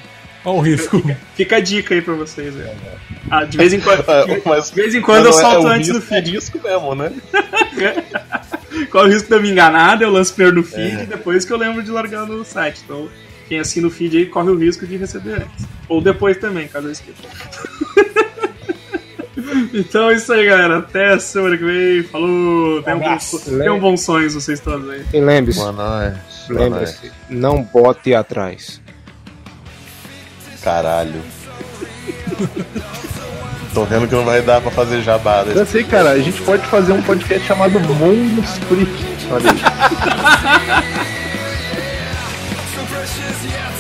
[0.49, 1.01] Olha o risco.
[1.35, 2.53] Fica a dica aí pra vocês.
[2.53, 2.73] né?
[3.29, 3.99] Ah, de vez em quando.
[4.09, 6.17] É, mas De vez em quando eu é- solto é o antes do risco, é
[6.21, 6.31] feed.
[6.31, 7.11] risco mesmo, né?
[8.91, 11.57] corre o risco de eu me enganar, eu lanço primeiro no feed, depois que eu
[11.57, 12.81] lembro de largar no site.
[12.85, 13.09] Então,
[13.49, 15.65] quem assina o feed aí corre o risco de receber antes.
[15.89, 17.17] Ou depois também, caso eu esqueça.
[19.73, 20.77] então é isso aí, galera.
[20.79, 22.03] Até a semana que vem.
[22.03, 22.81] Falou.
[22.83, 25.03] Tenham, bons, tenham bons sonhos vocês todos aí.
[25.13, 25.59] E lembre-se,
[26.49, 28.81] lembre-se, não bote atrás.
[30.68, 31.22] Caralho.
[33.73, 35.45] Tô vendo que não vai dar pra fazer jabá.
[35.48, 38.89] Eu sei, cara, a gente pode fazer um podcast chamado Mundo Split.
[39.31, 39.57] Olha aí.